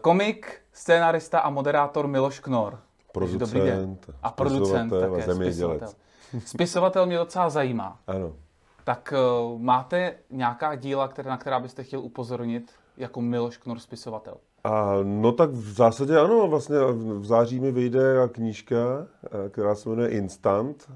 Komik, 0.00 0.60
scénarista 0.72 1.38
a 1.38 1.50
moderátor 1.50 2.06
Miloš 2.06 2.40
Knor. 2.40 2.78
Producent, 3.12 3.40
Dobrý 3.40 3.60
den. 3.60 3.98
A 4.22 4.30
producent 4.30 4.90
také, 4.90 5.06
a 5.06 5.26
zemědělec. 5.26 5.80
spisovatel. 5.80 6.40
Spisovatel 6.46 7.06
mě 7.06 7.16
docela 7.16 7.50
zajímá. 7.50 8.00
Ano. 8.06 8.32
Tak 8.84 9.14
uh, 9.52 9.60
máte 9.60 10.14
nějaká 10.30 10.74
díla, 10.74 11.08
které, 11.08 11.30
na 11.30 11.36
která 11.36 11.60
byste 11.60 11.82
chtěl 11.82 12.00
upozornit 12.00 12.72
jako 12.96 13.20
Miloš 13.20 13.56
Knor 13.56 13.78
spisovatel? 13.78 14.34
A 14.64 14.94
no 15.02 15.32
tak 15.32 15.50
v 15.50 15.72
zásadě 15.72 16.18
ano, 16.18 16.48
vlastně 16.48 16.76
v 17.18 17.24
září 17.24 17.60
mi 17.60 17.72
vyjde 17.72 18.28
knížka, 18.32 18.76
eh, 18.76 19.48
která 19.48 19.74
se 19.74 19.88
jmenuje 19.88 20.08
Instant 20.08 20.90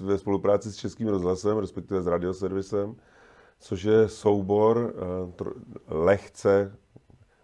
ve 0.00 0.18
spolupráci 0.18 0.72
s 0.72 0.76
Českým 0.76 1.08
rozhlasem, 1.08 1.58
respektive 1.58 2.02
s 2.02 2.06
radioservisem, 2.06 2.96
což 3.60 3.82
je 3.82 4.08
soubor 4.08 4.94
eh, 4.94 5.32
tro, 5.32 5.50
lehce, 5.88 6.72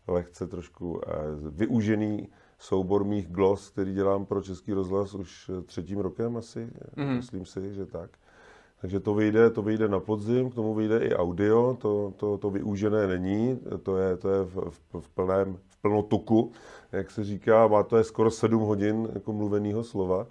lehce 0.09 0.47
trošku 0.47 1.01
eh, 1.07 1.11
využený 1.51 2.29
soubor 2.59 3.05
mých 3.05 3.29
glos, 3.29 3.71
který 3.71 3.95
dělám 3.95 4.27
pro 4.27 4.43
Český 4.43 4.73
rozhlas 4.73 5.15
už 5.15 5.51
eh, 5.59 5.63
třetím 5.63 5.99
rokem 5.99 6.37
asi, 6.37 6.71
mm. 6.97 7.17
myslím 7.17 7.47
si, 7.47 7.75
že 7.75 7.87
tak. 7.87 8.11
Takže 8.81 9.01
to 9.01 9.15
vyjde, 9.15 9.51
to 9.51 9.63
vyjde 9.63 9.89
na 9.89 10.01
podzim, 10.01 10.51
k 10.51 10.55
tomu 10.55 10.75
vyjde 10.75 10.99
i 10.99 11.15
audio, 11.15 11.77
to, 11.81 12.13
to, 12.17 12.39
to 12.39 12.51
vyúžené 12.51 13.07
není, 13.07 13.61
to 13.83 13.97
je, 13.97 14.17
to 14.17 14.31
je 14.31 14.45
v, 14.45 14.57
v, 14.71 15.01
v, 15.01 15.09
plném, 15.09 15.59
v 15.69 15.77
plnotuku, 15.83 16.53
jak 16.93 17.11
se 17.11 17.25
říká, 17.25 17.67
má 17.67 17.83
to 17.83 17.97
je 17.97 18.05
skoro 18.05 18.31
7 18.31 18.61
hodin 18.61 19.09
jako 19.15 19.33
mluveného 19.33 19.85
slova. 19.85 20.27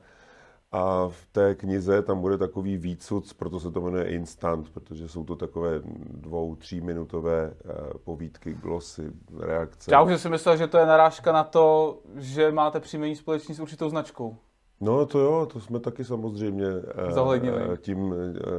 A 0.71 1.07
v 1.09 1.25
té 1.31 1.55
knize 1.55 2.01
tam 2.01 2.21
bude 2.21 2.37
takový 2.37 2.77
výcud, 2.77 3.33
proto 3.33 3.59
se 3.59 3.71
to 3.71 3.81
jmenuje 3.81 4.03
Instant, 4.05 4.69
protože 4.69 5.07
jsou 5.07 5.23
to 5.23 5.35
takové 5.35 5.81
dvou, 6.11 6.55
tříminutové 6.55 7.51
eh, 7.53 7.73
povídky, 8.03 8.53
glosy, 8.53 9.11
reakce. 9.39 9.91
Já 9.93 10.01
už 10.01 10.21
si 10.21 10.29
myslel, 10.29 10.57
že 10.57 10.67
to 10.67 10.77
je 10.77 10.85
narážka 10.85 11.31
na 11.31 11.43
to, 11.43 11.97
že 12.15 12.51
máte 12.51 12.79
příjmení 12.79 13.15
společný 13.15 13.55
s 13.55 13.59
určitou 13.59 13.89
značkou. 13.89 14.37
No 14.81 15.05
to 15.05 15.19
jo, 15.19 15.45
to 15.53 15.59
jsme 15.59 15.79
taky 15.79 16.03
samozřejmě 16.03 16.65
eh, 17.07 17.11
Zohlednili. 17.11 17.61
eh, 17.73 17.77
tím, 17.77 18.15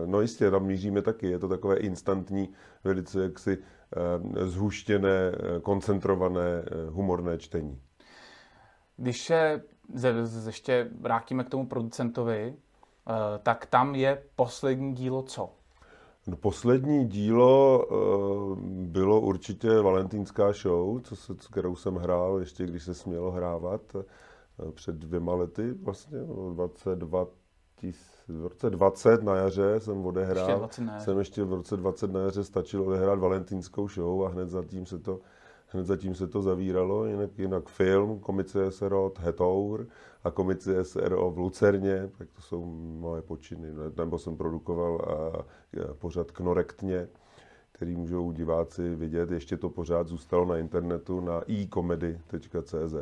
no 0.06 0.20
jistě, 0.20 0.50
tam 0.50 0.66
míříme 0.66 1.02
taky, 1.02 1.26
je 1.30 1.38
to 1.38 1.48
takové 1.48 1.76
instantní, 1.76 2.48
velice 2.84 3.22
jaksi 3.22 3.58
zhuštěné, 4.44 5.32
koncentrované, 5.62 6.62
humorné 6.88 7.38
čtení. 7.38 7.80
Když 8.96 9.22
se 9.22 9.62
ze, 9.94 10.26
ze, 10.26 10.48
ještě 10.48 10.90
vrátíme 11.00 11.44
k 11.44 11.48
tomu 11.48 11.66
producentovi, 11.66 12.54
eh, 12.54 13.38
tak 13.42 13.66
tam 13.66 13.94
je 13.94 14.22
poslední 14.36 14.94
dílo 14.94 15.22
co? 15.22 15.50
No, 16.26 16.36
poslední 16.36 17.06
dílo 17.06 17.86
eh, 17.90 18.56
bylo 18.86 19.20
určitě 19.20 19.80
Valentínská 19.80 20.52
show, 20.52 21.00
co 21.00 21.16
se, 21.16 21.34
kterou 21.50 21.76
jsem 21.76 21.94
hrál 21.94 22.40
ještě, 22.40 22.66
když 22.66 22.82
se 22.82 22.94
smělo 22.94 23.30
hrávat 23.30 23.80
eh, 23.96 24.72
před 24.72 24.94
dvěma 24.94 25.34
lety, 25.34 25.72
vlastně 25.72 26.18
no, 26.18 26.54
22 26.54 27.26
tis- 27.82 28.16
v 28.28 28.46
roce 28.46 28.70
20 28.70 29.22
na 29.22 29.36
jaře 29.36 29.80
jsem 29.80 30.06
odehrál. 30.06 30.46
Ještě 30.46 30.58
20 30.58 30.82
na 30.82 30.92
jaře. 30.92 31.04
Jsem 31.04 31.18
ještě 31.18 31.44
v 31.44 31.52
roce 31.52 31.76
20 31.76 32.12
na 32.12 32.20
jaře 32.20 32.44
stačil 32.44 32.82
odehrát 32.82 33.18
Valentínskou 33.18 33.88
show 33.88 34.24
a 34.24 34.28
hned 34.28 34.48
zatím 34.48 34.86
se 34.86 34.98
to 34.98 35.20
Hned 35.68 35.86
zatím 35.86 36.14
se 36.14 36.26
to 36.26 36.42
zavíralo, 36.42 37.04
jinak, 37.04 37.38
jinak 37.38 37.68
film, 37.68 38.20
komice 38.20 38.70
SRO 38.70 39.12
Hetour 39.18 39.86
a 40.24 40.30
komice 40.30 40.84
SRO 40.84 41.30
v 41.30 41.38
Lucerně, 41.38 42.10
tak 42.18 42.28
to 42.30 42.42
jsou 42.42 42.64
moje 43.00 43.22
počiny. 43.22 43.68
Nebo 43.96 44.18
jsem 44.18 44.36
produkoval 44.36 45.00
a, 45.00 45.38
a 45.90 45.94
pořád 45.94 46.30
Knorektně, 46.30 47.08
který 47.72 47.96
můžou 47.96 48.32
diváci 48.32 48.94
vidět. 48.94 49.30
Ještě 49.30 49.56
to 49.56 49.70
pořád 49.70 50.08
zůstalo 50.08 50.44
na 50.44 50.58
internetu 50.58 51.20
na 51.20 51.42
ecomedy.cz. 51.62 52.94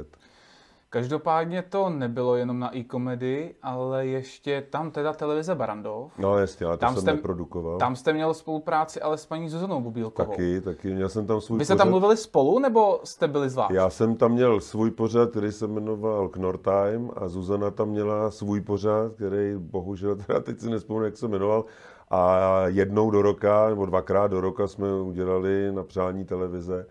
Každopádně 0.94 1.62
to 1.62 1.90
nebylo 1.90 2.36
jenom 2.36 2.58
na 2.58 2.76
e-komedy, 2.76 3.54
ale 3.62 4.06
ještě 4.06 4.66
tam 4.70 4.90
teda 4.90 5.12
televize 5.12 5.54
Barandov. 5.54 6.12
No 6.18 6.38
jasně, 6.38 6.66
ale 6.66 6.76
to 6.76 6.80
Tam 6.80 6.94
jsem 6.94 7.02
jste- 7.02 7.12
neprodukoval. 7.12 7.78
Tam 7.78 7.96
jste 7.96 8.12
měl 8.12 8.34
spolupráci 8.34 9.00
ale 9.00 9.18
s 9.18 9.26
paní 9.26 9.48
Zuzanou 9.48 9.80
Bubílkovou. 9.80 10.30
Taky, 10.30 10.60
taky. 10.60 10.94
Měl 10.94 11.08
jsem 11.08 11.26
tam 11.26 11.40
svůj 11.40 11.58
Vy 11.58 11.64
jste 11.64 11.74
pořad. 11.74 11.84
tam 11.84 11.90
mluvili 11.90 12.16
spolu, 12.16 12.58
nebo 12.58 13.00
jste 13.04 13.28
byli 13.28 13.50
zvlášť? 13.50 13.70
Já 13.74 13.90
jsem 13.90 14.16
tam 14.16 14.32
měl 14.32 14.60
svůj 14.60 14.90
pořad, 14.90 15.30
který 15.30 15.52
se 15.52 15.66
jmenoval 15.66 16.28
Knor 16.28 16.58
Time 16.58 17.10
a 17.16 17.28
Zuzana 17.28 17.70
tam 17.70 17.88
měla 17.88 18.30
svůj 18.30 18.60
pořad, 18.60 19.12
který 19.14 19.54
bohužel, 19.58 20.16
teda 20.16 20.40
teď 20.40 20.60
si 20.60 20.70
nespomenu, 20.70 21.04
jak 21.04 21.16
se 21.16 21.28
jmenoval, 21.28 21.64
a 22.10 22.38
jednou 22.66 23.10
do 23.10 23.22
roka, 23.22 23.68
nebo 23.68 23.86
dvakrát 23.86 24.26
do 24.30 24.40
roka 24.40 24.66
jsme 24.66 24.92
udělali 25.02 25.72
na 25.72 25.82
přání 25.82 26.24
televize 26.24 26.86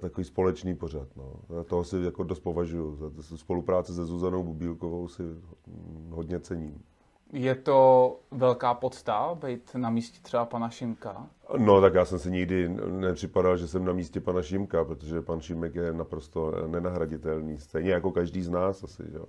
takový 0.00 0.24
společný 0.24 0.74
pořad. 0.74 1.08
No. 1.16 1.32
A 1.60 1.64
toho 1.64 1.84
si 1.84 1.96
jako 1.96 2.22
dost 2.24 2.40
považuji. 2.40 2.96
Za 3.18 3.36
spolupráci 3.36 3.94
se 3.94 4.04
Zuzanou 4.04 4.42
Bubílkovou 4.42 5.08
si 5.08 5.22
hodně 6.10 6.40
cením. 6.40 6.82
Je 7.32 7.54
to 7.54 8.20
velká 8.30 8.74
podsta 8.74 9.34
být 9.34 9.70
na 9.74 9.90
místě 9.90 10.18
třeba 10.22 10.44
pana 10.44 10.70
Šimka? 10.70 11.26
No, 11.58 11.80
tak 11.80 11.94
já 11.94 12.04
jsem 12.04 12.18
si 12.18 12.30
nikdy 12.30 12.68
nepřipadal, 12.86 13.56
že 13.56 13.68
jsem 13.68 13.84
na 13.84 13.92
místě 13.92 14.20
pana 14.20 14.42
Šimka, 14.42 14.84
protože 14.84 15.22
pan 15.22 15.40
Šimek 15.40 15.74
je 15.74 15.92
naprosto 15.92 16.66
nenahraditelný. 16.66 17.58
Stejně 17.58 17.90
jako 17.90 18.10
každý 18.10 18.42
z 18.42 18.50
nás 18.50 18.84
asi, 18.84 19.02
jo. 19.12 19.24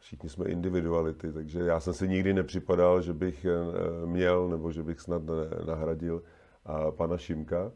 Všichni 0.00 0.28
jsme 0.28 0.44
individuality, 0.44 1.32
takže 1.32 1.60
já 1.60 1.80
jsem 1.80 1.94
si 1.94 2.08
nikdy 2.08 2.34
nepřipadal, 2.34 3.02
že 3.02 3.12
bych 3.12 3.44
eh, 3.44 4.06
měl 4.06 4.48
nebo 4.48 4.72
že 4.72 4.82
bych 4.82 5.00
snad 5.00 5.22
nahradil 5.66 6.22
eh, 6.66 6.92
pana 6.92 7.18
Šimka. 7.18 7.72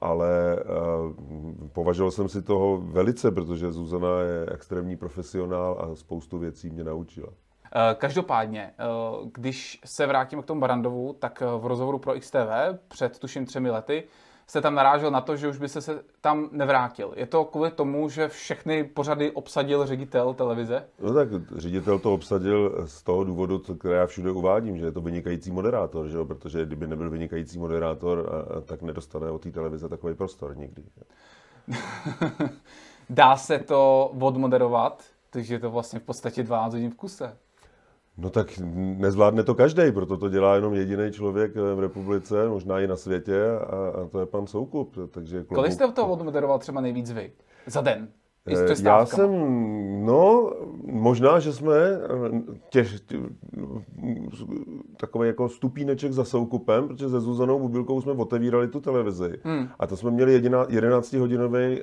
Ale 0.00 0.58
považoval 1.72 2.10
jsem 2.10 2.28
si 2.28 2.42
toho 2.42 2.78
velice, 2.78 3.30
protože 3.30 3.72
Zuzana 3.72 4.20
je 4.20 4.46
extrémní 4.54 4.96
profesionál 4.96 5.78
a 5.80 5.96
spoustu 5.96 6.38
věcí 6.38 6.70
mě 6.70 6.84
naučila. 6.84 7.28
Eh, 7.74 7.94
Každopádně, 7.94 8.70
eh, 8.78 8.84
když 9.32 9.80
se 9.84 10.06
vrátíme 10.06 10.42
k 10.42 10.46
tomu 10.46 10.60
Barandovu, 10.60 11.12
tak 11.12 11.42
v 11.58 11.66
rozhovoru 11.66 11.98
pro 11.98 12.14
XTV 12.14 12.78
před 12.88 13.18
tuším 13.18 13.46
třemi 13.46 13.70
lety 13.70 14.04
jste 14.46 14.60
tam 14.60 14.74
narážel 14.74 15.10
na 15.10 15.20
to, 15.20 15.36
že 15.36 15.48
už 15.48 15.58
byste 15.58 15.80
se 15.80 16.02
tam 16.20 16.48
nevrátil. 16.52 17.12
Je 17.16 17.26
to 17.26 17.44
kvůli 17.44 17.70
tomu, 17.70 18.08
že 18.08 18.28
všechny 18.28 18.84
pořady 18.84 19.30
obsadil 19.30 19.86
ředitel 19.86 20.34
televize? 20.34 20.84
No 21.00 21.14
tak 21.14 21.28
ředitel 21.56 21.98
to 21.98 22.14
obsadil 22.14 22.84
z 22.86 23.02
toho 23.02 23.24
důvodu, 23.24 23.58
které 23.58 23.96
já 23.96 24.06
všude 24.06 24.30
uvádím, 24.30 24.78
že 24.78 24.84
je 24.84 24.92
to 24.92 25.00
vynikající 25.00 25.50
moderátor, 25.50 26.08
že 26.08 26.16
jo? 26.16 26.24
protože 26.24 26.66
kdyby 26.66 26.86
nebyl 26.86 27.10
vynikající 27.10 27.58
moderátor, 27.58 28.30
tak 28.64 28.82
nedostane 28.82 29.30
od 29.30 29.42
té 29.42 29.50
televize 29.50 29.88
takový 29.88 30.14
prostor 30.14 30.56
nikdy. 30.56 30.82
Dá 33.10 33.36
se 33.36 33.58
to 33.58 34.10
odmoderovat, 34.20 35.04
takže 35.30 35.54
je 35.54 35.58
to 35.58 35.70
vlastně 35.70 35.98
v 35.98 36.02
podstatě 36.02 36.42
12 36.42 36.72
hodin 36.72 36.90
v 36.90 36.96
kuse. 36.96 37.36
No 38.18 38.30
tak 38.30 38.58
nezvládne 38.96 39.44
to 39.44 39.54
každý, 39.54 39.92
proto 39.92 40.16
to 40.16 40.28
dělá 40.28 40.54
jenom 40.54 40.74
jediný 40.74 41.12
člověk 41.12 41.52
eh, 41.56 41.74
v 41.74 41.80
republice, 41.80 42.48
možná 42.48 42.80
i 42.80 42.86
na 42.86 42.96
světě, 42.96 43.44
a, 43.50 43.88
a 44.02 44.08
to 44.10 44.20
je 44.20 44.26
pan 44.26 44.46
Soukup. 44.46 44.96
Takže 45.10 45.44
Kolik 45.44 45.70
klobouk- 45.70 45.74
jste 45.74 45.92
to 45.92 46.08
odmoderoval 46.08 46.58
třeba 46.58 46.80
nejvíc 46.80 47.12
vy? 47.12 47.32
Za 47.66 47.80
den? 47.80 48.08
Eh, 48.48 48.74
Já 48.82 49.06
jsem, 49.06 49.30
no, 50.06 50.52
možná, 50.84 51.38
že 51.38 51.52
jsme 51.52 51.74
eh, 51.76 52.42
těž, 52.70 53.00
tě, 53.00 53.18
takový 54.96 55.28
jako 55.28 55.48
stupíneček 55.48 56.12
za 56.12 56.24
soukupem, 56.24 56.88
protože 56.88 57.08
se 57.08 57.20
Zuzanou 57.20 57.58
Bubilkou 57.58 58.00
jsme 58.00 58.12
otevírali 58.12 58.68
tu 58.68 58.80
televizi. 58.80 59.32
Hmm. 59.42 59.68
A 59.78 59.86
to 59.86 59.96
jsme 59.96 60.10
měli 60.10 60.40
11-hodinový 60.42 61.80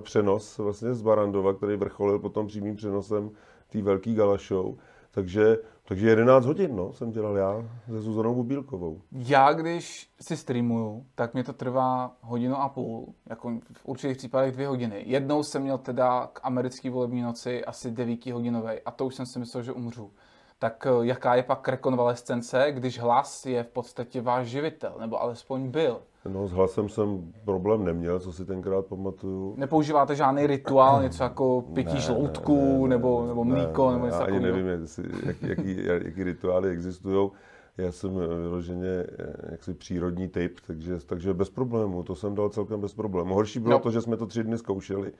přenos 0.00 0.58
vlastně 0.58 0.94
z 0.94 1.02
Barandova, 1.02 1.54
který 1.54 1.76
vrcholil 1.76 2.18
potom 2.18 2.46
přímým 2.46 2.76
přenosem 2.76 3.30
té 3.72 3.82
velký 3.82 4.14
gala 4.14 4.36
show. 4.48 4.74
Takže, 5.10 5.58
takže 5.90 6.08
11 6.08 6.46
hodin 6.46 6.76
no, 6.76 6.92
jsem 6.92 7.10
dělal 7.10 7.36
já 7.36 7.64
se 7.86 8.00
Zuzanou 8.00 8.34
Bubílkovou. 8.34 9.00
Já, 9.12 9.52
když 9.52 10.10
si 10.20 10.36
streamuju, 10.36 11.06
tak 11.14 11.34
mě 11.34 11.44
to 11.44 11.52
trvá 11.52 12.16
hodinu 12.20 12.56
a 12.56 12.68
půl, 12.68 13.14
jako 13.26 13.50
v 13.72 13.86
určitých 13.86 14.16
případech 14.16 14.52
dvě 14.52 14.68
hodiny. 14.68 15.02
Jednou 15.06 15.42
jsem 15.42 15.62
měl 15.62 15.78
teda 15.78 16.30
k 16.32 16.40
americké 16.42 16.90
volební 16.90 17.22
noci 17.22 17.64
asi 17.64 17.90
devítihodinový 17.90 18.80
a 18.84 18.90
to 18.90 19.06
už 19.06 19.14
jsem 19.14 19.26
si 19.26 19.38
myslel, 19.38 19.62
že 19.62 19.72
umřu. 19.72 20.10
Tak 20.58 20.86
eh, 20.86 21.06
jaká 21.06 21.34
je 21.34 21.42
pak 21.42 21.68
rekonvalescence, 21.68 22.66
když 22.70 22.98
hlas 22.98 23.46
je 23.46 23.62
v 23.62 23.68
podstatě 23.68 24.20
váš 24.20 24.46
živitel, 24.46 24.96
nebo 25.00 25.22
alespoň 25.22 25.70
byl? 25.70 26.00
No, 26.28 26.46
s 26.48 26.52
hlasem 26.52 26.88
jsem 26.88 27.32
problém 27.44 27.84
neměl, 27.84 28.20
co 28.20 28.32
si 28.32 28.44
tenkrát 28.44 28.86
pamatuju. 28.86 29.54
Nepoužíváte 29.56 30.14
žádný 30.14 30.46
rituál, 30.46 31.02
něco 31.02 31.22
jako 31.22 31.62
pití 31.74 31.94
Ne, 31.94 32.00
žloutků, 32.00 32.86
nebo, 32.86 33.26
nebo 33.26 33.44
mlíko, 33.44 33.90
nebo 33.92 34.04
něco 34.04 34.18
já 34.18 34.24
ani 34.24 34.36
takového? 34.40 34.56
nevím, 34.56 34.80
jestli, 34.82 35.04
jak, 35.26 35.42
jaký, 35.42 35.76
jaký 36.04 36.24
rituály 36.24 36.70
existují. 36.70 37.30
Já 37.78 37.92
jsem 37.92 38.10
vyloženě 38.42 38.86
eh, 39.18 39.34
jaksi 39.50 39.74
přírodní 39.74 40.28
typ, 40.28 40.56
takže, 40.66 40.98
takže 41.06 41.34
bez 41.34 41.50
problému, 41.50 42.02
to 42.02 42.14
jsem 42.14 42.34
dal 42.34 42.48
celkem 42.48 42.80
bez 42.80 42.94
problému. 42.94 43.34
Horší 43.34 43.58
bylo 43.60 43.72
No. 43.72 43.78
to, 43.78 43.90
že 43.90 44.00
jsme 44.00 44.16
to 44.16 44.26
tři 44.26 44.44
dny 44.44 44.58
zkoušeli, 44.58 45.12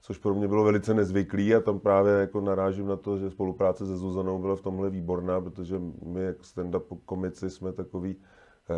což 0.00 0.18
pro 0.18 0.34
mě 0.34 0.48
bylo 0.48 0.64
velice 0.64 0.94
nezvyklý 0.94 1.54
a 1.54 1.60
tam 1.60 1.78
právě 1.80 2.12
jako 2.12 2.40
narážím 2.40 2.86
na 2.86 2.96
to, 2.96 3.18
že 3.18 3.30
spolupráce 3.30 3.86
se 3.86 3.96
Zuzanou 3.96 4.38
byla 4.38 4.56
v 4.56 4.60
tomhle 4.60 4.90
výborná, 4.90 5.40
protože 5.40 5.80
my 6.06 6.20
jak 6.22 6.36
stand-up 6.40 6.98
komici 7.04 7.50
jsme 7.50 7.72
takový 7.72 8.16
eh, 8.20 8.24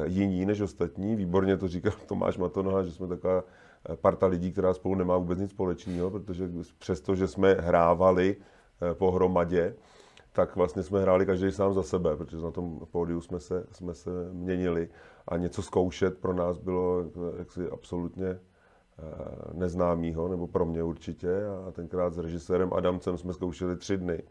jiní 0.04 0.46
než 0.46 0.60
ostatní. 0.60 1.16
Výborně 1.16 1.56
to 1.56 1.68
říkal 1.68 1.92
Tomáš 2.06 2.38
Matonoha, 2.38 2.82
že 2.82 2.92
jsme 2.92 3.06
taková 3.06 3.44
parta 4.00 4.26
lidí, 4.26 4.52
která 4.52 4.74
spolu 4.74 4.94
nemá 4.94 5.16
vůbec 5.16 5.38
nic 5.38 5.50
společného, 5.50 6.10
protože 6.10 6.50
přesto, 6.78 7.14
že 7.14 7.28
jsme 7.28 7.52
hrávali 7.52 8.36
pohromadě, 8.92 9.74
tak 10.32 10.56
vlastně 10.56 10.82
jsme 10.82 11.02
hráli 11.02 11.26
každý 11.26 11.52
sám 11.52 11.74
za 11.74 11.82
sebe, 11.82 12.16
protože 12.16 12.36
na 12.36 12.50
tom 12.50 12.80
pódiu 12.90 13.20
jsme 13.20 13.40
se, 13.40 13.66
jsme 13.72 13.94
se 13.94 14.10
měnili 14.32 14.88
a 15.28 15.36
něco 15.36 15.62
zkoušet 15.62 16.18
pro 16.18 16.32
nás 16.32 16.58
bylo 16.58 17.04
jaksi 17.38 17.70
absolutně 17.70 18.26
eh, 18.28 18.38
neznámýho, 19.52 20.28
nebo 20.28 20.46
pro 20.46 20.66
mě 20.66 20.82
určitě. 20.82 21.46
A 21.68 21.70
tenkrát 21.70 22.14
s 22.14 22.18
režisérem 22.18 22.72
Adamcem 22.72 23.18
jsme 23.18 23.32
zkoušeli 23.32 23.76
tři 23.76 23.96
dny. 23.96 24.22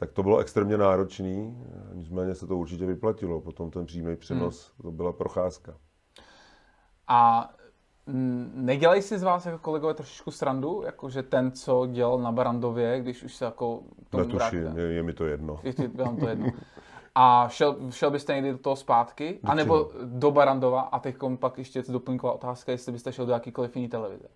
Tak 0.00 0.12
to 0.12 0.22
bylo 0.22 0.38
extrémně 0.38 0.76
náročný, 0.78 1.64
nicméně 1.92 2.34
se 2.34 2.46
to 2.46 2.56
určitě 2.56 2.86
vyplatilo. 2.86 3.40
Potom 3.40 3.70
ten 3.70 3.86
přímý 3.86 4.16
přenos, 4.16 4.72
hmm. 4.72 4.82
to 4.82 4.96
byla 4.96 5.12
procházka. 5.12 5.76
A 7.08 7.50
Nedělají 8.54 9.02
si 9.02 9.18
z 9.18 9.22
vás 9.22 9.46
jako 9.46 9.58
kolegové 9.58 9.94
trošičku 9.94 10.30
srandu, 10.30 10.82
jakože 10.82 11.22
ten, 11.22 11.52
co 11.52 11.86
dělal 11.86 12.18
na 12.18 12.32
Barandově, 12.32 13.00
když 13.00 13.22
už 13.22 13.34
se 13.34 13.44
jako 13.44 13.82
tomu 14.10 14.24
Netuším, 14.24 14.78
je, 14.78 14.84
je, 14.84 15.02
mi 15.02 15.12
to 15.12 15.26
jedno. 15.26 15.60
Je, 15.62 15.74
je 15.78 15.88
vám 15.88 16.16
to 16.16 16.28
jedno. 16.28 16.46
A 17.14 17.48
šel, 17.48 17.76
šel 17.90 18.10
byste 18.10 18.34
někdy 18.34 18.52
do 18.52 18.58
toho 18.58 18.76
zpátky? 18.76 19.38
A 19.44 19.54
nebo 19.54 19.90
do 20.04 20.30
Barandova? 20.30 20.80
A 20.80 20.98
teď 20.98 21.16
pak 21.38 21.58
ještě 21.58 21.82
doplňková 21.88 22.32
otázka, 22.32 22.72
jestli 22.72 22.92
byste 22.92 23.12
šel 23.12 23.26
do 23.26 23.32
jakýkoliv 23.32 23.76
jiný 23.76 23.88
televize. 23.88 24.28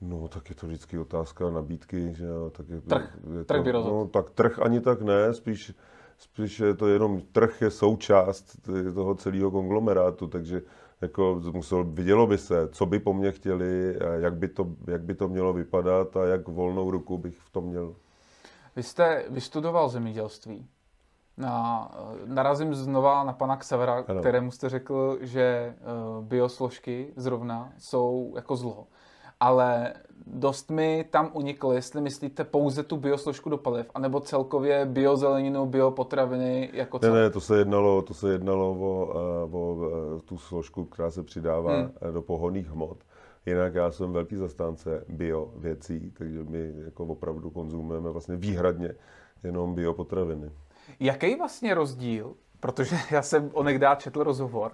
No, 0.00 0.28
tak 0.28 0.48
je 0.48 0.54
to 0.54 0.66
vždycky 0.66 0.98
otázka 0.98 1.50
nabídky, 1.50 2.14
že 2.14 2.24
jo, 2.24 2.50
tak 2.50 2.68
je, 2.68 2.80
trh, 2.80 3.18
je 3.38 3.44
trh 3.44 3.62
by 3.62 3.70
rozhodl. 3.70 3.96
No, 3.96 4.08
tak 4.08 4.30
trh 4.30 4.58
ani 4.58 4.80
tak 4.80 5.02
ne, 5.02 5.34
spíš, 5.34 5.74
spíš 6.18 6.60
je 6.60 6.74
to 6.74 6.86
jenom, 6.88 7.20
trh 7.20 7.62
je 7.62 7.70
součást 7.70 8.56
toho 8.94 9.14
celého 9.14 9.50
konglomerátu, 9.50 10.26
takže 10.26 10.62
jako 11.00 11.40
musel, 11.52 11.84
vidělo 11.84 12.26
by 12.26 12.38
se, 12.38 12.68
co 12.68 12.86
by 12.86 12.98
po 12.98 13.12
mně 13.12 13.32
chtěli, 13.32 13.98
jak 14.20 14.36
by, 14.36 14.48
to, 14.48 14.66
jak 14.86 15.02
by 15.02 15.14
to 15.14 15.28
mělo 15.28 15.52
vypadat 15.52 16.16
a 16.16 16.24
jak 16.24 16.48
volnou 16.48 16.90
ruku 16.90 17.18
bych 17.18 17.38
v 17.38 17.50
tom 17.50 17.64
měl. 17.64 17.94
Vy 18.76 18.82
jste 18.82 19.24
vystudoval 19.28 19.88
zemědělství. 19.88 20.66
Na, 21.36 21.90
narazím 22.24 22.74
znova 22.74 23.24
na 23.24 23.32
pana 23.32 23.56
Ksavera, 23.56 24.04
ano. 24.08 24.20
kterému 24.20 24.50
jste 24.50 24.68
řekl, 24.68 25.18
že 25.20 25.74
uh, 25.80 26.24
biosložky 26.24 27.12
zrovna 27.16 27.72
jsou 27.78 28.32
jako 28.36 28.56
zlo 28.56 28.86
ale 29.40 29.94
dost 30.26 30.70
mi 30.70 31.04
tam 31.10 31.30
uniklo, 31.32 31.72
jestli 31.72 32.00
myslíte 32.00 32.44
pouze 32.44 32.82
tu 32.82 32.96
biosložku 32.96 33.50
do 33.50 33.58
paliv, 33.58 33.90
anebo 33.94 34.20
celkově 34.20 34.86
biozeleninu, 34.86 35.66
biopotraviny 35.66 36.70
jako 36.72 36.98
celé. 36.98 37.14
Ne, 37.14 37.22
ne, 37.22 37.30
to 37.30 37.40
se 37.40 37.58
jednalo, 37.58 38.02
to 38.02 38.14
se 38.14 38.32
jednalo 38.32 38.70
o, 38.70 39.10
eh, 39.10 39.54
o, 39.56 39.58
o 39.58 40.16
eh, 40.16 40.20
tu 40.20 40.38
složku, 40.38 40.84
která 40.84 41.10
se 41.10 41.22
přidává 41.22 41.76
hmm. 41.76 41.90
Eh, 42.08 42.12
do 42.12 42.22
pohonných 42.22 42.70
hmot. 42.70 42.98
Jinak 43.46 43.74
já 43.74 43.90
jsem 43.90 44.12
velký 44.12 44.36
zastánce 44.36 45.04
bio 45.08 45.52
věcí, 45.56 46.12
takže 46.18 46.44
my 46.44 46.72
jako 46.84 47.04
opravdu 47.04 47.50
konzumujeme 47.50 48.10
vlastně 48.10 48.36
výhradně 48.36 48.94
jenom 49.44 49.74
biopotraviny. 49.74 50.50
Jaký 51.00 51.34
vlastně 51.34 51.74
rozdíl, 51.74 52.34
protože 52.60 52.96
já 53.10 53.22
jsem 53.22 53.50
onegdát 53.52 54.00
četl 54.00 54.22
rozhovor 54.22 54.72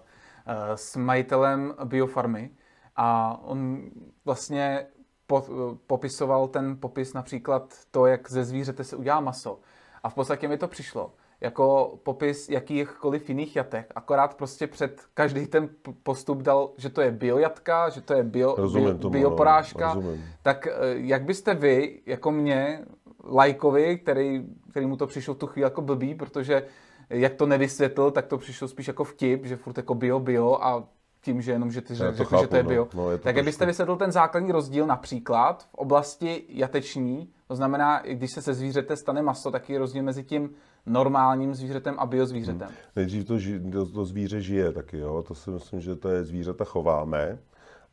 s 0.74 0.96
majitelem 0.96 1.74
biofarmy, 1.84 2.50
a 2.96 3.38
on 3.44 3.82
vlastně 4.24 4.86
po, 5.26 5.44
popisoval 5.86 6.48
ten 6.48 6.76
popis 6.80 7.12
například 7.12 7.74
to, 7.90 8.06
jak 8.06 8.30
ze 8.30 8.44
zvířete 8.44 8.84
se 8.84 8.96
udělá 8.96 9.20
maso. 9.20 9.60
A 10.02 10.08
v 10.08 10.14
podstatě 10.14 10.48
mi 10.48 10.58
to 10.58 10.68
přišlo 10.68 11.12
jako 11.40 11.98
popis 12.02 12.48
jakýchkoliv 12.48 13.28
jiných 13.28 13.56
jatek, 13.56 13.92
akorát 13.94 14.34
prostě 14.34 14.66
před 14.66 15.02
každý 15.14 15.46
ten 15.46 15.68
postup 16.02 16.42
dal, 16.42 16.70
že 16.76 16.90
to 16.90 17.00
je 17.00 17.10
biojatka, 17.10 17.88
že 17.88 18.00
to 18.00 18.14
je 18.14 18.22
bio, 18.22 18.54
rozumím 18.56 18.88
bio, 18.88 18.98
tomu, 18.98 19.12
bioporážka. 19.12 19.94
No, 19.94 20.02
tak 20.42 20.66
eh, 20.66 20.72
jak 20.94 21.24
byste 21.24 21.54
vy, 21.54 22.00
jako 22.06 22.30
mě, 22.30 22.84
lajkovi, 23.24 23.98
který, 23.98 24.44
který 24.70 24.86
mu 24.86 24.96
to 24.96 25.06
přišlo 25.06 25.34
tu 25.34 25.46
chvíli 25.46 25.64
jako 25.64 25.82
blbý, 25.82 26.14
protože 26.14 26.66
jak 27.10 27.34
to 27.34 27.46
nevysvětl, 27.46 28.10
tak 28.10 28.26
to 28.26 28.38
přišlo 28.38 28.68
spíš 28.68 28.88
jako 28.88 29.04
vtip, 29.04 29.46
že 29.46 29.56
furt 29.56 29.76
jako 29.76 29.94
bio, 29.94 30.20
bio 30.20 30.58
a 30.62 30.84
tím, 31.24 31.42
že 31.42 31.52
jenom, 31.52 31.70
že 31.70 31.80
ty 31.80 31.94
řekl, 31.94 32.24
chápu, 32.24 32.42
že 32.42 32.48
to 32.48 32.56
je 32.56 32.62
no. 32.62 32.68
bio. 32.68 32.88
No, 32.94 33.10
je 33.10 33.18
to 33.18 33.24
tak 33.24 33.34
trošku... 33.34 33.44
byste 33.44 33.66
vysvětlil 33.66 33.96
ten 33.96 34.12
základní 34.12 34.52
rozdíl 34.52 34.86
například 34.86 35.68
v 35.70 35.74
oblasti 35.74 36.44
jateční, 36.48 37.28
to 37.48 37.54
znamená, 37.54 38.02
když 38.12 38.30
se 38.30 38.42
se 38.42 38.54
zvířete 38.54 38.96
stane 38.96 39.22
maso, 39.22 39.50
tak 39.50 39.70
je 39.70 39.78
rozdíl 39.78 40.02
mezi 40.02 40.24
tím 40.24 40.50
normálním 40.86 41.54
zvířetem 41.54 41.94
a 41.98 42.06
biozvířetem. 42.06 42.68
Hmm. 42.68 42.76
Nejdřív 42.96 43.26
to, 43.26 43.38
ži, 43.38 43.60
to, 43.72 43.86
to 43.86 44.04
zvíře 44.04 44.40
žije 44.40 44.72
taky, 44.72 44.98
jo? 44.98 45.24
to 45.28 45.34
si 45.34 45.50
myslím, 45.50 45.80
že 45.80 45.96
to 45.96 46.08
je 46.08 46.24
zvířata 46.24 46.64
chováme, 46.64 47.38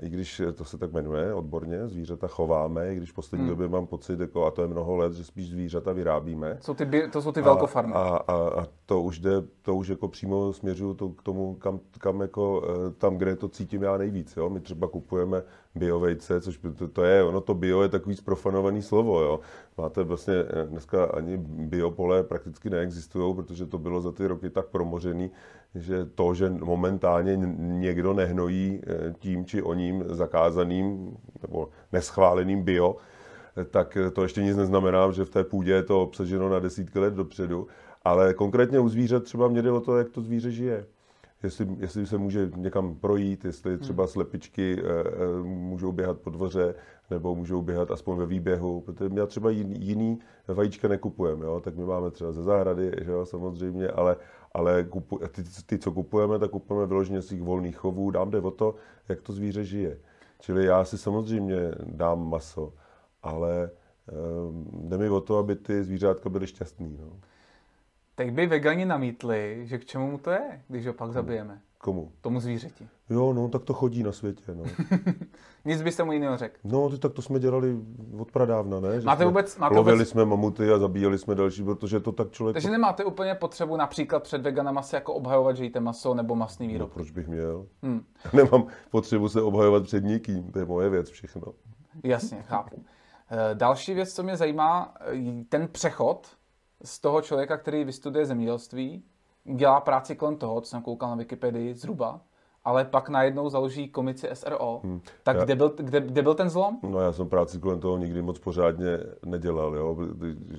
i 0.02 0.10
když 0.10 0.42
to 0.56 0.66
se 0.66 0.78
tak 0.78 0.92
jmenuje 0.94 1.34
odborně, 1.34 1.88
zvířata 1.88 2.28
chováme, 2.28 2.94
i 2.94 2.96
když 2.96 3.12
v 3.12 3.14
poslední 3.14 3.48
hmm. 3.48 3.50
době 3.50 3.68
mám 3.68 3.88
pocit, 3.88 4.20
jako, 4.20 4.46
a 4.46 4.52
to 4.52 4.62
je 4.62 4.68
mnoho 4.68 4.96
let, 4.96 5.14
že 5.14 5.24
spíš 5.24 5.50
zvířata 5.50 5.94
vyrábíme. 5.94 6.58
Jsou 6.62 6.74
ty, 6.74 7.08
to 7.12 7.22
jsou 7.22 7.32
ty 7.32 7.42
velkofarmy. 7.42 7.94
A, 7.94 8.00
a, 8.00 8.34
a, 8.34 8.68
to 8.86 9.02
už 9.02 9.20
jde, 9.20 9.32
to 9.62 9.76
už 9.76 9.88
jako 9.88 10.08
přímo 10.08 10.54
směřuju 10.54 10.94
to, 10.94 11.10
k 11.10 11.24
tomu, 11.24 11.56
kam, 11.56 11.80
kam 11.98 12.22
jako, 12.22 12.64
eh, 12.70 12.92
tam, 12.92 13.18
kde 13.18 13.36
to 13.36 13.48
cítím 13.50 13.84
já 13.84 13.98
nejvíc. 13.98 14.38
Jo? 14.38 14.50
My 14.50 14.60
třeba 14.60 14.88
kupujeme 14.88 15.44
biovejce, 15.76 16.42
což 16.42 16.60
to, 16.78 16.88
to 16.88 17.04
je, 17.04 17.24
ono 17.24 17.42
to 17.42 17.54
bio 17.54 17.82
je 17.82 17.90
takový 17.90 18.16
zprofanovaný 18.16 18.82
slovo, 18.82 19.22
jo. 19.22 19.40
Máte 19.78 20.04
vlastně, 20.04 20.34
eh, 20.34 20.66
dneska 20.66 21.06
ani 21.06 21.38
biopole 21.38 22.24
prakticky 22.24 22.70
neexistují, 22.70 23.36
protože 23.36 23.66
to 23.66 23.78
bylo 23.78 24.02
za 24.02 24.12
ty 24.12 24.28
roky 24.28 24.50
tak 24.50 24.66
promořený, 24.66 25.32
že 25.76 26.06
to, 26.06 26.34
že 26.34 26.50
momentálně 26.50 27.38
někdo 27.58 28.14
nehnojí 28.14 28.82
eh, 28.84 29.14
tím 29.20 29.46
či 29.46 29.62
oním 29.62 30.04
zakázaným 30.08 31.18
nebo 31.42 31.70
neschváleným 31.92 32.64
bio, 32.64 32.98
eh, 33.58 33.66
tak 33.66 33.98
to 34.14 34.24
ještě 34.24 34.44
nic 34.44 34.58
neznamená, 34.58 35.12
že 35.12 35.26
v 35.26 35.30
té 35.30 35.44
půdě 35.44 35.72
je 35.72 35.84
to 35.84 36.02
obsaženo 36.02 36.50
na 36.50 36.60
desítky 36.60 37.00
let 37.00 37.14
dopředu. 37.14 37.68
Ale 38.04 38.34
konkrétně 38.34 38.80
u 38.80 38.90
zvířat 38.90 39.24
třeba 39.24 39.48
mě 39.48 39.62
jde 39.62 39.72
o 39.72 39.80
to, 39.80 39.98
jak 39.98 40.10
to 40.10 40.22
zvíře 40.22 40.52
žije 40.52 40.86
jestli, 41.44 41.68
jestli 41.80 42.08
se 42.08 42.18
může 42.18 42.52
někam 42.56 42.96
projít, 42.96 43.46
jestli 43.46 43.78
třeba 43.78 44.08
slepičky 44.08 44.74
e, 44.74 44.84
e, 44.84 45.44
můžou 45.44 45.92
běhat 45.92 46.20
po 46.20 46.30
dvoře, 46.30 46.76
nebo 47.10 47.36
můžou 47.36 47.62
běhat 47.62 47.92
aspoň 47.92 48.18
ve 48.18 48.26
výběhu, 48.26 48.82
protože 48.82 49.10
my 49.10 49.28
třeba 49.28 49.50
jiný, 49.50 50.20
vajíčka 50.48 50.88
nekupujeme, 50.88 51.46
jo? 51.46 51.60
tak 51.60 51.76
my 51.76 51.86
máme 51.86 52.12
třeba 52.12 52.32
ze 52.32 52.44
zahrady, 52.44 52.92
že 53.02 53.12
jo, 53.12 53.26
samozřejmě, 53.26 53.88
ale, 53.88 54.16
ale 54.54 54.84
kupu, 54.84 55.20
ty, 55.32 55.44
ty, 55.66 55.78
co 55.78 55.92
kupujeme, 55.92 56.40
tak 56.40 56.52
kupujeme 56.52 56.88
vyloženě 56.88 57.22
svých 57.22 57.42
volných 57.42 57.78
chovů, 57.78 58.12
dám 58.12 58.32
jde 58.32 58.40
o 58.40 58.52
to, 58.52 58.76
jak 59.10 59.22
to 59.22 59.34
zvíře 59.34 59.64
žije. 59.64 60.00
Čili 60.40 60.66
já 60.66 60.86
si 60.86 60.98
samozřejmě 60.98 61.72
dám 61.86 62.30
maso, 62.30 62.74
ale 63.24 63.64
e, 63.64 63.70
jde 64.88 64.98
mi 64.98 65.10
o 65.10 65.22
to, 65.22 65.38
aby 65.38 65.56
ty 65.56 65.84
zvířátka 65.84 66.30
byly 66.30 66.48
šťastný. 66.48 66.98
No. 67.02 67.31
Tak 68.22 68.34
by 68.34 68.48
vegani 68.48 68.86
namítli, 68.86 69.62
že 69.64 69.78
k 69.78 69.86
čemu 69.86 70.12
mu 70.12 70.18
to 70.18 70.32
je, 70.32 70.62
když 70.68 70.88
ho 70.88 70.94
pak 70.94 71.06
hmm. 71.06 71.14
zabijeme. 71.14 71.62
Komu? 71.78 72.12
Tomu 72.22 72.40
zvířeti. 72.40 72.88
Jo, 73.10 73.34
no, 73.34 73.50
tak 73.50 73.64
to 73.64 73.74
chodí 73.74 74.04
na 74.04 74.12
světě, 74.12 74.56
no. 74.56 74.64
Nic 75.66 75.82
byste 75.82 76.04
mu 76.04 76.12
jiného 76.12 76.38
řekl. 76.38 76.56
No, 76.64 76.98
tak 76.98 77.14
to 77.14 77.22
jsme 77.22 77.40
dělali 77.40 77.78
od 78.18 78.32
pradávna, 78.32 78.80
ne? 78.80 79.02
Že 79.02 79.06
máte 79.06 79.26
vůbec, 79.26 79.58
máte 79.58 79.76
lovili 79.76 79.98
vůbec... 79.98 80.10
jsme 80.10 80.26
mamuty 80.26 80.72
a 80.72 80.78
zabíjeli 80.78 81.18
jsme 81.18 81.36
další, 81.36 81.64
protože 81.64 82.00
to 82.00 82.12
tak 82.12 82.32
člověk... 82.32 82.54
Takže 82.54 82.70
nemáte 82.70 83.06
úplně 83.06 83.36
potřebu 83.36 83.78
například 83.78 84.24
před 84.24 84.42
veganama 84.42 84.82
se 84.82 84.98
jako 84.98 85.14
obhajovat, 85.14 85.58
že 85.58 85.64
jíte 85.64 85.80
maso 85.80 86.14
nebo 86.14 86.36
masný 86.36 86.68
výrobky? 86.68 86.90
No, 86.90 86.94
proč 86.94 87.12
bych 87.12 87.28
měl? 87.28 87.66
Hmm. 87.84 88.06
Nemám 88.34 88.68
potřebu 88.92 89.30
se 89.30 89.42
obhajovat 89.42 89.84
před 89.84 90.04
nikým, 90.04 90.52
to 90.52 90.60
je 90.60 90.66
moje 90.66 90.90
věc 90.90 91.10
všechno. 91.10 91.54
Jasně, 92.04 92.42
chápu. 92.42 92.84
Eh, 93.32 93.56
další 93.56 93.94
věc, 93.94 94.14
co 94.14 94.24
mě 94.24 94.38
zajímá, 94.38 94.94
eh, 95.02 95.44
ten 95.50 95.68
přechod 95.68 96.28
z 96.84 97.00
toho 97.00 97.22
člověka, 97.22 97.58
který 97.58 97.84
vystuduje 97.84 98.26
zemědělství, 98.26 99.04
dělá 99.44 99.82
práci 99.82 100.16
kolem 100.16 100.36
toho, 100.36 100.62
co 100.62 100.70
jsem 100.70 100.82
koukal 100.82 101.10
na 101.10 101.16
Wikipedii 101.16 101.76
zhruba, 101.76 102.22
ale 102.64 102.86
pak 102.86 103.10
najednou 103.10 103.50
založí 103.50 103.90
komici 103.90 104.28
SRO. 104.34 104.82
Hmm. 104.84 105.02
Tak 105.24 105.36
já, 105.36 105.44
kde, 105.46 105.56
byl, 105.56 105.70
kde, 105.78 106.02
kde 106.02 106.22
byl 106.22 106.34
ten 106.34 106.50
zlom? 106.50 106.80
No 106.84 107.00
já 107.00 107.12
jsem 107.12 107.30
práci 107.30 107.60
kolem 107.60 107.80
toho 107.80 107.98
nikdy 107.98 108.22
moc 108.22 108.40
pořádně 108.40 109.00
nedělal. 109.26 109.76
Jo? 109.76 109.98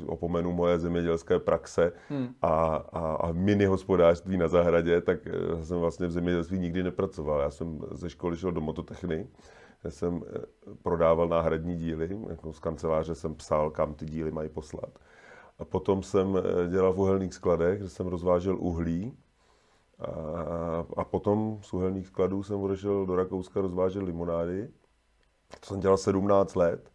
Opomenu 0.07 0.53
moje 0.53 0.79
zemědělské 0.79 1.39
praxe 1.39 1.93
hmm. 2.09 2.35
a, 2.43 2.49
a, 2.93 3.15
a 3.15 3.33
mini 3.33 3.65
hospodářství 3.65 4.37
na 4.37 4.49
zahradě, 4.49 5.01
tak 5.01 5.19
eh, 5.27 5.65
jsem 5.65 5.79
vlastně 5.79 6.07
v 6.07 6.11
zemědělství 6.11 6.59
nikdy 6.59 6.83
nepracoval. 6.83 7.41
Já 7.41 7.51
jsem 7.51 7.81
ze 7.91 8.11
školy 8.11 8.37
šel 8.37 8.53
do 8.53 8.61
mototechny, 8.61 9.27
já 9.85 9.91
jsem 9.91 10.23
eh, 10.27 10.41
prodával 10.83 11.29
náhradní 11.29 11.77
díly, 11.77 12.19
jako 12.29 12.53
z 12.53 12.59
kanceláře 12.59 13.15
jsem 13.15 13.35
psal, 13.35 13.71
kam 13.71 13.95
ty 13.95 14.05
díly 14.05 14.31
mají 14.31 14.49
poslat. 14.49 14.99
A 15.59 15.65
potom 15.65 16.03
jsem 16.03 16.37
eh, 16.37 16.69
dělal 16.69 16.93
v 16.93 17.01
uhelných 17.01 17.35
skladech, 17.35 17.79
kde 17.79 17.89
jsem 17.89 18.07
rozvážel 18.07 18.57
uhlí. 18.59 19.17
A, 19.99 20.87
a 20.97 21.05
potom 21.05 21.59
z 21.63 21.73
uhelných 21.73 22.07
skladů 22.07 22.43
jsem 22.43 22.61
odešel 22.61 23.07
do 23.07 23.17
Rakouska, 23.17 23.61
rozvážel 23.61 24.05
limonády. 24.05 24.69
To 25.61 25.67
jsem 25.67 25.81
dělal 25.81 25.97
17 25.97 26.55
let. 26.55 26.93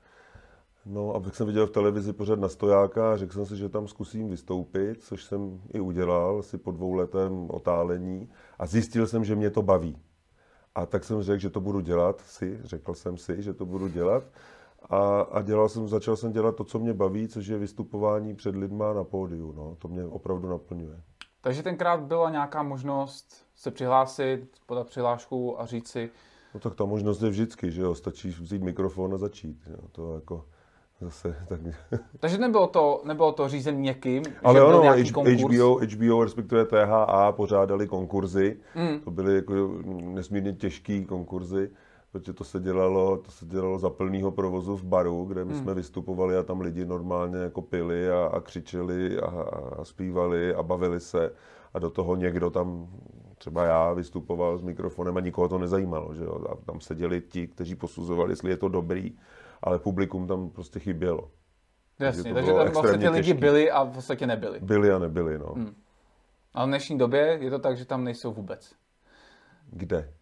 No, 0.89 1.15
abych 1.15 1.35
jsem 1.35 1.47
viděl 1.47 1.67
v 1.67 1.71
televizi 1.71 2.13
pořád 2.13 2.39
na 2.39 2.49
stojáka 2.49 3.13
a 3.13 3.17
řekl 3.17 3.33
jsem 3.33 3.45
si, 3.45 3.57
že 3.57 3.69
tam 3.69 3.87
zkusím 3.87 4.29
vystoupit, 4.29 5.03
což 5.03 5.23
jsem 5.23 5.61
i 5.73 5.79
udělal 5.79 6.39
asi 6.39 6.57
po 6.57 6.71
dvou 6.71 6.93
letem 6.93 7.47
otálení 7.49 8.29
a 8.59 8.65
zjistil 8.65 9.07
jsem, 9.07 9.23
že 9.23 9.35
mě 9.35 9.49
to 9.49 9.61
baví. 9.61 9.97
A 10.75 10.85
tak 10.85 11.03
jsem 11.03 11.23
řekl, 11.23 11.39
že 11.39 11.49
to 11.49 11.61
budu 11.61 11.79
dělat 11.79 12.21
si, 12.21 12.59
řekl 12.63 12.93
jsem 12.93 13.17
si, 13.17 13.41
že 13.41 13.53
to 13.53 13.65
budu 13.65 13.87
dělat. 13.87 14.23
A, 14.89 15.21
a 15.21 15.41
dělal 15.41 15.69
jsem, 15.69 15.87
začal 15.87 16.15
jsem 16.15 16.31
dělat 16.31 16.55
to, 16.55 16.63
co 16.63 16.79
mě 16.79 16.93
baví, 16.93 17.27
což 17.27 17.47
je 17.47 17.57
vystupování 17.57 18.35
před 18.35 18.55
lidma 18.55 18.93
na 18.93 19.03
pódiu. 19.03 19.53
No. 19.57 19.75
To 19.79 19.87
mě 19.87 20.05
opravdu 20.05 20.49
naplňuje. 20.49 21.01
Takže 21.41 21.63
tenkrát 21.63 21.99
byla 21.99 22.29
nějaká 22.29 22.63
možnost 22.63 23.45
se 23.55 23.71
přihlásit, 23.71 24.47
podat 24.65 24.87
přihlášku 24.87 25.61
a 25.61 25.65
říct 25.65 25.87
si... 25.87 26.09
No 26.53 26.59
tak 26.59 26.75
ta 26.75 26.85
možnost 26.85 27.21
je 27.21 27.29
vždycky, 27.29 27.71
že 27.71 27.81
jo, 27.81 27.95
stačí 27.95 28.29
vzít 28.29 28.61
mikrofon 28.61 29.13
a 29.13 29.17
začít. 29.17 29.57
Jo. 29.69 29.87
To 29.91 30.15
jako 30.15 30.45
zase 31.01 31.35
tak... 31.47 31.59
Takže 32.19 32.37
nebylo 32.37 32.67
to, 32.67 33.01
nebylo 33.05 33.31
to 33.31 33.49
řízen 33.49 33.81
někým, 33.81 34.23
Ale 34.43 34.55
že 34.55 34.61
ono, 34.61 34.71
byl 34.71 34.81
nějaký 34.81 35.03
H- 35.03 35.11
konkurs? 35.11 35.55
HBO, 35.55 35.75
HBO, 35.75 36.23
respektive 36.23 36.65
THA, 36.65 37.31
pořádali 37.31 37.87
konkurzy. 37.87 38.59
Mm. 38.75 38.99
To 38.99 39.11
byly 39.11 39.35
jako 39.35 39.53
nesmírně 40.01 40.53
těžký 40.53 41.05
konkurzy, 41.05 41.69
protože 42.11 42.33
to 42.33 42.43
se 42.43 42.59
dělalo, 42.59 43.17
to 43.17 43.31
se 43.31 43.45
dělalo 43.45 43.79
za 43.79 43.89
plného 43.89 44.31
provozu 44.31 44.75
v 44.75 44.83
baru, 44.83 45.25
kde 45.25 45.45
my 45.45 45.53
Mm. 45.53 45.59
jsme 45.59 45.73
vystupovali 45.73 46.37
a 46.37 46.43
tam 46.43 46.61
lidi 46.61 46.85
normálně 46.85 47.37
jako 47.37 47.61
pili 47.61 48.11
a, 48.11 48.25
a 48.25 48.39
křičeli 48.41 49.19
a, 49.19 49.25
a 49.79 49.85
zpívali 49.85 50.53
a 50.55 50.63
bavili 50.63 50.99
se. 50.99 51.31
A 51.73 51.79
do 51.79 51.89
toho 51.89 52.15
někdo 52.15 52.49
tam, 52.49 52.87
třeba 53.37 53.65
já, 53.65 53.93
vystupoval 53.93 54.57
s 54.57 54.61
mikrofonem 54.61 55.17
a 55.17 55.19
nikoho 55.19 55.49
to 55.49 55.57
nezajímalo. 55.57 56.13
Že 56.13 56.23
jo? 56.23 56.45
A 56.49 56.55
tam 56.55 56.79
seděli 56.81 57.21
ti, 57.21 57.47
kteří 57.47 57.75
posuzovali, 57.75 58.31
jestli 58.31 58.49
je 58.49 58.57
to 58.57 58.69
dobrý, 58.69 59.17
ale 59.61 59.79
publikum 59.79 60.27
tam 60.27 60.49
prostě 60.49 60.79
chybělo. 60.79 61.31
Jasně, 61.99 62.33
takže 62.33 62.51
bylo 62.51 62.63
tam 62.63 62.73
vlastně 62.73 62.97
ty 62.97 63.09
lidi 63.09 63.33
byli 63.33 63.71
a 63.71 63.83
v 63.83 63.93
podstatě 63.93 64.27
nebyli. 64.27 64.59
Byli 64.59 64.91
a 64.91 64.99
nebyli, 64.99 65.37
no. 65.39 65.51
Mm. 65.55 65.75
A 66.53 66.65
v 66.65 66.67
dnešní 66.67 66.97
době 66.97 67.37
je 67.41 67.49
to 67.49 67.59
tak, 67.59 67.77
že 67.77 67.85
tam 67.85 68.03
nejsou 68.03 68.33
vůbec. 68.33 68.71
Kde? 69.71 70.13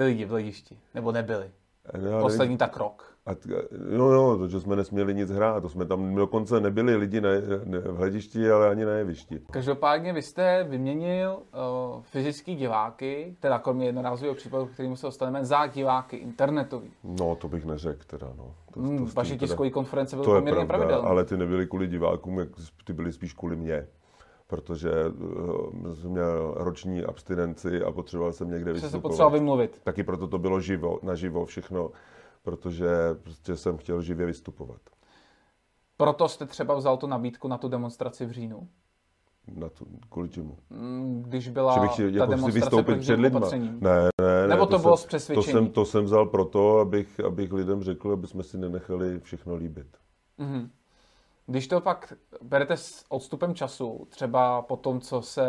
Ty 0.00 0.04
lidi 0.04 0.24
v 0.24 0.28
hledišti. 0.28 0.78
Nebo 0.94 1.12
nebyli. 1.12 1.50
Já 1.94 2.00
nevím. 2.00 2.20
Poslední 2.20 2.56
tak 2.56 2.76
rok. 2.76 3.14
A 3.26 3.34
t- 3.34 3.48
no 3.96 4.12
jo, 4.12 4.36
to, 4.38 4.48
že 4.48 4.60
jsme 4.60 4.76
nesměli 4.76 5.14
nic 5.14 5.30
hrát, 5.30 5.60
to 5.60 5.68
jsme 5.68 5.84
tam 5.86 6.14
dokonce 6.14 6.60
nebyli 6.60 6.96
lidi 6.96 7.20
na, 7.20 7.28
ne, 7.64 7.78
v 7.78 7.96
hledišti, 7.96 8.50
ale 8.50 8.70
ani 8.70 8.84
na 8.84 8.92
jevišti. 8.92 9.40
Každopádně 9.50 10.12
vy 10.12 10.22
jste 10.22 10.64
vyměnil 10.68 11.38
uh, 11.96 12.02
fyzický 12.02 12.54
diváky, 12.56 13.36
teda 13.40 13.58
kromě 13.58 13.86
jednorázového 13.86 14.34
případu, 14.34 14.66
k 14.66 14.70
kterému 14.70 14.96
se 14.96 15.06
dostaneme, 15.06 15.44
za 15.44 15.66
diváky 15.66 16.16
internetový. 16.16 16.90
No, 17.04 17.34
to 17.36 17.48
bych 17.48 17.64
neřekl 17.64 18.02
teda, 18.06 18.26
no. 18.36 18.54
To, 18.74 18.80
Hmm, 18.80 18.98
tím 18.98 19.10
vaše 19.14 19.36
tiskové 19.38 19.70
konference 19.70 20.16
byly 20.16 20.26
To 20.26 20.34
poměrně 20.34 20.66
pravidelné. 20.66 21.08
ale 21.08 21.24
ty 21.24 21.36
nebyly 21.36 21.66
kvůli 21.66 21.86
divákům, 21.88 22.38
jak 22.38 22.48
ty 22.84 22.92
byly 22.92 23.12
spíš 23.12 23.32
kvůli 23.32 23.56
mně. 23.56 23.86
Protože 24.50 24.90
uh, 25.08 25.94
jsem 25.94 26.10
měl 26.10 26.54
roční 26.56 27.04
abstinenci 27.04 27.82
a 27.82 27.92
potřeboval 27.92 28.32
jsem 28.32 28.50
někde 28.50 28.74
Že 28.74 28.80
se 28.80 28.86
vystupovat. 28.86 29.02
potřeboval 29.02 29.30
vymluvit. 29.38 29.80
Taky 29.84 30.02
proto 30.04 30.26
to 30.28 30.38
bylo 30.38 30.60
živo, 30.60 30.98
naživo 31.02 31.44
všechno, 31.46 31.90
protože 32.42 32.88
prostě 33.22 33.56
jsem 33.56 33.76
chtěl 33.78 34.02
živě 34.02 34.26
vystupovat. 34.26 34.80
Proto 35.96 36.28
jste 36.28 36.46
třeba 36.46 36.74
vzal 36.74 36.96
tu 36.96 37.06
nabídku 37.06 37.48
na 37.48 37.58
tu 37.58 37.68
demonstraci 37.68 38.26
v 38.26 38.30
říjnu, 38.30 38.68
Na 39.54 39.68
tu, 39.68 39.86
kvůli 40.10 40.28
čemu? 40.28 40.56
Mm, 40.70 41.22
když 41.26 41.48
byla 41.48 41.74
Že 41.74 41.80
bych 41.80 41.92
chtěl 41.92 42.10
ta 42.10 42.16
jako 42.16 42.30
demonstrace 42.30 42.60
vystoupit 42.60 43.00
před 43.00 43.20
lidma. 43.20 43.38
opatřením. 43.38 43.78
Ne, 43.80 44.00
ne, 44.02 44.08
ne. 44.20 44.46
Nebo 44.46 44.66
to 44.66 44.78
bylo 44.78 44.96
z 44.96 45.00
jsem, 45.00 45.08
přesvědčení? 45.08 45.44
To 45.52 45.58
jsem, 45.58 45.68
to 45.68 45.84
jsem 45.84 46.04
vzal 46.04 46.26
proto, 46.26 46.78
abych, 46.78 47.20
abych 47.20 47.52
lidem 47.52 47.82
řekl, 47.82 48.12
aby 48.12 48.26
jsme 48.26 48.42
si 48.42 48.58
nenechali 48.58 49.20
všechno 49.20 49.54
líbit. 49.54 49.86
Mhm. 50.38 50.70
Když 51.50 51.68
to 51.68 51.80
pak 51.80 52.12
berete 52.42 52.76
s 52.76 53.04
odstupem 53.08 53.54
času, 53.54 54.06
třeba 54.10 54.62
po 54.62 54.76
tom, 54.76 55.00
co 55.00 55.22
se 55.22 55.42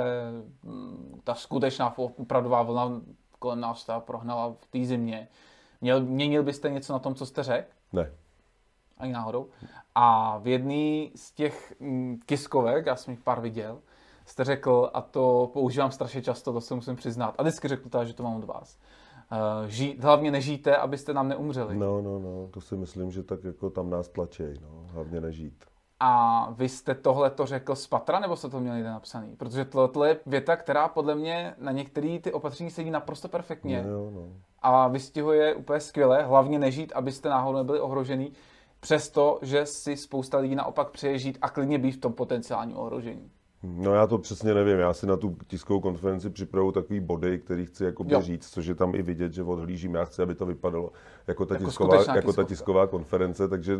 mm, 0.63 1.21
ta 1.23 1.35
skutečná 1.35 1.97
opravdová 1.97 2.63
vlna 2.63 3.01
kolem 3.39 3.59
nás 3.59 3.85
ta 3.85 3.99
prohnala 3.99 4.53
v 4.53 4.65
té 4.65 4.85
zimě, 4.85 5.27
měl, 5.81 6.01
měnil 6.01 6.43
byste 6.43 6.69
něco 6.69 6.93
na 6.93 6.99
tom, 6.99 7.15
co 7.15 7.25
jste 7.25 7.43
řekl? 7.43 7.67
Ne. 7.93 8.11
Ani 8.97 9.13
náhodou. 9.13 9.49
A 9.95 10.37
v 10.37 10.47
jedné 10.47 11.09
z 11.15 11.31
těch 11.31 11.73
mm, 11.79 12.19
kiskovek, 12.25 12.85
já 12.85 12.95
jsem 12.95 13.11
jich 13.11 13.23
pár 13.23 13.41
viděl, 13.41 13.79
jste 14.25 14.43
řekl, 14.43 14.89
a 14.93 15.01
to 15.01 15.49
používám 15.53 15.91
strašně 15.91 16.21
často, 16.21 16.53
to 16.53 16.61
se 16.61 16.75
musím 16.75 16.95
přiznat, 16.95 17.35
a 17.37 17.43
vždycky 17.43 17.67
řekl 17.67 17.89
to, 17.89 18.05
že 18.05 18.13
to 18.13 18.23
mám 18.23 18.35
od 18.35 18.43
vás. 18.43 18.77
Uh, 19.31 19.67
žij, 19.67 19.97
hlavně 20.01 20.31
nežijte, 20.31 20.77
abyste 20.77 21.13
nám 21.13 21.27
neumřeli. 21.27 21.77
No, 21.77 22.01
no, 22.01 22.19
no, 22.19 22.47
to 22.51 22.61
si 22.61 22.75
myslím, 22.75 23.11
že 23.11 23.23
tak 23.23 23.43
jako 23.43 23.69
tam 23.69 23.89
nás 23.89 24.07
tlačej, 24.07 24.57
no, 24.61 24.87
hlavně 24.93 25.21
nežít. 25.21 25.70
A 26.03 26.47
vy 26.51 26.69
jste 26.69 26.95
tohle 26.95 27.29
to 27.29 27.45
někdo 27.45 27.75
z 27.75 27.87
patra, 27.87 28.19
nebo 28.19 28.35
jste 28.35 28.49
to 28.49 28.59
měli 28.59 28.75
někde 28.75 28.91
napsaný? 28.91 29.35
Protože 29.35 29.65
tohle 29.65 30.09
je 30.09 30.19
věta, 30.25 30.55
která 30.55 30.87
podle 30.87 31.15
mě 31.15 31.55
na 31.57 31.71
některé 31.71 32.19
ty 32.19 32.33
opatření 32.33 32.69
sedí 32.71 32.91
naprosto 32.91 33.27
perfektně 33.27 33.83
No, 33.83 33.89
jo, 33.89 34.11
no. 34.13 34.27
a 34.61 34.87
vystihuje 34.87 35.55
úplně 35.55 35.79
skvěle, 35.79 36.23
hlavně 36.23 36.59
nežít, 36.59 36.91
abyste 36.95 37.29
náhodou 37.29 37.57
nebyli 37.57 37.79
ohrožený, 37.79 38.33
přesto, 38.79 39.39
že 39.41 39.65
si 39.65 39.97
spousta 39.97 40.37
lidí 40.37 40.55
naopak 40.55 40.89
přeje 40.91 41.19
žít 41.19 41.37
a 41.41 41.49
klidně 41.49 41.77
být 41.79 41.91
v 41.91 41.99
tom 41.99 42.13
potenciálním 42.13 42.77
ohrožení. 42.77 43.31
No 43.63 43.93
já 43.93 44.07
to 44.07 44.17
přesně 44.17 44.53
nevím, 44.53 44.79
já 44.79 44.93
si 44.93 45.07
na 45.07 45.17
tu 45.17 45.37
tiskovou 45.47 45.79
konferenci 45.79 46.29
připravu 46.29 46.71
takový 46.71 46.99
body, 46.99 47.39
který 47.39 47.65
chci 47.65 47.83
jako 47.83 48.03
Jo. 48.07 48.21
říct, 48.21 48.49
což 48.49 48.65
je 48.65 48.75
tam 48.75 48.95
i 48.95 49.01
vidět, 49.01 49.33
že 49.33 49.43
odhlížím, 49.43 49.95
já 49.95 50.05
chci, 50.05 50.21
aby 50.21 50.35
to 50.35 50.45
vypadalo 50.45 50.91
jako 51.27 51.45
ta, 51.45 51.53
Jako 51.55 51.65
tisková, 51.65 52.03
jako 52.15 52.33
ta 52.33 52.43
tisková 52.43 52.87
konference, 52.87 53.47
takže 53.47 53.79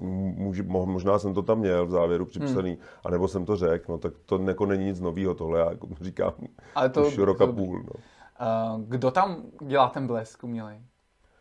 může, 0.00 0.62
mo- 0.62 0.86
možná 0.86 1.18
jsem 1.18 1.34
to 1.34 1.42
tam 1.42 1.58
měl 1.58 1.86
v 1.86 1.90
závěru 1.90 2.26
připsaný, 2.26 2.70
Hmm. 2.70 2.80
anebo 3.04 3.28
jsem 3.28 3.44
to 3.44 3.56
řekl, 3.56 3.92
no 3.92 3.98
tak 3.98 4.12
to 4.26 4.38
jako 4.38 4.66
není 4.66 4.84
nic 4.84 5.00
nového 5.00 5.34
tohle, 5.34 5.58
já 5.60 5.70
jako 5.70 5.88
říkám 6.00 6.32
Ale 6.74 6.88
to, 6.88 7.06
už 7.06 7.18
rok 7.18 7.40
a 7.40 7.46
to- 7.46 7.52
půl. 7.52 7.76
No. 7.78 7.90
Uh, 8.76 8.82
kdo 8.88 9.10
tam 9.10 9.42
dělá 9.60 9.88
ten 9.88 10.06
blesk 10.06 10.44
umělej? 10.44 10.80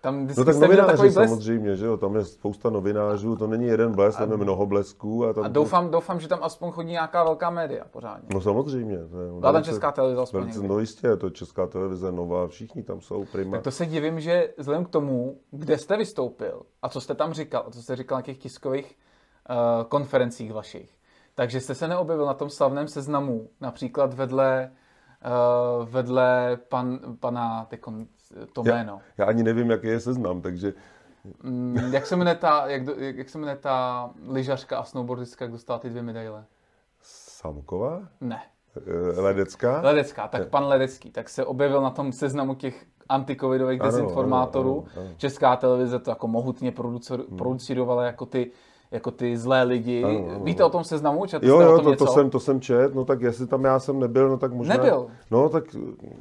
Tam 0.05 0.27
No 0.37 0.45
tak 0.45 0.55
novináři 0.55 1.11
samozřejmě, 1.11 1.75
že 1.75 1.85
jo, 1.85 1.97
tam 1.97 2.15
je 2.15 2.25
spousta 2.25 2.69
novinářů, 2.69 3.35
to 3.35 3.47
není 3.47 3.65
jeden 3.65 3.95
blesk, 3.95 4.19
tam 4.19 4.31
je 4.31 4.37
mnoho 4.37 4.65
blesků. 4.65 5.25
A, 5.25 5.33
tam 5.33 5.43
a 5.43 5.47
doufám, 5.47 5.91
doufám, 5.91 6.19
že 6.19 6.27
tam 6.27 6.39
aspoň 6.41 6.71
chodí 6.71 6.89
nějaká 6.91 7.23
velká 7.23 7.49
média 7.49 7.85
pořádně. 7.91 8.27
No 8.33 8.41
samozřejmě. 8.41 8.97
To 8.97 9.21
je 9.21 9.31
Byla 9.39 9.51
tam 9.51 9.63
česká 9.63 9.91
televize 9.91 10.21
aspoň 10.21 10.41
velice. 10.41 10.67
No 10.67 10.79
jistě, 10.79 11.07
je 11.07 11.17
to 11.17 11.29
česká 11.29 11.67
televize, 11.67 12.11
nová, 12.11 12.47
všichni 12.47 12.83
tam 12.83 13.01
jsou, 13.01 13.25
prima. 13.31 13.51
Tak 13.51 13.63
to 13.63 13.71
se 13.71 13.85
divím, 13.85 14.19
že 14.19 14.53
vzhledem 14.57 14.85
k 14.85 14.89
tomu, 14.89 15.37
kde 15.51 15.77
jste 15.77 15.97
vystoupil 15.97 16.61
a 16.81 16.89
co 16.89 17.01
jste 17.01 17.15
tam 17.15 17.33
říkal, 17.33 17.63
a 17.67 17.71
co 17.71 17.81
jste 17.81 17.95
říkal 17.95 18.17
na 18.17 18.21
těch 18.21 18.37
tiskových 18.37 18.95
uh, 19.49 19.83
konferencích 19.83 20.53
vašich, 20.53 20.97
takže 21.35 21.59
jste 21.59 21.75
se 21.75 21.87
neobjevil 21.87 22.25
na 22.25 22.33
tom 22.33 22.49
slavném 22.49 22.87
seznamu, 22.87 23.49
například 23.61 24.13
vedle, 24.13 24.71
uh, 25.81 25.89
vedle 25.89 26.57
pan, 26.69 26.99
pana 27.19 27.67
to 28.53 28.63
Já- 28.65 28.73
jméno. 28.75 28.99
Já 29.17 29.25
ani 29.25 29.43
nevím, 29.43 29.69
jaký 29.71 29.87
je 29.87 29.99
seznam, 29.99 30.41
takže 30.41 30.73
Mm, 31.43 31.77
jak, 31.93 32.05
se 32.05 32.15
jmenuje 32.15 32.35
ta, 32.35 32.67
jak, 32.67 32.83
do- 32.85 32.93
jak, 32.97 33.15
jak 33.17 33.29
se 33.29 33.37
jmenuje 33.37 33.55
ta 33.57 34.09
lyžařka 34.27 34.77
a 34.77 34.83
snowboardistka, 34.83 35.45
jak 35.45 35.51
dostala 35.51 35.79
ty 35.79 35.89
dvě 35.89 36.01
medaile? 36.03 36.45
Samková? 37.01 38.01
Ne, 38.21 38.41
Eh, 38.77 39.21
Ledecká? 39.21 39.81
Ledecká, 39.81 40.27
tak 40.27 40.49
pan 40.49 40.63
Ledecký, 40.67 41.11
tak 41.11 41.29
se 41.29 41.45
objevil 41.45 41.81
na 41.81 41.89
tom 41.89 42.11
seznamu 42.11 42.55
těch 42.55 42.85
antikovidových 43.09 43.81
Ano, 43.81 43.91
dezinformátorů. 43.91 44.71
ano, 44.85 44.91
ano, 44.95 45.05
ano. 45.07 45.15
Česká 45.17 45.55
televize 45.55 45.99
to 45.99 46.09
jako 46.11 46.27
mohutně 46.27 46.71
producer- 46.71 47.35
producirovala 47.37 48.05
jako 48.05 48.25
ty, 48.25 48.51
jako 48.95 49.11
ty 49.11 49.37
zlé 49.37 49.63
lidi. 49.63 50.03
Ano, 50.03 50.27
ano, 50.29 50.39
Víte 50.43 50.63
o 50.63 50.69
tom 50.69 50.83
seznamu? 50.83 51.25
Četl 51.25 51.45
Jo, 51.45 51.61
jo, 51.61 51.75
tom 51.75 51.83
to, 51.83 51.89
něco? 51.91 52.05
to, 52.05 52.11
jsem, 52.11 52.29
to 52.29 52.39
jsem 52.39 52.61
čet, 52.61 52.95
no 52.95 53.05
tak 53.05 53.21
jestli 53.21 53.47
tam 53.47 53.63
já 53.63 53.79
jsem 53.79 53.99
nebyl, 53.99 54.29
no 54.29 54.37
tak 54.37 54.53
možná... 54.53 54.75
Nebyl? 54.75 55.07
No 55.31 55.49
tak 55.49 55.63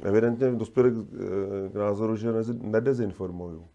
evidentně 0.01 0.51
dospěli 0.51 0.91
k, 0.91 0.95
eh, 0.95 1.69
k 1.69 1.75
názoru, 1.75 2.15
že 2.15 2.33
nedezinformuju. 2.61 3.67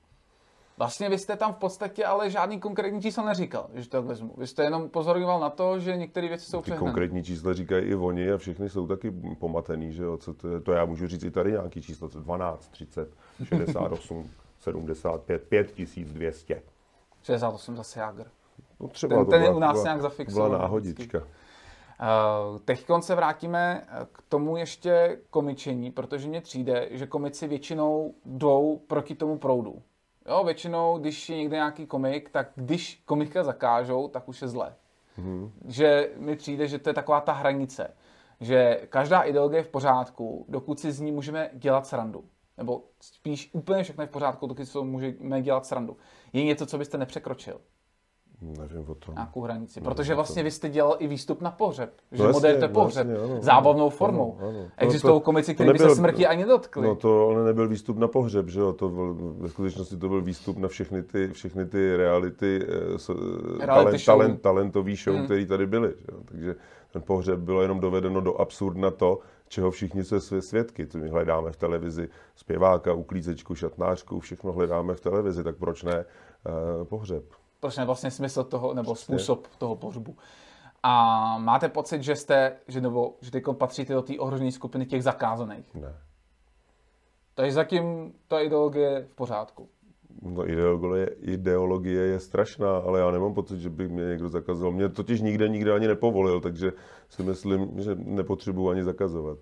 Vlastně 0.79 1.09
vy 1.09 1.19
jste 1.19 1.37
tam 1.37 1.53
v 1.53 1.57
podstatě 1.57 2.05
ale 2.05 2.31
žádný 2.31 2.61
konkrétní 2.61 3.03
číslo 3.03 3.27
neříkal, 3.27 3.67
že 3.75 3.89
to 3.89 4.03
vezmu. 4.03 4.35
Vy 4.37 4.47
jste 4.47 4.65
jenom 4.65 4.89
pozoroval 4.89 5.41
na 5.41 5.51
to, 5.51 5.79
že 5.79 5.97
některé 5.97 6.29
věci 6.29 6.45
jsou 6.45 6.59
Ty 6.59 6.63
přehnané. 6.63 6.81
konkrétní 6.91 7.25
čísla 7.25 7.53
říkají 7.53 7.85
i 7.85 7.95
oni 7.95 8.33
a 8.33 8.37
všechny 8.39 8.69
jsou 8.69 8.87
taky 8.87 9.13
pomatený, 9.39 9.93
že 9.93 10.03
jo, 10.03 10.17
co 10.17 10.35
to, 10.35 10.49
je, 10.49 10.61
to 10.61 10.73
já 10.73 10.85
můžu 10.85 11.07
říct 11.07 11.25
i 11.25 11.31
tady 11.31 11.53
nějaký 11.53 11.83
číslo, 11.83 12.09
co 12.09 12.21
12, 12.21 12.69
30, 12.69 13.15
68, 13.45 14.31
75, 14.59 15.43
5200. 15.49 16.63
68 17.23 17.77
zase 17.77 18.01
Jágr. 18.01 18.25
No 18.81 18.89
třeba 18.89 19.17
Ten- 19.17 19.25
to 19.25 19.31
ten 19.31 19.43
je 19.43 19.49
byla- 19.49 19.57
u 19.57 19.61
nás 19.61 19.73
byla- 19.73 19.85
nějak 19.85 19.99
Byla 19.99 20.09
zafixovaný 20.11 20.53
náhodička. 20.53 21.19
Uh, 21.19 22.59
Teď 22.65 22.87
se 23.01 23.15
vrátíme 23.15 23.87
k 24.13 24.23
tomu 24.29 24.57
ještě 24.57 25.19
komičení, 25.31 25.91
protože 25.91 26.29
mně 26.29 26.41
přijde, 26.41 26.89
že 26.91 27.07
komici 27.07 27.49
většinou 27.49 28.15
jdou 28.25 28.81
proti 28.87 29.15
tomu 29.15 29.39
proudu. 29.39 29.83
Jo, 30.29 30.45
většinou, 30.45 30.99
když 30.99 31.31
je 31.31 31.37
někde 31.37 31.57
nějaký 31.57 31.87
komik, 31.87 32.31
tak 32.31 32.51
když 32.55 33.03
komika 33.05 33.45
zakážou, 33.45 34.09
tak 34.09 34.29
už 34.29 34.43
je 34.43 34.49
zle. 34.49 34.75
Mhm. 35.17 35.53
Že 35.65 36.11
mi 36.17 36.37
přijde, 36.37 36.69
že 36.69 36.79
to 36.79 36.91
je 36.91 36.95
taková 36.95 37.21
ta 37.21 37.33
hranice, 37.33 37.95
že 38.41 38.81
každá 38.89 39.21
ideologie 39.23 39.59
je 39.59 39.65
v 39.65 39.69
pořádku, 39.69 40.45
dokud 40.49 40.81
si 40.81 40.93
z 40.93 41.01
ní 41.01 41.13
můžeme 41.13 41.51
dělat 41.53 41.87
srandu. 41.87 42.25
Nebo 42.59 42.83
spíš 43.01 43.51
úplně 43.53 43.83
všechno 43.83 44.03
je 44.03 44.07
v 44.09 44.11
pořádku, 44.11 44.47
dokud 44.47 44.65
si 44.65 44.73
toho 44.73 44.85
můžeme 44.85 45.43
dělat 45.43 45.67
srandu. 45.67 45.97
Je 46.33 46.45
něco, 46.45 46.67
co 46.67 46.79
byste 46.79 46.99
nepřekročil. 46.99 47.61
Nevím 48.43 48.85
o 48.91 48.95
tom. 48.95 49.15
nějakou 49.15 49.41
hranici. 49.43 49.81
Nevím 49.81 49.91
Protože 49.95 50.15
vlastně 50.15 50.43
vy 50.43 50.51
jste 50.51 50.69
dělal 50.69 50.97
i 50.99 51.07
výstup 51.07 51.41
na 51.41 51.51
pohřeb. 51.51 51.93
Že 52.13 52.23
No 52.23 52.25
jasně, 52.29 52.33
moderujete 52.33 52.69
no 52.69 52.75
pohřeb. 52.75 53.09
jasně, 53.09 53.25
ano, 53.25 53.39
zábavnou 53.43 53.83
ano, 53.83 53.91
formou. 53.91 54.37
ano, 54.39 54.49
ano. 54.49 54.59
No 54.59 54.69
Existují 54.79 55.13
to- 55.15 55.21
komici, 55.21 55.55
kteří 55.55 55.71
by 55.73 55.79
se 55.79 55.97
smrti 55.97 56.27
ani 56.27 56.45
dotkli. 56.45 56.83
No 56.87 56.95
to 56.95 57.29
ale 57.29 57.45
nebyl 57.45 57.69
výstup 57.69 57.99
na 57.99 58.09
pohřeb, 58.09 58.49
že 58.49 58.61
jo? 58.61 58.73
To 58.73 58.89
byl, 58.89 59.17
ve 59.39 59.49
skutečnosti 59.49 59.97
to 59.97 60.09
byl 60.09 60.23
výstup 60.23 60.59
na 60.59 60.69
všechny 60.69 61.03
ty, 61.03 61.29
všechny 61.33 61.67
ty 61.67 61.97
reality, 61.97 62.61
eh, 62.69 62.99
so, 62.99 63.23
Reality 63.59 63.67
talent, 63.67 63.99
show. 64.01 64.05
talent, 64.19 64.41
talentový 64.43 64.97
show, 64.97 65.15
Hmm. 65.15 65.21
mm. 65.21 65.27
který 65.27 65.47
tady 65.47 65.67
byly. 65.67 65.89
Že 65.99 66.07
jo? 66.13 66.19
Takže 66.25 66.55
ten 66.93 67.03
pohřeb 67.03 67.39
bylo 67.39 67.63
jenom 67.63 67.81
dovedeno 67.81 68.21
do 68.21 68.41
absurdna 68.41 68.91
to, 68.91 69.19
čeho 69.49 69.71
všichni 69.71 70.05
se 70.05 70.21
svědky. 70.43 70.87
To 70.87 70.99
my 70.99 71.09
hledáme 71.09 71.53
v 71.53 71.57
televizi 71.57 72.09
zpěváka, 72.37 72.93
uklízečku, 72.93 73.55
šatnářku, 73.55 74.21
všechno 74.21 74.53
hledáme 74.53 74.95
v 74.95 75.01
televizi, 75.01 75.45
tak 75.45 75.57
proč 75.57 75.83
ne 75.83 76.05
eh, 76.05 76.85
pohřeb? 76.85 77.25
Proč 77.61 77.77
ne 77.77 77.85
vlastně 77.85 78.11
smysl 78.11 78.45
toho, 78.45 78.75
nebo 78.75 78.95
Přesně. 78.95 79.15
způsob 79.15 79.47
toho 79.59 79.77
pohřbu. 79.77 80.17
A 80.83 81.39
máte 81.39 81.69
pocit, 81.69 82.03
že 82.03 82.17
jste, 82.17 82.57
že, 82.69 82.81
nebo, 82.81 83.15
že 83.21 83.31
teď 83.31 83.45
patříte 83.53 83.95
do 83.95 84.03
té 84.03 84.19
ohrožené 84.19 84.53
skupiny 84.53 84.87
těch 84.87 85.03
zakázaných. 85.03 85.75
Ne. 85.75 85.95
Takže 87.35 87.53
zatím 87.53 88.13
ta 88.29 88.41
ideologie 88.41 89.07
v 89.11 89.15
pořádku. 89.15 89.69
No 90.23 90.49
ideologie, 90.49 91.07
ideologie 91.07 92.03
je 92.03 92.21
strašná, 92.21 92.77
ale 92.77 93.01
já 93.01 93.11
nemám 93.11 93.35
pocit, 93.35 93.61
že 93.61 93.71
by 93.71 93.89
mě 93.89 94.05
někdo 94.05 94.29
zakazoval. 94.29 94.73
Mě 94.73 94.89
totiž 94.89 95.21
nikde 95.21 95.49
nikde 95.49 95.73
ani 95.73 95.87
nepovolil, 95.87 96.41
takže 96.41 96.73
si 97.09 97.23
myslím, 97.23 97.81
že 97.81 97.95
nepotřebuji 97.95 98.71
ani 98.71 98.85
zakazovat. 98.85 99.39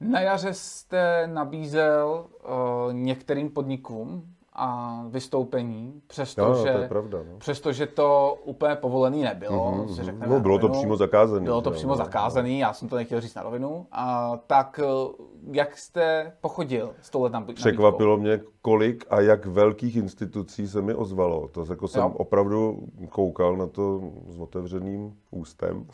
Na 0.00 0.20
jaře 0.20 0.54
jste 0.54 1.26
nabízel 1.26 2.26
uh, 2.26 2.92
některým 2.92 3.50
podnikům 3.50 4.34
a 4.58 5.02
vystoupení, 5.08 6.02
přestože, 6.06 6.72
to 6.72 6.78
je 6.78 6.88
pravda. 6.88 7.18
No. 7.18 7.38
přestože 7.38 7.86
to 7.86 8.38
úplně 8.44 8.76
povolený 8.76 9.22
nebylo. 9.22 9.70
Mhm, 9.70 9.88
si 9.88 9.94
mhm. 9.94 10.04
řekneme 10.04 10.34
No, 10.34 10.40
bylo 10.40 10.58
to 10.58 10.68
přímo 10.68 10.96
zakázané. 10.96 11.40
Bylo 11.40 11.62
to 11.62 11.70
jo, 11.70 11.74
přímo 11.74 11.92
no, 11.92 11.96
zakázaný, 11.96 12.58
já 12.58 12.72
jsem 12.72 12.88
to 12.88 12.96
nechtěl 12.96 13.20
říct 13.20 13.34
na 13.34 13.42
rovinu. 13.42 13.86
A, 13.92 14.36
tak 14.46 14.80
eh, 14.82 15.12
jak 15.52 15.76
jste 15.76 16.32
pochodil 16.40 16.94
s 17.00 17.10
touhle 17.10 17.30
nabídkou? 17.30 17.60
Překvapilo 17.60 18.16
mě, 18.16 18.40
kolik 18.62 19.04
a 19.10 19.20
jak 19.20 19.46
velkých 19.46 19.96
institucí 19.96 20.68
se 20.68 20.82
mi 20.82 20.94
ozvalo. 20.94 21.48
To 21.48 21.64
jako 21.70 21.88
jsem 21.88 22.02
Jo. 22.02 22.12
opravdu 22.16 22.78
koukal 23.08 23.56
na 23.56 23.66
to 23.66 24.00
s 24.28 24.38
otevřeným 24.40 25.16
ústem. 25.30 25.86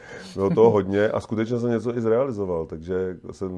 Bylo 0.34 0.50
toho 0.50 0.70
hodně 0.70 1.08
a 1.08 1.20
skutečně 1.20 1.58
jsem 1.58 1.70
něco 1.70 1.96
i 1.96 2.00
zrealizoval, 2.00 2.66
takže 2.66 3.16
jsem, 3.30 3.50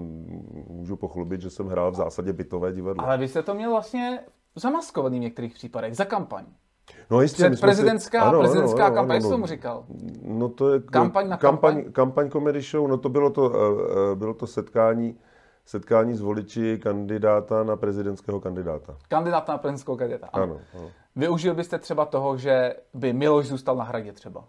můžu 0.68 0.96
pochlubit, 0.96 1.40
že 1.40 1.50
jsem 1.50 1.66
hrál 1.66 1.90
v 1.92 1.94
zásadě 1.94 2.32
bytové 2.32 2.72
divadlo. 2.72 3.04
Ale 3.04 3.18
vy 3.18 3.28
jste 3.28 3.42
to 3.42 3.54
měl 3.54 3.70
vlastně 3.70 4.20
zamaskovaný 4.56 5.18
v 5.18 5.22
některých 5.22 5.54
případech, 5.54 5.96
za 5.96 6.04
kampaň. 6.04 6.44
No 7.10 7.20
jistě, 7.20 7.42
my 7.42 7.46
jsme 7.46 7.54
Předprezidentská 7.56 8.32
prezidentská 8.32 8.90
kampaň, 8.90 9.14
jak 9.14 9.22
jsi 9.22 9.30
tomu 9.30 9.46
říkal? 9.46 9.84
No 10.22 10.48
to 10.48 10.72
je 10.72 10.80
Kampaň 10.80 11.28
na 11.28 11.36
kampaň, 11.36 11.74
kampaň? 11.74 11.92
kampaň 11.92 12.30
comedy 12.30 12.60
show, 12.60 12.88
no 12.88 12.96
to 12.96 13.08
bylo 13.08 13.30
to, 13.30 13.52
eh, 13.54 14.12
eh, 14.12 14.14
bylo 14.14 14.34
to 14.34 14.46
setkání, 14.46 15.18
setkání 15.64 16.14
s 16.14 16.20
voliči 16.20 16.78
kandidáta 16.82 17.64
na 17.64 17.76
prezidentského 17.76 18.40
kandidáta. 18.40 18.96
Kandidát 19.08 19.48
na 19.48 19.58
prezidentskou 19.58 19.96
kandidáta. 19.96 20.28
Ano. 20.32 20.42
Ano, 20.42 20.60
ano. 20.74 20.90
Využil 21.16 21.54
byste 21.54 21.78
třeba 21.78 22.04
toho, 22.04 22.36
že 22.36 22.74
by 22.94 23.12
Miloš 23.12 23.46
zůstal 23.46 23.76
na 23.76 23.84
hradě 23.84 24.12
třeba? 24.12 24.44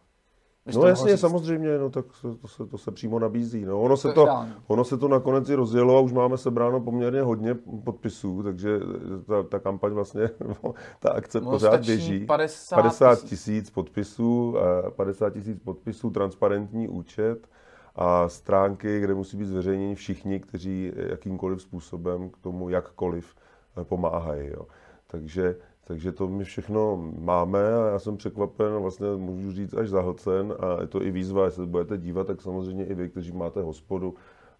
No 0.73 0.87
jasně, 0.87 1.11
říct. 1.11 1.19
samozřejmě, 1.19 1.77
no 1.77 1.89
tak 1.89 2.05
se, 2.13 2.27
to, 2.41 2.47
se, 2.47 2.65
to 2.65 2.77
se 2.77 2.91
přímo 2.91 3.19
nabízí. 3.19 3.65
No, 3.65 3.81
ono, 3.81 3.97
se 3.97 4.13
To 4.13 4.27
ono 4.67 4.83
se 4.83 4.97
to 4.97 5.07
nakonec 5.07 5.49
i 5.49 5.55
rozjelo 5.55 5.97
a 5.97 5.99
už 5.99 6.11
máme 6.11 6.37
sebráno 6.37 6.81
poměrně 6.81 7.21
hodně 7.21 7.55
podpisů, 7.83 8.43
takže 8.43 8.79
ta, 9.27 9.43
ta 9.43 9.59
kampaň 9.59 9.91
vlastně, 9.93 10.29
ta 10.99 11.11
akce 11.11 11.41
No, 11.41 11.51
pořád 11.51 11.85
běží. 11.85 12.25
50 12.25 12.75
50 12.75 13.23
tisíc. 13.23 13.69
podpisů, 13.69 14.55
eh, 14.87 14.91
50 14.91 15.29
tisíc 15.29 15.59
podpisů, 15.63 16.09
transparentní 16.09 16.87
účet 16.87 17.47
a 17.95 18.29
stránky, 18.29 18.99
kde 18.99 19.13
musí 19.13 19.37
být 19.37 19.45
zveřejněni 19.45 19.95
všichni, 19.95 20.39
kteří 20.39 20.91
jakýmkoliv 20.95 21.61
způsobem 21.61 22.29
k 22.29 22.37
tomu 22.37 22.69
jakkoliv 22.69 23.35
eh, 23.81 23.83
pomáhají. 23.83 24.47
Jo. 24.47 24.65
Takže, 25.07 25.55
takže 25.87 26.11
to 26.11 26.27
my 26.27 26.43
všechno 26.43 27.11
máme 27.19 27.59
a 27.75 27.87
já 27.87 27.99
jsem 27.99 28.17
překvapen 28.17 28.73
vlastně 28.73 29.07
můžu 29.17 29.51
říct 29.51 29.73
až 29.73 29.89
zahlcen 29.89 30.53
a 30.59 30.81
je 30.81 30.87
to 30.87 31.03
i 31.03 31.11
výzva, 31.11 31.45
jestli 31.45 31.63
se 31.63 31.69
budete 31.69 31.97
dívat, 31.97 32.27
tak 32.27 32.41
samozřejmě 32.41 32.85
i 32.85 32.93
vy, 32.93 33.09
kteří 33.09 33.31
máte 33.31 33.61
hospodu, 33.61 34.15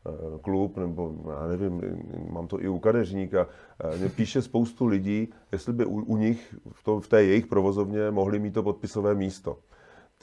eh, 0.05 0.39
klub, 0.41 0.77
nebo 0.77 1.15
já 1.29 1.47
nevím, 1.47 1.81
mám 2.31 2.47
to 2.47 2.61
i 2.61 2.67
u 2.67 2.79
kadeřníka. 2.79 3.47
Eh, 3.79 3.97
Mě 3.97 4.09
píše 4.09 4.41
spoustu 4.41 4.85
lidí, 4.85 5.27
jestli 5.51 5.73
by 5.73 5.85
u, 5.85 6.01
u 6.01 6.17
nich 6.17 6.55
v, 6.71 6.83
to, 6.83 6.99
v 6.99 7.07
té 7.07 7.23
jejich 7.23 7.47
provozovně 7.47 8.11
mohli 8.11 8.39
mít 8.39 8.53
to 8.53 8.63
podpisové 8.63 9.15
místo. 9.15 9.57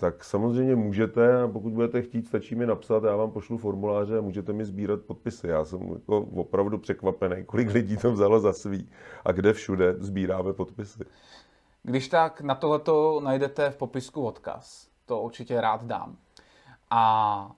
Tak 0.02 0.24
samozřejmě 0.24 0.76
můžete, 0.76 1.42
a 1.42 1.48
pokud 1.48 1.72
budete 1.72 2.02
chtít, 2.02 2.26
stačí 2.26 2.54
mi 2.54 2.66
napsat, 2.66 3.04
já 3.04 3.16
vám 3.16 3.30
pošlu 3.30 3.58
formuláře 3.58 4.18
a 4.18 4.20
můžete 4.20 4.52
mi 4.52 4.64
sbírat 4.64 5.00
podpisy. 5.00 5.48
Já 5.48 5.64
jsem 5.64 5.80
jako 5.92 6.20
opravdu 6.20 6.78
překvapený, 6.78 7.44
kolik 7.44 7.70
lidí 7.70 7.96
to 7.96 8.12
vzalo 8.12 8.40
za 8.40 8.52
svý 8.52 8.90
a 9.24 9.32
kde 9.32 9.52
všude 9.52 9.94
sbíráme 9.98 10.52
podpisy. 10.52 11.04
Když 11.82 12.08
tak 12.08 12.40
na 12.40 12.54
tohleto 12.54 13.20
najdete 13.24 13.70
v 13.70 13.76
popisku 13.76 14.26
odkaz. 14.26 14.88
To 15.06 15.20
určitě 15.20 15.60
rád 15.60 15.84
dám. 15.84 16.16
A 16.90 17.52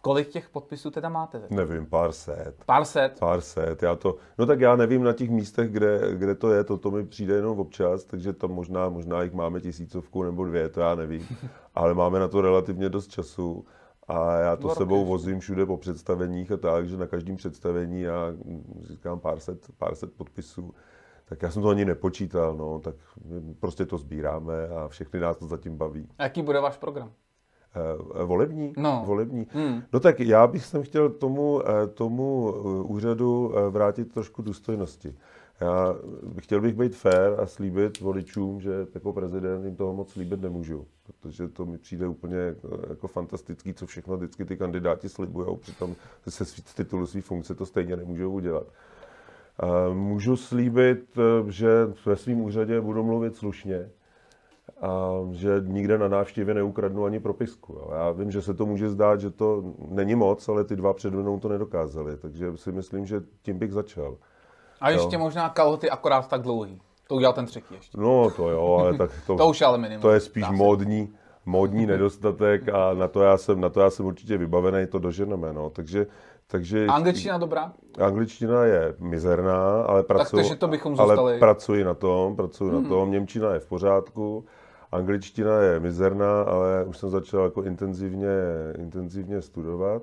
kolik 0.00 0.28
těch 0.28 0.48
podpisů 0.48 0.90
teda 0.90 1.08
máte? 1.08 1.40
teď? 1.40 1.50
Nevím, 1.50 1.86
pár 1.86 2.12
set. 2.12 2.54
Pár 2.66 2.84
set. 2.84 3.18
Pár 3.20 3.40
set, 3.40 3.82
já 3.82 3.94
to, 3.94 4.16
no 4.38 4.46
tak 4.46 4.60
já 4.60 4.76
nevím 4.76 5.02
na 5.02 5.12
těch 5.12 5.30
místech, 5.30 5.70
kde, 5.70 6.00
kde 6.14 6.34
to 6.34 6.52
je, 6.52 6.64
to, 6.64 6.78
to 6.78 6.90
mi 6.90 7.06
přijde 7.06 7.34
jenom 7.34 7.60
občas, 7.60 8.04
takže 8.04 8.32
tam 8.32 8.50
možná, 8.50 8.88
možná 8.88 9.22
jich 9.22 9.32
máme 9.32 9.60
tisícovku 9.60 10.22
nebo 10.22 10.44
dvě, 10.44 10.68
to 10.68 10.80
já 10.80 10.94
nevím, 10.94 11.26
ale 11.76 11.94
máme 11.94 12.18
na 12.18 12.28
to 12.28 12.40
relativně 12.40 12.88
dost 12.88 13.10
času 13.10 13.64
a 14.08 14.38
já 14.38 14.56
to 14.56 14.62
Dva 14.62 14.68
roky. 14.68 14.78
sebou 14.78 15.04
vozím 15.04 15.40
všude 15.40 15.66
po 15.66 15.76
představeních 15.76 16.52
a 16.52 16.56
tak, 16.56 16.88
že 16.88 16.96
na 16.96 17.06
každém 17.06 17.36
představení 17.36 18.00
já 18.00 18.32
říkám 18.82 19.20
pár 19.20 19.40
set, 19.40 19.66
pár 19.78 19.94
set 19.94 20.12
podpisů, 20.12 20.74
tak 21.24 21.42
já 21.42 21.50
jsem 21.50 21.62
to 21.62 21.68
ani 21.68 21.84
nepočítal, 21.84 22.56
no, 22.56 22.78
tak 22.78 22.94
prostě 23.60 23.86
to 23.86 23.98
sbíráme 23.98 24.68
a 24.68 24.88
všechny 24.88 25.20
nás 25.20 25.36
to 25.36 25.46
zatím 25.46 25.76
baví. 25.76 26.08
A 26.18 26.22
jaký 26.22 26.42
bude 26.42 26.60
váš 26.60 26.76
program? 26.76 27.12
Eh, 28.20 28.24
Volební? 28.24 28.72
No. 28.76 29.02
Volební. 29.06 29.46
Hmm. 29.50 29.82
No 29.92 30.00
tak 30.00 30.20
já 30.20 30.46
bych 30.46 30.64
sem 30.64 30.82
chtěl 30.82 31.08
tomu, 31.10 31.62
eh, 31.68 31.86
tomu 31.86 32.54
eh, 32.56 32.60
úřadu 32.82 33.52
vrátit 33.70 34.12
trošku 34.12 34.42
důstojnosti. 34.42 35.16
Já 35.60 35.96
chtěl 36.38 36.60
bych 36.60 36.74
být 36.74 36.96
fair 36.96 37.40
a 37.40 37.46
slíbit 37.46 38.00
voličům, 38.00 38.60
že 38.60 38.86
jako 38.94 39.12
prezident 39.12 39.64
jim 39.64 39.76
toho 39.76 39.94
moc 39.94 40.10
slíbit 40.10 40.40
nemůžu, 40.40 40.86
protože 41.06 41.48
to 41.48 41.66
mi 41.66 41.78
přijde 41.78 42.06
úplně 42.08 42.36
jako, 42.36 42.80
jako 42.88 43.08
fantastický, 43.08 43.74
co 43.74 43.86
všechno 43.86 44.16
vždycky 44.16 44.44
ty 44.44 44.56
kandidáti 44.56 45.08
slibují, 45.08 45.56
přitom 45.56 45.96
se 46.28 46.44
z 46.44 46.74
titulu 46.74 47.06
své 47.06 47.20
funkce 47.20 47.54
to 47.54 47.66
stejně 47.66 47.96
nemůžou 47.96 48.30
udělat. 48.30 48.66
Můžu 49.92 50.36
slíbit, 50.36 51.18
eh, 51.18 51.52
že 51.52 51.68
ve 52.06 52.16
svém 52.16 52.40
úřadě 52.40 52.80
budu 52.80 53.04
mluvit 53.04 53.36
slušně, 53.36 53.90
a 54.80 55.10
že 55.30 55.62
nikde 55.66 55.98
na 55.98 56.08
návštěvě 56.08 56.54
neukradnu 56.54 57.04
ani 57.04 57.20
propisku. 57.20 57.80
Já 57.92 58.10
vím, 58.10 58.30
že 58.30 58.42
se 58.42 58.54
to 58.54 58.66
může 58.66 58.90
zdát, 58.90 59.20
že 59.20 59.30
to 59.30 59.74
není 59.88 60.14
moc, 60.14 60.48
ale 60.48 60.64
ty 60.64 60.76
dva 60.76 60.92
před 60.92 61.14
mnou 61.14 61.40
to 61.40 61.48
nedokázali, 61.48 62.16
takže 62.16 62.56
si 62.56 62.72
myslím, 62.72 63.06
že 63.06 63.22
tím 63.42 63.58
bych 63.58 63.72
začal. 63.72 64.16
A 64.80 64.90
ještě 64.90 65.18
možná 65.18 65.48
kalhoty 65.48 65.90
akorát 65.90 66.28
tak 66.28 66.42
dlouhý. 66.42 66.80
To 67.08 67.14
udělal 67.14 67.32
ten 67.32 67.46
třetí 67.46 67.74
ještě. 67.74 67.98
No 68.00 68.30
to 68.30 68.50
jo, 68.50 68.76
ale 68.80 68.98
tak 68.98 69.10
to, 69.26 69.36
To 69.36 69.48
už 69.48 69.60
je 69.60 69.66
ale 69.66 69.78
minimum. 69.78 70.02
to 70.02 70.10
je 70.10 70.20
spíš 70.20 70.48
módní, 70.50 71.12
módní 71.46 71.86
nedostatek 71.86 72.68
a 72.68 72.94
na 72.94 73.08
to 73.08 73.22
já 73.22 73.36
jsem, 73.36 73.60
na 73.60 73.68
to 73.68 73.80
já 73.80 73.90
jsem 73.90 74.06
určitě 74.06 74.36
vybavený, 74.38 74.86
to 74.86 74.98
doženeme. 74.98 75.52
No. 75.52 75.70
Takže, 75.70 76.06
takže 76.46 76.86
A 76.86 76.92
Angličtina 76.92 77.38
dobrá? 77.38 77.72
Angličtina 78.00 78.64
je 78.64 78.94
mizerná, 78.98 79.82
ale 79.82 80.02
pracuji, 80.02 80.36
takže 80.36 80.56
to 80.56 80.68
bychom 80.68 81.00
ale 81.00 81.08
zůstali. 81.16 81.38
pracuji 81.38 81.84
na 81.84 81.94
tom, 81.94 82.36
pracuji 82.36 82.72
Mhm. 82.72 82.82
na 82.82 82.88
tom. 82.88 83.10
Němčina 83.10 83.52
je 83.54 83.60
v 83.60 83.66
pořádku, 83.66 84.44
angličtina 84.92 85.60
je 85.60 85.80
mizerná, 85.80 86.42
ale 86.42 86.84
už 86.84 86.98
jsem 86.98 87.10
začal 87.10 87.44
jako 87.44 87.62
intenzivně, 87.62 88.28
intenzivně 88.78 89.42
studovat. 89.42 90.02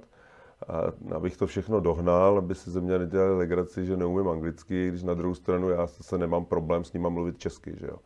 A 0.67 0.91
abych 1.15 1.37
to 1.37 1.47
všechno 1.47 1.79
dohnal, 1.79 2.37
aby 2.37 2.55
si 2.55 2.71
ze 2.71 2.81
mě 2.81 2.99
nedělali 2.99 3.37
legraci, 3.37 3.85
že 3.85 3.97
neumím 3.97 4.27
anglicky, 4.27 4.87
když 4.89 5.03
na 5.03 5.13
druhou 5.13 5.35
stranu 5.35 5.69
já 5.69 5.87
se 5.87 6.17
nemám 6.17 6.45
problém 6.45 6.83
s 6.83 6.93
nima 6.93 7.09
mluvit 7.09 7.37
česky, 7.37 7.75
že 7.79 7.85
jo. 7.87 7.97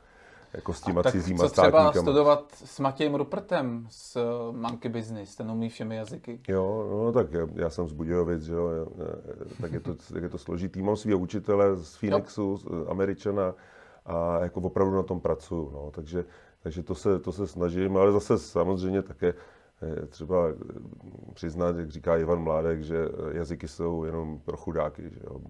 Jako 0.54 0.74
s 0.74 0.82
těma 0.82 1.04
cizíma 1.04 1.44
co 1.44 1.50
třeba 1.50 1.94
studovat 1.94 2.52
s 2.66 2.80
Matějem 2.80 3.16
Rupertem 3.16 3.88
z 3.90 4.16
uh, 4.16 4.56
Monkey 4.56 4.92
Business, 4.92 5.36
ten 5.36 5.52
umí 5.52 5.70
všemi 5.70 5.96
jazyky. 5.96 6.40
Jo, 6.48 6.88
no 7.06 7.12
tak 7.12 7.28
já, 7.56 7.70
jsem 7.70 7.88
z 7.88 7.94
Budějovic, 7.94 8.44
že 8.44 8.54
jo, 8.54 8.70
eh, 8.72 9.62
tak 9.62 9.72
je 9.72 9.80
to, 9.80 9.96
tak 10.14 10.24
je 10.24 10.30
to 10.30 10.38
složitý. 10.38 10.82
Mám 10.82 10.96
svého 10.96 11.20
učitele 11.20 11.76
z 11.76 11.96
Phoenixu, 11.96 12.58
z 12.58 12.66
eh, 12.66 12.90
Američana 12.90 13.54
a 14.06 14.40
jako 14.40 14.60
opravdu 14.60 14.96
na 14.96 15.04
tom 15.04 15.20
pracuju, 15.20 15.72
no, 15.74 15.92
takže, 15.92 16.26
takže 16.64 16.84
to, 16.84 16.96
se, 16.96 17.20
to 17.20 17.32
se 17.32 17.48
snažím, 17.48 17.98
ale 17.98 18.12
zase 18.12 18.38
samozřejmě 18.38 19.02
také 19.02 19.28
eh, 19.28 19.57
třeba 20.08 20.50
eh, 20.50 21.34
přiznat, 21.34 21.76
jak 21.76 21.92
říká 21.92 22.18
Ivan 22.18 22.44
Mládek, 22.44 22.84
že 22.84 22.98
eh, 23.06 23.38
jazyky 23.38 23.68
jsou 23.68 24.04
jenom 24.04 24.40
pro 24.40 24.58
chudáky, 24.58 25.10
že 25.10 25.20
jo. 25.24 25.42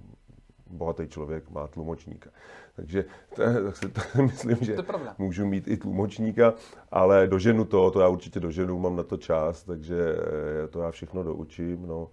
bohatý 0.70 1.08
člověk 1.08 1.50
má 1.50 1.68
tlumočníka. 1.68 2.30
Takže 2.76 3.06
to, 3.36 3.44
to, 3.82 3.90
to, 3.90 4.22
myslím, 4.24 4.58
že 4.62 4.76
To 4.76 4.84
můžu 5.18 5.46
mít 5.46 5.68
i 5.68 5.78
tlumočníka, 5.78 6.54
ale 6.92 7.28
doženu 7.28 7.66
to, 7.66 7.92
to 7.92 8.00
já 8.00 8.08
určitě 8.08 8.40
doženu, 8.40 8.80
mám 8.80 8.96
na 8.96 9.04
to 9.04 9.18
čas, 9.18 9.64
takže 9.64 10.16
eh, 10.64 10.68
to 10.68 10.82
já 10.82 10.92
všechno 10.92 11.24
doučím. 11.24 11.88
No. 11.88 12.10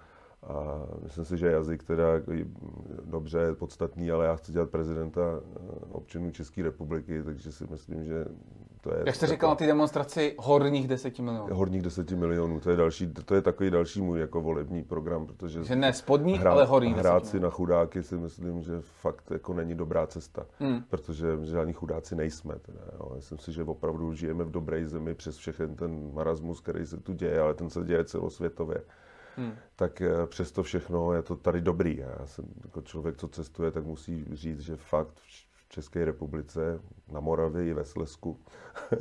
A 0.47 0.87
myslím 1.03 1.25
si, 1.25 1.39
že 1.39 1.47
jazyk 1.47 1.83
teda 1.83 2.05
i 2.33 2.47
dobře 3.05 3.39
je 3.39 3.55
podstatný, 3.55 4.11
ale 4.11 4.27
já 4.27 4.37
chci 4.37 4.53
dělat 4.53 4.71
prezidenta 4.71 5.21
eh, 5.21 5.59
občanů 5.91 6.31
České 6.31 6.63
republiky, 6.63 7.23
takže 7.23 7.53
si 7.53 7.67
myslím, 7.71 8.05
že 8.05 8.25
to 8.85 8.95
je... 8.95 9.03
Jak 9.07 9.15
jste 9.15 9.27
říkal 9.27 9.51
na 9.51 9.57
té 9.57 9.67
demonstraci, 9.67 10.35
horních 10.39 10.89
10 10.89 11.19
milionů. 11.19 11.55
Horních 11.55 11.83
10 11.83 12.11
milionů, 12.11 12.61
to 12.61 12.71
je, 12.71 12.77
další, 12.77 13.07
to 13.07 13.35
je 13.35 13.43
takový 13.43 13.71
další 13.71 14.01
můj 14.01 14.21
jako 14.21 14.41
volební 14.41 14.83
program, 14.83 15.27
protože 15.27 15.65
Že 15.65 15.77
ne 15.77 15.93
spodních, 15.93 16.47
ale 16.47 16.65
horních 16.65 16.95
10 16.95 17.09
hrát 17.09 17.27
si 17.27 17.41
na 17.41 17.51
chudáky 17.51 18.03
si 18.03 18.17
myslím, 18.17 18.63
že 18.63 18.73
fakt 18.81 19.31
jako 19.31 19.55
není 19.55 19.75
dobrá 19.75 20.07
cesta, 20.07 20.47
Hmm. 20.61 20.83
protože 20.89 21.27
žádní 21.43 21.73
chudáci 21.73 22.17
nejsme. 22.17 22.55
Teda, 22.59 22.81
jo. 22.93 23.13
Myslím 23.17 23.39
si, 23.39 23.53
že 23.53 23.65
opravdu 23.65 24.15
žijeme 24.15 24.45
v 24.45 24.51
dobré 24.51 24.87
zemi 24.87 25.15
přes 25.15 25.37
všechen 25.37 25.75
ten 25.77 26.13
marasmus, 26.15 26.61
který 26.61 26.87
se 26.87 26.97
tu 26.97 27.13
děje, 27.13 27.41
ale 27.41 27.55
ten 27.55 27.71
se 27.71 27.85
děje 27.85 28.05
celosvětově. 28.05 28.83
Hmm. 29.37 29.53
Tak 29.77 30.01
eh, 30.01 30.27
přesto 30.27 30.63
všechno 30.63 31.13
je 31.13 31.23
to 31.23 31.37
tady 31.37 31.61
dobrý. 31.61 31.97
Já 31.97 32.27
jsem 32.27 32.45
jako 32.65 32.83
člověk, 32.83 33.17
co 33.17 33.29
cestuje, 33.29 33.71
tak 33.71 33.85
musí 33.85 34.25
říct, 34.33 34.61
že 34.61 34.77
fakt 34.77 35.15
České 35.75 36.05
republice, 36.05 36.81
na 37.13 37.21
Moravě 37.21 37.67
i 37.67 37.73
ve 37.73 37.85
Slesku, 37.85 38.39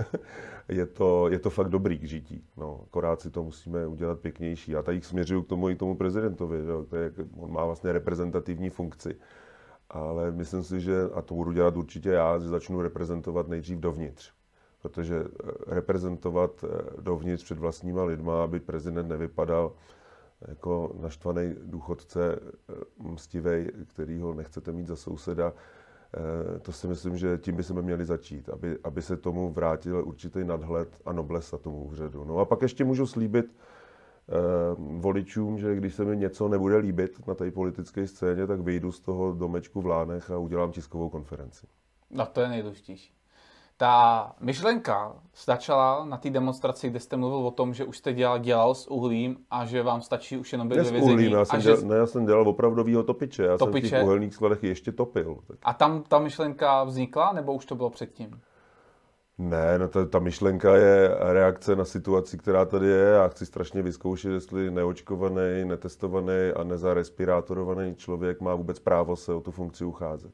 je, 0.70 0.86
to, 0.86 1.30
je 1.30 1.40
to 1.40 1.50
fakt 1.50 1.70
dobrý 1.70 2.00
k 2.00 2.04
žití. 2.04 2.46
No, 2.58 2.82
akorát 2.84 3.22
si 3.22 3.30
to 3.30 3.44
musíme 3.44 3.88
udělat 3.88 4.20
pěknější. 4.20 4.76
A 4.76 4.82
tady 4.82 5.02
směřuju 5.02 5.42
k 5.42 5.48
tomu 5.48 5.70
i 5.70 5.76
tomu 5.76 5.96
prezidentovi. 5.96 6.58
Že? 6.58 6.90
To 6.90 6.96
je, 6.96 7.12
on 7.38 7.52
má 7.52 7.66
vlastně 7.66 7.92
reprezentativní 7.92 8.70
funkci. 8.70 9.16
Ale 9.90 10.32
myslím 10.32 10.64
si, 10.64 10.82
že, 10.82 11.02
a 11.14 11.22
to 11.22 11.34
budu 11.34 11.52
dělat 11.52 11.78
určitě 11.78 12.10
já, 12.10 12.40
že 12.40 12.48
začnu 12.48 12.82
reprezentovat 12.82 13.48
nejdřív 13.48 13.80
dovnitř. 13.80 14.32
Protože 14.82 15.16
eh, 15.16 15.52
reprezentovat 15.68 16.64
eh, 16.64 17.02
dovnitř 17.02 17.44
před 17.44 17.60
vlastníma 17.60 18.04
lidma, 18.04 18.44
aby 18.44 18.60
prezident 18.60 19.08
nevypadal 19.08 19.72
jako 20.48 20.96
naštvaný 21.00 21.56
důchodce, 21.64 22.40
eh, 22.40 22.74
mstivej, 22.98 23.72
který 23.88 24.20
ho 24.20 24.34
nechcete 24.34 24.72
mít 24.72 24.88
za 24.88 24.96
souseda, 24.96 25.54
to 26.62 26.72
si 26.72 26.88
myslím, 26.88 27.18
že 27.18 27.38
tím 27.38 27.56
by 27.56 27.64
jsme 27.64 27.82
měli 27.82 28.06
začít, 28.06 28.50
aby, 28.50 28.78
aby 28.84 29.02
se 29.02 29.18
tomu 29.18 29.52
vrátil 29.52 30.04
určitý 30.08 30.44
nadhled 30.44 30.90
a 31.06 31.12
noblesa 31.14 31.58
tomu 31.58 31.84
úřadu. 31.84 32.24
No 32.24 32.38
a 32.38 32.46
pak 32.46 32.62
ještě 32.62 32.86
můžu 32.86 33.08
slíbit 33.08 33.46
eh, 33.46 34.34
voličům, 34.78 35.60
že 35.60 35.76
když 35.76 35.96
se 35.96 36.06
mi 36.06 36.18
něco 36.18 36.48
nebude 36.48 36.78
líbit 36.78 37.28
na 37.28 37.34
té 37.36 37.52
politické 37.52 38.08
scéně, 38.08 38.48
tak 38.48 38.60
vyjdu 38.60 38.92
z 38.92 39.00
toho 39.00 39.34
domečku 39.34 39.82
v 39.82 39.86
Lánech 39.86 40.32
a 40.32 40.38
udělám 40.38 40.72
tiskovou 40.72 41.10
konferenci. 41.10 41.68
No 42.10 42.26
to 42.26 42.42
je 42.42 42.48
nejdůležitější. 42.50 43.14
Ta 43.78 44.32
myšlenka 44.40 45.16
začala 45.46 46.06
na 46.06 46.18
té 46.18 46.30
demonstraci, 46.30 46.90
kde 46.90 47.00
jste 47.00 47.18
mluvil 47.18 47.38
o 47.48 47.52
tom, 47.52 47.74
že 47.74 47.86
už 47.86 47.98
jste 47.98 48.14
dělal, 48.14 48.40
dělal 48.40 48.76
s 48.76 48.92
uhlím 48.92 49.38
a 49.52 49.66
že 49.66 49.84
vám 49.84 50.02
stačí 50.02 50.38
už 50.38 50.52
jenom 50.52 50.70
být 50.70 50.76
Ne 50.76 50.84
ve 50.84 50.92
vězení. 50.92 51.32
já 51.32 51.42
a, 51.42 51.46
jsem, 51.46 51.62
že, 51.62 51.70
dělal, 51.70 51.84
ne, 51.86 51.96
já 51.96 52.06
jsem 52.06 52.26
dělal 52.26 52.48
opravdovýho 52.48 53.04
topiče, 53.04 53.44
já 53.44 53.58
jsem 53.58 53.68
v 53.68 53.72
Topiče. 53.72 53.90
těch 53.90 54.04
uhelných 54.04 54.34
skladech 54.34 54.64
ještě 54.64 54.92
topil. 54.92 55.38
Tak 55.48 55.58
a 55.64 55.74
tam 55.74 56.04
ta 56.04 56.20
myšlenka 56.20 56.84
vznikla, 56.84 57.34
nebo 57.34 57.54
už 57.54 57.66
to 57.66 57.76
bylo 57.76 57.90
předtím? 57.90 58.42
Ne, 59.38 59.80
no 59.80 59.88
ta, 59.88 60.06
ta 60.06 60.20
myšlenka 60.20 60.76
je 60.76 61.16
reakce 61.20 61.76
na 61.76 61.86
situaci, 61.86 62.38
která 62.38 62.66
tady 62.66 62.88
je. 62.88 63.06
Já 63.06 63.28
chci 63.28 63.46
strašně 63.46 63.82
vyzkoušet, 63.82 64.32
jestli 64.32 64.72
neočkovaný, 64.72 65.66
netestovaný 65.66 66.52
a 66.56 66.64
nezarespirátorovaný 66.64 67.96
člověk 67.96 68.42
má 68.42 68.56
vůbec 68.56 68.80
právo 68.80 69.16
se 69.16 69.34
o 69.34 69.42
tu 69.42 69.52
funkci 69.52 69.86
ucházet. 69.86 70.34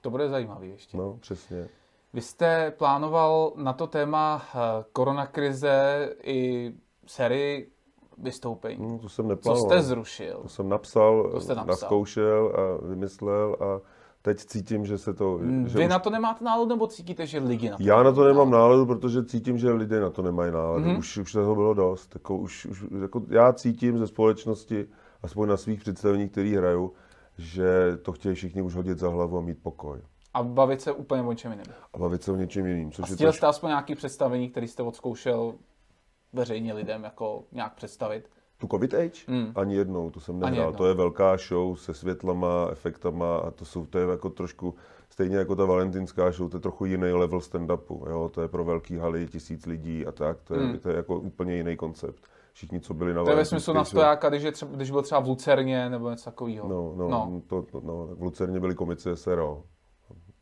To 0.00 0.10
bude 0.10 0.28
zajímavý 0.28 0.70
ještě. 0.70 0.96
No, 0.96 1.16
přesně. 1.20 1.68
Vy 2.14 2.20
jste 2.20 2.70
plánoval 2.70 3.52
na 3.56 3.72
to 3.72 3.86
téma 3.86 4.42
eh, 4.54 4.58
koronakrize 4.92 6.08
i 6.22 6.72
sérii 7.06 7.70
vystoupení. 8.18 8.92
No, 8.92 8.98
to 8.98 9.08
jsem 9.08 9.24
Co 9.24 9.28
neplánoval. 9.28 9.70
jste 9.70 9.82
zrušil? 9.82 10.38
To 10.42 10.48
jsem 10.48 10.68
napsal, 10.68 11.30
To 11.30 11.40
jste 11.40 11.54
napsal. 11.54 11.66
naskoušel 11.72 12.52
a 12.56 12.86
vymyslel 12.86 13.56
a 13.60 13.80
teď 14.22 14.38
cítím, 14.38 14.86
že 14.86 14.98
se 14.98 15.14
to... 15.14 15.38
Že 15.66 15.78
Vy 15.78 15.84
už 15.84 15.90
na 15.90 15.98
to 15.98 16.10
nemáte 16.10 16.44
náladu, 16.44 16.68
nebo 16.68 16.86
cítíte, 16.86 17.26
že 17.26 17.38
lidi 17.38 17.70
na 17.70 17.76
to 17.76 17.82
Já 17.82 18.02
na 18.02 18.12
to 18.12 18.24
nemám 18.24 18.50
náladu, 18.50 18.86
protože 18.86 19.24
cítím, 19.24 19.58
že 19.58 19.72
lidé 19.72 20.00
na 20.00 20.10
to 20.10 20.22
nemají 20.22 20.52
náladu. 20.52 20.80
Mhm. 20.84 20.94
Mm-hmm. 20.94 20.98
Už, 20.98 21.18
už 21.18 21.32
toho 21.32 21.54
bylo 21.54 21.74
dost. 21.74 22.14
Jako, 22.14 22.36
už, 22.36 22.66
už, 22.66 22.84
jako, 23.02 23.22
já 23.28 23.52
cítím 23.52 23.98
ze 23.98 24.06
společnosti, 24.06 24.86
aspoň 25.22 25.48
na 25.48 25.56
svých 25.56 25.80
představeních, 25.80 26.30
který 26.30 26.54
hraju, 26.56 26.92
že 27.38 27.96
to 28.02 28.12
chtějí 28.12 28.34
všichni 28.34 28.62
už 28.62 28.74
hodit 28.74 28.98
za 28.98 29.08
hlavu 29.08 29.38
a 29.38 29.40
mít 29.40 29.58
pokoj. 29.62 30.00
A 30.34 30.42
bavit 30.42 30.80
se 30.80 30.92
úplně 30.92 31.22
o 31.22 31.34
čem 31.34 31.50
jiném. 31.52 31.66
A 31.92 31.98
bavit 31.98 32.22
se 32.22 32.32
o 32.32 32.36
něčem 32.36 32.66
jiným. 32.66 32.88
A 32.88 32.90
Což 32.90 33.10
je 33.10 33.16
chtěl 33.16 33.26
trošku... 33.26 33.36
jste 33.36 33.46
aspoň 33.46 33.68
nějaký 33.68 33.94
představení, 33.94 34.50
který 34.50 34.68
jste 34.68 34.82
odzkoušel 34.82 35.54
veřejně 36.32 36.72
lidem 36.72 37.04
jako 37.04 37.44
nějak 37.52 37.74
představit? 37.74 38.30
Tu 38.58 38.66
COVID 38.68 38.94
Age? 38.94 39.20
Mm. 39.28 39.52
Ani 39.54 39.74
jednou, 39.74 40.10
to 40.10 40.20
jsem 40.20 40.40
nehrál. 40.40 40.72
To 40.72 40.86
je 40.86 40.94
velká 40.94 41.36
show 41.36 41.76
se 41.76 41.94
světlama, 41.94 42.68
efektama 42.72 43.36
a 43.38 43.50
to 43.50 43.64
jsou 43.64 43.86
to 43.86 43.98
je 43.98 44.06
jako 44.06 44.30
trošku, 44.30 44.74
stejně 45.10 45.36
jako 45.36 45.56
ta 45.56 45.64
valentinská 45.64 46.30
show, 46.30 46.50
to 46.50 46.56
je 46.56 46.60
trochu 46.60 46.84
jiný 46.84 47.12
level 47.12 47.38
stand-upu. 47.40 48.08
Jo? 48.10 48.28
To 48.34 48.42
je 48.42 48.48
pro 48.48 48.64
velký 48.64 48.96
haly, 48.96 49.26
tisíc 49.26 49.66
lidí 49.66 50.06
a 50.06 50.12
tak, 50.12 50.42
to 50.42 50.54
je, 50.54 50.60
Mm. 50.60 50.78
to 50.78 50.88
je 50.90 50.96
jako 50.96 51.18
úplně 51.18 51.56
jiný 51.56 51.76
koncept. 51.76 52.22
Všichni, 52.52 52.80
co 52.80 52.94
byli 52.94 53.14
na 53.14 53.24
To 53.24 53.30
je 53.30 53.36
ve 53.36 53.44
smyslu 53.44 53.74
na 53.74 53.84
stojáka, 53.84 54.28
když, 54.28 54.42
je 54.42 54.52
třeba, 54.52 54.70
když 54.76 54.90
byl 54.90 55.02
třeba 55.02 55.20
v 55.20 55.28
Lucerně 55.28 55.90
nebo 55.90 56.10
něco 56.10 56.24
takového. 56.24 56.68
No, 56.68 56.92
no, 56.96 57.08
No. 57.08 57.42
To, 57.46 57.62
to, 57.62 57.80
no, 57.84 58.06
v 58.06 58.22
Lucerně 58.22 58.60
byli 58.60 58.74
komici 58.74 59.10
SRO. 59.14 59.62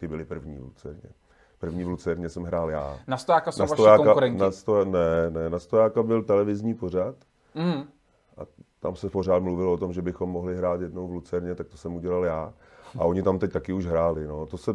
Ty 0.03 0.09
byli 0.09 0.25
první 0.25 0.59
v 0.59 0.63
Lucerně. 0.63 1.11
První 1.59 1.85
v 1.85 1.89
Lucerně 1.89 2.29
jsem 2.29 2.43
hrál 2.43 2.71
já. 2.71 2.99
Na 3.09 3.17
stojáka 3.17 3.53
jsou 3.53 3.63
Na 3.63 3.67
vaši 3.67 3.75
stojáka, 3.75 4.05
konkurenti. 4.05 4.39
na 4.39 4.51
sto, 4.51 4.85
ne, 4.85 5.31
ne, 5.31 5.51
na 5.51 5.59
stojáka 5.59 6.03
byl 6.03 6.23
televizní 6.23 6.75
pořad 6.75 7.15
Mm. 7.55 7.83
a 8.37 8.43
tam 8.81 8.97
se 8.97 9.11
pořád 9.11 9.39
mluvilo 9.43 9.73
o 9.73 9.77
tom, 9.77 9.93
že 9.93 10.03
bychom 10.03 10.31
mohli 10.31 10.57
hrát 10.57 10.81
jednou 10.81 11.09
v 11.09 11.13
Lucerně, 11.13 11.55
tak 11.55 11.69
to 11.69 11.77
jsem 11.77 11.95
udělal 11.95 12.25
já. 12.25 12.53
A 12.99 13.05
oni 13.05 13.23
tam 13.23 13.39
teď 13.39 13.53
taky 13.53 13.73
už 13.73 13.87
hráli. 13.87 14.27
No. 14.27 14.47
To 14.47 14.59
se 14.59 14.71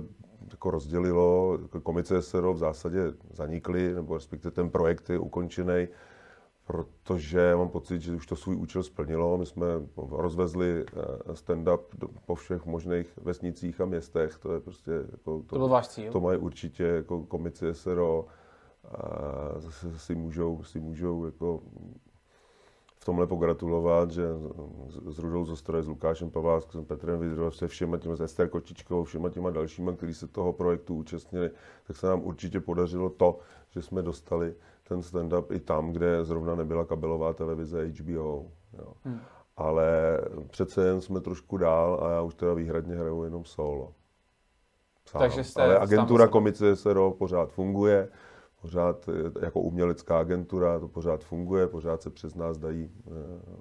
jako 0.52 0.72
rozdělilo, 0.72 1.58
jako 1.62 1.82
komice 1.82 2.22
SRO 2.22 2.54
v 2.54 2.58
zásadě 2.58 3.00
zanikly, 3.34 3.94
nebo 3.94 4.14
respektive 4.14 4.52
ten 4.52 4.70
projekt 4.70 5.10
je 5.10 5.20
ukončený, 5.20 5.88
protože 6.68 7.56
mám 7.56 7.70
pocit, 7.70 8.02
že 8.02 8.16
už 8.16 8.26
to 8.26 8.36
svůj 8.36 8.56
účel 8.56 8.84
splnilo. 8.84 9.38
My 9.38 9.46
jsme 9.46 9.66
rozvezli 10.12 10.86
eh, 10.88 11.34
stand-up 11.34 11.80
po 12.26 12.36
všech 12.36 12.66
možných 12.66 13.20
vesnicích 13.22 13.82
a 13.82 13.86
městech. 13.86 14.38
To 14.38 14.54
je 14.54 14.60
prostě 14.60 14.92
jako, 15.12 15.44
To 15.48 15.58
byl 15.58 15.68
váš 15.68 15.88
cíl. 15.88 16.12
to 16.12 16.20
mají 16.22 16.40
určitě 16.40 16.84
jako 16.84 17.24
komici 17.24 17.74
SRO 17.74 18.26
a 18.84 19.60
zase 19.60 20.00
si 20.00 20.16
můžou, 20.16 20.64
si 20.64 20.80
můžou 20.80 21.26
jako 21.26 21.62
v 23.00 23.06
tomhle 23.06 23.28
pogratulovat, 23.28 24.12
že 24.12 24.24
s- 25.08 25.20
Rudou 25.20 25.46
Zostroje, 25.46 25.84
s 25.84 25.88
Lukášem 25.88 26.32
Pavláskem, 26.32 26.82
s 26.84 26.86
Petrem 26.88 27.20
Vidrou, 27.20 27.52
se 27.52 27.68
všema 27.68 27.98
těma, 27.98 28.16
s 28.16 28.22
Ester 28.22 28.50
Kočičkou, 28.50 29.04
všema 29.04 29.30
těma 29.30 29.50
dalšíma, 29.50 29.92
kteří 29.92 30.14
se 30.14 30.28
toho 30.28 30.54
projektu 30.54 30.96
účastnili, 30.96 31.52
tak 31.88 31.98
se 31.98 32.08
nám 32.08 32.24
určitě 32.24 32.60
podařilo 32.60 33.10
to, 33.10 33.40
že 33.70 33.82
jsme 33.82 34.02
dostali 34.02 34.56
ten 34.88 35.02
stand-up 35.02 35.52
i 35.52 35.60
tam, 35.60 35.92
kde 35.92 36.26
zrovna 36.26 36.56
nebyla 36.56 36.86
kabelová 36.86 37.34
televize 37.34 37.86
HBO. 37.88 38.46
Jo. 38.78 38.94
Hmm. 39.04 39.20
Ale 39.58 40.22
přece 40.48 40.88
jen 40.88 41.02
jsme 41.02 41.22
trošku 41.22 41.58
dál 41.58 42.00
a 42.04 42.12
já 42.12 42.22
už 42.22 42.36
teda 42.36 42.54
výhradně 42.54 42.96
hraju 42.96 43.24
jenom 43.24 43.46
solo. 43.46 43.94
Sám. 45.10 45.20
Takže 45.22 45.44
jste 45.44 45.62
Ale 45.62 45.80
agentura 45.80 46.24
sebe. 46.24 46.32
komice 46.32 46.76
SRO 46.76 47.12
pořád 47.12 47.52
funguje, 47.52 48.10
pořád 48.62 49.10
eh, 49.10 49.46
jako 49.46 49.60
umělecká 49.62 50.20
agentura, 50.20 50.80
to 50.80 50.88
pořád 50.88 51.24
funguje, 51.24 51.68
pořád 51.68 52.02
se 52.02 52.10
přes 52.10 52.36
nás 52.36 52.58
dají 52.58 52.90
eh, 53.08 53.12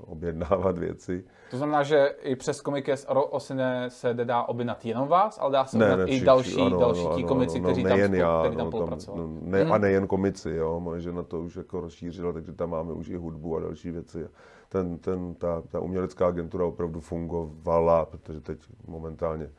objednávat 0.07 0.79
věci. 0.79 1.25
To 1.51 1.57
znamená, 1.57 1.83
že 1.83 2.07
i 2.23 2.37
přes 2.37 2.61
komiky 2.61 2.93
s 2.93 3.09
Osine 3.11 3.91
se 3.91 4.15
dá 4.15 4.43
objednat 4.43 4.85
jenom 4.85 5.09
vás, 5.09 5.39
ale 5.41 5.53
dá 5.53 5.65
se 5.65 5.79
Ne, 5.79 5.85
objednat 5.85 6.05
ne, 6.07 6.11
i 6.11 6.11
všichni, 6.13 6.27
další, 6.27 6.61
ano, 6.61 6.79
další 6.81 7.07
ano, 7.07 7.17
ti 7.17 7.25
komici, 7.25 7.59
ano, 7.59 7.65
kteří 7.69 7.83
tam, 7.83 7.99
spolu- 7.99 8.15
já, 8.15 8.41
kteří 8.43 8.57
tam 8.57 8.65
no, 8.67 8.71
spolupracovali. 8.71 9.23
no, 9.23 9.39
ne, 9.43 9.63
Mhm. 9.65 9.73
A 9.73 9.79
nejen 9.79 10.07
komici, 10.07 10.51
jo, 10.51 10.81
moje 10.81 11.01
žena 11.01 11.23
to 11.23 11.41
už 11.41 11.57
jako 11.57 11.81
rozšířila, 11.81 12.33
takže 12.33 12.53
tam 12.53 12.71
máme 12.71 12.93
už 12.93 13.09
i 13.09 13.17
hudbu 13.17 13.57
a 13.57 13.61
další 13.61 13.91
věci. 13.91 14.29
Ten, 14.69 14.99
ten, 14.99 15.35
ta, 15.35 15.63
ta 15.69 15.81
umělecká 15.81 16.27
agentura 16.27 16.65
opravdu 16.65 17.01
fungovala, 17.01 18.05
protože 18.05 18.41
teď 18.41 18.59
momentálně 18.87 19.51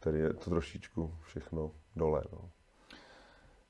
tady 0.00 0.18
je 0.18 0.32
to 0.32 0.50
trošičku 0.50 1.10
všechno 1.22 1.70
dole. 1.96 2.22
No. 2.32 2.38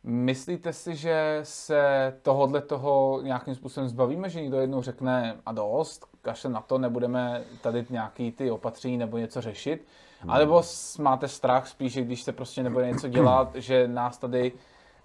Myslíte 0.09 0.73
si, 0.73 0.95
že 0.95 1.41
se 1.43 2.13
tohohle 2.23 2.61
toho 2.61 3.21
nějakým 3.23 3.55
způsobem 3.55 3.89
zbavíme, 3.89 4.29
že 4.29 4.41
někdo 4.41 4.61
jednou 4.61 4.83
řekne 4.83 5.37
a 5.47 5.53
dost, 5.53 6.07
kašle 6.23 6.51
na 6.51 6.61
to, 6.61 6.79
nebudeme 6.79 7.45
tady 7.63 7.87
nějaký 7.91 8.33
ty 8.33 8.51
opatření 8.51 8.99
nebo 8.99 9.19
něco 9.19 9.41
řešit? 9.41 9.87
Hmm. 10.21 10.31
A 10.31 10.39
nebo 10.39 10.63
máte 10.99 11.29
strach 11.29 11.69
spíš, 11.69 11.93
že 11.93 12.03
když 12.03 12.23
se 12.23 12.33
prostě 12.33 12.63
nebude 12.63 12.89
něco 12.89 13.09
dělat, 13.09 13.51
že 13.55 13.89
nás 13.89 14.19
tady 14.19 14.53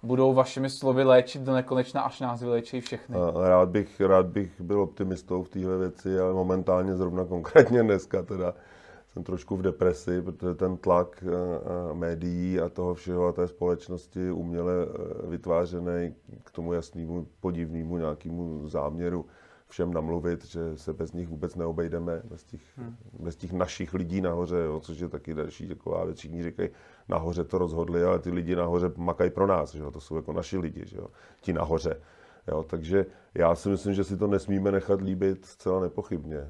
budou 0.02 0.34
vašimi 0.34 0.70
slovy 0.70 1.04
léčit 1.04 1.42
do 1.42 1.52
nekonečna, 1.52 2.02
až 2.02 2.20
nás 2.20 2.42
vylečí 2.42 2.80
všechny? 2.80 3.16
A 3.16 3.48
rád 3.48 3.68
bych, 3.68 4.00
rád 4.00 4.26
bych 4.26 4.60
byl 4.60 4.80
optimistou 4.80 5.42
v 5.42 5.48
téhle 5.48 5.78
věci, 5.78 6.18
ale 6.18 6.32
momentálně 6.32 6.96
zrovna 6.96 7.24
konkrétně 7.24 7.82
dneska 7.82 8.22
teda 8.22 8.54
jsem 9.12 9.24
trošku 9.24 9.56
v 9.56 9.62
depresi, 9.62 10.22
protože 10.22 10.54
ten 10.54 10.76
tlak 10.76 11.24
a 11.90 11.92
médií 11.92 12.60
a 12.60 12.68
toho 12.68 12.94
všeho 12.94 13.26
a 13.26 13.32
té 13.32 13.48
společnosti 13.48 14.30
uměle 14.30 14.72
vytvářený 15.28 16.14
k 16.44 16.50
tomu 16.50 16.72
jasnému 16.72 17.26
podivnému 17.40 17.98
nějakému 17.98 18.68
záměru 18.68 19.26
všem 19.72 19.94
namluvit, 19.94 20.44
že 20.44 20.60
se 20.76 20.92
bez 20.92 21.12
nich 21.12 21.28
vůbec 21.28 21.54
neobejdeme, 21.54 22.22
bez 22.24 22.44
těch, 22.44 22.60
hmm. 22.76 22.96
bez 23.18 23.36
těch 23.36 23.52
našich 23.52 23.94
lidí 23.94 24.20
nahoře, 24.20 24.56
jo, 24.56 24.80
což 24.80 24.98
je 24.98 25.08
taky 25.08 25.34
další 25.34 25.68
taková 25.68 26.04
věc. 26.04 26.18
Všichni 26.18 26.42
říkají, 26.42 26.68
nahoře 27.08 27.44
to 27.44 27.58
rozhodli, 27.58 28.04
ale 28.04 28.18
ty 28.18 28.30
lidi 28.30 28.56
nahoře 28.56 28.92
makají 28.96 29.30
pro 29.30 29.46
nás, 29.46 29.72
že 29.72 29.82
jo, 29.82 29.90
to 29.90 30.00
jsou 30.00 30.16
jako 30.16 30.32
naši 30.32 30.58
lidi, 30.58 30.82
že 30.86 30.96
jo, 30.96 31.06
ti 31.40 31.52
nahoře. 31.52 32.00
Jo, 32.48 32.62
takže 32.62 33.06
já 33.34 33.54
si 33.54 33.68
myslím, 33.68 33.94
že 33.94 34.04
si 34.04 34.16
to 34.16 34.26
nesmíme 34.26 34.72
nechat 34.72 35.00
líbit 35.00 35.46
zcela 35.46 35.80
nepochybně. 35.80 36.48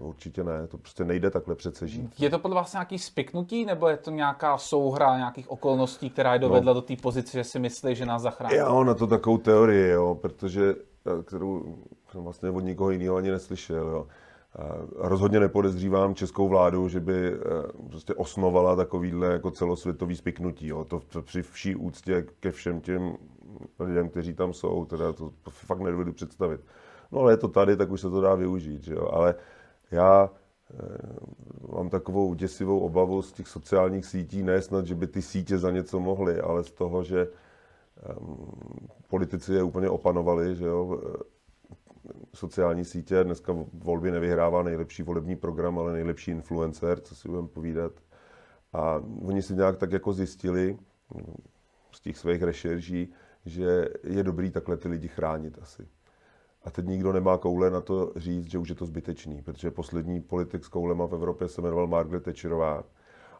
Určitě 0.00 0.44
ne, 0.44 0.66
to 0.66 0.78
prostě 0.78 1.04
nejde 1.04 1.30
takhle 1.30 1.54
přece 1.54 1.88
žít. 1.88 2.10
Je 2.18 2.30
to 2.30 2.38
podle 2.38 2.54
vás 2.54 2.72
nějaký 2.72 2.98
spiknutí, 2.98 3.64
nebo 3.64 3.88
je 3.88 3.96
to 3.96 4.10
nějaká 4.10 4.58
souhra 4.58 5.16
nějakých 5.16 5.50
okolností, 5.50 6.10
která 6.10 6.32
je 6.32 6.38
dovedla 6.38 6.72
no. 6.72 6.80
do 6.80 6.82
té 6.82 6.96
pozice, 6.96 7.38
že 7.38 7.44
si 7.44 7.58
myslí, 7.58 7.94
že 7.94 8.06
nás 8.06 8.22
zachrání? 8.22 8.56
Já 8.56 8.84
na 8.84 8.94
to 8.94 9.06
takovou 9.06 9.38
teorii, 9.38 9.90
jo, 9.90 10.14
protože, 10.14 10.74
eh, 11.06 11.22
kterou 11.22 11.78
jsem 12.10 12.24
vlastně 12.24 12.50
od 12.50 12.60
nikoho 12.60 12.90
jiného 12.90 13.16
ani 13.16 13.30
neslyšel. 13.30 13.88
Jo. 13.88 14.06
A 14.58 14.62
rozhodně 15.08 15.40
nepodezřívám 15.40 16.14
českou 16.14 16.48
vládu, 16.48 16.88
že 16.88 17.00
by 17.00 17.32
eh, 17.32 17.38
prostě 17.90 18.14
osnovala 18.14 18.76
takovýhle 18.76 19.26
jako 19.26 19.50
celosvětový 19.50 20.16
spiknutí. 20.16 20.66
Jo. 20.66 20.84
To, 20.84 21.00
to 21.00 21.22
při 21.22 21.42
vší 21.42 21.76
úctě 21.76 22.26
ke 22.40 22.50
všem 22.50 22.80
těm 22.80 23.16
lidem, 23.80 24.08
kteří 24.08 24.34
tam 24.34 24.52
jsou, 24.52 24.84
teda 24.84 25.12
to, 25.12 25.32
fakt 25.48 25.80
nedovedu 25.80 26.12
představit. 26.12 26.60
No 27.12 27.20
ale 27.20 27.32
je 27.32 27.36
to 27.36 27.48
tady, 27.48 27.76
tak 27.76 27.90
už 27.90 28.00
se 28.00 28.10
to 28.10 28.20
dá 28.20 28.34
využít. 28.34 28.84
Že 28.84 28.94
jo. 28.94 29.08
Ale 29.12 29.34
já 29.90 30.30
eh, 30.30 30.76
mám 31.72 31.90
takovou 31.90 32.34
děsivou 32.34 32.80
obavu 32.80 33.22
z 33.22 33.32
těch 33.32 33.48
sociálních 33.48 34.06
sítí, 34.06 34.42
ne 34.42 34.62
snad, 34.62 34.86
že 34.86 34.94
by 34.94 35.06
ty 35.06 35.22
sítě 35.22 35.58
za 35.58 35.70
něco 35.70 36.00
mohly, 36.00 36.40
ale 36.40 36.64
z 36.64 36.70
toho, 36.70 37.04
že 37.04 37.28
um, 38.20 38.88
politici 39.08 39.52
je 39.52 39.62
úplně 39.62 39.88
opanovali, 39.88 40.56
že 40.56 40.64
jo, 40.64 41.00
sociální 42.34 42.84
sítě. 42.84 43.24
Dneska 43.24 43.56
volby 43.72 44.10
nevyhrává 44.10 44.62
nejlepší 44.62 45.02
volební 45.02 45.36
program, 45.36 45.78
ale 45.78 45.92
nejlepší 45.92 46.30
influencer, 46.30 47.00
co 47.00 47.14
si 47.14 47.28
budeme 47.28 47.48
povídat. 47.48 47.92
A 48.72 49.02
oni 49.22 49.42
si 49.42 49.54
nějak 49.54 49.76
tak 49.76 49.92
jako 49.92 50.12
zjistili 50.12 50.78
z 51.92 52.00
těch 52.00 52.18
svých 52.18 52.42
rešerží, 52.42 53.12
že 53.46 53.88
je 54.04 54.22
dobrý 54.22 54.50
takhle 54.50 54.76
ty 54.76 54.88
lidi 54.88 55.08
chránit 55.08 55.58
asi. 55.62 55.88
A 56.64 56.70
teď 56.70 56.86
nikdo 56.86 57.12
nemá 57.12 57.38
koule 57.38 57.70
na 57.70 57.80
to 57.80 58.12
říct, 58.16 58.50
že 58.50 58.58
už 58.58 58.68
je 58.68 58.74
to 58.74 58.86
zbytečný, 58.86 59.42
protože 59.42 59.70
poslední 59.70 60.20
politik 60.20 60.64
s 60.64 60.68
koulema 60.68 61.06
v 61.06 61.14
Evropě 61.14 61.48
se 61.48 61.62
jmenoval 61.62 61.86
Margaret 61.86 62.22
Thatcherová. 62.22 62.84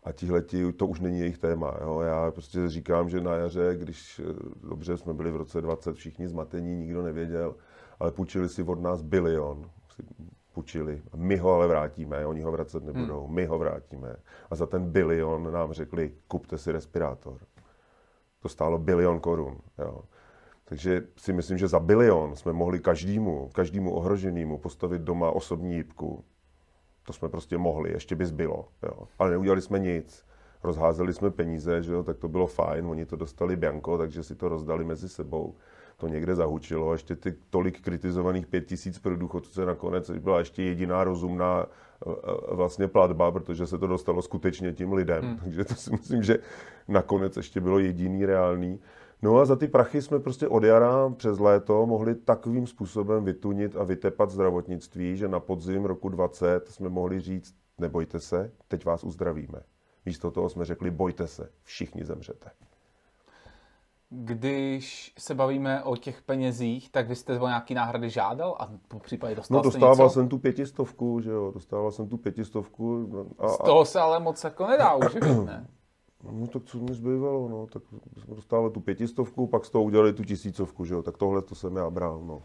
A 0.05 0.13
tihleti, 0.13 0.73
to 0.73 0.87
už 0.87 1.01
není 1.01 1.21
jejich 1.21 1.39
téma. 1.39 1.75
Jo. 1.81 2.01
Já 2.01 2.31
prostě 2.31 2.69
říkám, 2.69 3.09
že 3.09 3.21
na 3.21 3.35
jaře, 3.35 3.77
když 3.79 4.21
eh, 4.25 4.35
dobře 4.69 4.97
jsme 4.97 5.15
byli 5.15 5.31
v 5.31 5.37
roce 5.37 5.61
20 5.61 5.97
všichni 5.97 6.29
zmatení, 6.29 6.77
nikdo 6.77 7.03
nevěděl, 7.03 7.55
ale 8.01 8.11
půjčili 8.11 8.49
si 8.49 8.63
od 8.63 8.81
nás 8.81 9.03
bilion. 9.03 9.71
Půjčili. 10.55 11.03
My 11.17 11.37
ho 11.37 11.53
ale 11.53 11.67
vrátíme, 11.67 12.27
oni 12.27 12.43
ho 12.43 12.53
vracet 12.53 12.85
nebudou, 12.85 13.27
hmm. 13.27 13.35
my 13.35 13.47
ho 13.47 13.59
vrátíme. 13.59 14.17
A 14.51 14.55
za 14.57 14.67
ten 14.67 14.91
bilion 14.91 15.53
nám 15.53 15.73
řekli, 15.73 16.13
kupte 16.29 16.59
si 16.59 16.73
respirátor. 16.73 17.39
To 18.43 18.49
stálo 18.49 18.79
bilion 18.79 19.21
korun. 19.21 19.59
Jo. 19.79 20.03
Takže 20.69 21.03
si 21.17 21.33
myslím, 21.33 21.59
že 21.59 21.69
za 21.69 21.81
bilion 21.81 22.37
jsme 22.37 22.53
mohli 22.53 22.79
každému, 22.81 23.51
každému 23.55 23.95
ohroženému 23.95 24.59
postavit 24.59 25.03
doma 25.03 25.31
osobní 25.31 25.77
jípku. 25.77 26.25
To 27.03 27.13
jsme 27.13 27.29
prostě 27.29 27.59
mohli, 27.59 27.93
ještě 27.93 28.17
by 28.17 28.27
zbylo. 28.27 28.69
Jo. 28.83 29.09
Ale 29.19 29.31
neudělali 29.31 29.61
jsme 29.61 29.79
nic. 29.79 30.27
Rozházeli 30.63 31.13
jsme 31.13 31.31
peníze, 31.31 31.83
že 31.83 31.93
jo, 31.93 32.03
tak 32.03 32.19
to 32.19 32.29
bylo 32.29 32.47
fajn, 32.47 32.87
oni 32.87 33.07
to 33.07 33.17
dostali 33.17 33.57
bianko, 33.57 33.99
takže 33.99 34.23
si 34.23 34.35
to 34.35 34.49
rozdali 34.49 34.85
mezi 34.85 35.09
sebou 35.09 35.55
to 35.97 36.09
někde 36.09 36.35
zahučilo. 36.35 36.91
A 36.91 36.93
ještě 36.93 37.17
ty 37.17 37.35
tolik 37.51 37.81
kritizovaných 37.81 38.47
pět 38.47 38.67
tisíc 38.67 38.99
pro 38.99 39.17
důchodce 39.17 39.67
nakonec 39.67 40.11
byla 40.11 40.39
ještě 40.39 40.63
jediná 40.63 41.05
rozumná 41.05 41.67
e, 42.07 42.11
e, 42.53 42.55
vlastně 42.55 42.89
platba, 42.89 43.31
protože 43.31 43.67
se 43.67 43.79
to 43.79 43.87
dostalo 43.87 44.23
skutečně 44.23 44.73
tím 44.73 44.93
lidem. 44.93 45.25
Hmm. 45.25 45.37
Takže 45.39 45.65
to 45.65 45.75
si 45.75 45.91
myslím, 45.91 46.23
že 46.23 46.39
nakonec 46.89 47.37
ještě 47.37 47.61
bylo 47.61 47.79
jediný 47.79 48.27
reálný. 48.27 48.81
No 49.23 49.37
a 49.39 49.45
za 49.45 49.57
ty 49.57 49.69
prachy 49.69 50.03
jsme 50.03 50.19
prostě 50.19 50.49
od 50.49 50.65
jara 50.65 51.11
přes 51.11 51.39
léto 51.39 51.87
mohli 51.87 52.15
takovým 52.15 52.67
způsobem 52.67 53.25
vytunit 53.25 53.77
a 53.77 53.85
vytepat 53.85 54.31
zdravotnictví, 54.31 55.17
že 55.17 55.29
na 55.29 55.41
podzim 55.41 55.85
roku 55.85 56.09
20 56.09 56.69
jsme 56.69 56.89
mohli 56.89 57.21
říct, 57.21 57.55
nebojte 57.79 58.21
se, 58.21 58.53
teď 58.69 58.85
vás 58.85 59.05
uzdravíme. 59.05 59.61
Místo 60.07 60.31
toho 60.31 60.49
jsme 60.49 60.65
řekli, 60.65 60.91
bojte 60.91 61.27
se, 61.27 61.51
všichni 61.63 62.05
zemřete. 62.05 62.51
Když 64.11 65.15
se 65.19 65.35
bavíme 65.35 65.83
o 65.83 65.97
těch 65.97 66.23
penězích, 66.23 66.91
tak 66.91 67.09
vy 67.09 67.17
jste 67.17 67.41
o 67.41 67.47
nějaký 67.47 67.75
náhrady 67.75 68.11
žádal 68.11 68.57
a 68.61 68.69
po 68.89 68.99
případě 68.99 69.35
dostal 69.35 69.57
No 69.57 69.63
dostával 69.63 69.97
něco? 69.97 70.11
jsem 70.11 70.29
tu 70.29 70.39
pětistovku, 70.39 71.21
že 71.21 71.31
jo, 71.31 71.51
dostával 71.55 71.91
jsem 71.91 72.09
tu 72.09 72.17
pětistovku. 72.17 73.11
A, 73.39 73.45
a... 73.45 73.49
Z 73.49 73.59
toho 73.59 73.85
se 73.85 74.01
ale 74.01 74.21
moc 74.21 74.45
jako 74.45 74.67
nedá 74.67 74.95
uživit, 74.95 75.39
ne? 75.47 75.67
No 76.25 76.47
tak 76.47 76.65
co 76.65 76.79
mi 76.79 76.95
zbývalo, 76.95 77.49
no, 77.49 77.67
tak 77.67 77.83
jsme 78.25 78.35
dostávali 78.35 78.73
tu 78.73 78.81
pětistovku, 78.81 79.47
pak 79.47 79.65
z 79.65 79.71
toho 79.71 79.85
udělali 79.85 80.13
tu 80.13 80.25
tisícovku, 80.25 80.85
že 80.85 80.95
jo, 80.95 81.03
tak 81.03 81.19
tohle 81.19 81.43
to 81.43 81.55
jsem 81.55 81.77
já 81.77 81.91
bral, 81.91 82.23
no. 82.27 82.43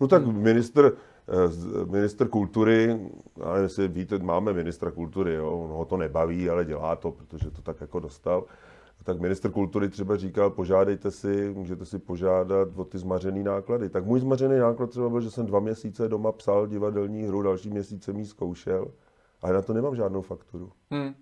No 0.00 0.08
tak 0.08 0.24
hmm. 0.24 0.42
minister, 0.42 0.92
eh, 1.28 1.86
minister 1.86 2.28
kultury, 2.28 3.00
ale 3.42 3.60
jestli 3.60 3.88
víte, 3.88 4.18
máme 4.18 4.52
ministra 4.52 4.90
kultury, 4.90 5.34
jo, 5.34 5.50
on 5.50 5.70
ho 5.70 5.84
to 5.84 5.96
nebaví, 5.96 6.50
ale 6.50 6.64
dělá 6.64 6.96
to, 6.96 7.10
protože 7.10 7.50
to 7.50 7.62
tak 7.62 7.80
jako 7.80 8.00
dostal 8.00 8.44
tak 9.06 9.20
minister 9.20 9.50
kultury 9.50 9.88
třeba 9.88 10.16
říkal, 10.16 10.50
požádejte 10.50 11.10
si, 11.10 11.52
můžete 11.54 11.84
si 11.86 11.98
požádat 11.98 12.68
o 12.76 12.84
ty 12.84 12.98
zmařené 12.98 13.42
náklady. 13.42 13.88
Tak 13.88 14.04
můj 14.04 14.20
zmařený 14.20 14.58
náklad 14.58 14.90
třeba 14.90 15.08
byl, 15.08 15.20
že 15.20 15.30
jsem 15.30 15.46
dva 15.46 15.60
měsíce 15.60 16.08
doma 16.08 16.32
psal 16.32 16.66
divadelní 16.66 17.22
hru, 17.22 17.42
další 17.42 17.70
měsíce 17.70 18.12
mi 18.12 18.24
zkoušel, 18.24 18.88
ale 19.42 19.52
na 19.52 19.62
to 19.62 19.72
nemám 19.72 19.96
žádnou 19.96 20.22
fakturu. 20.22 20.72
Hmm. 20.90 21.14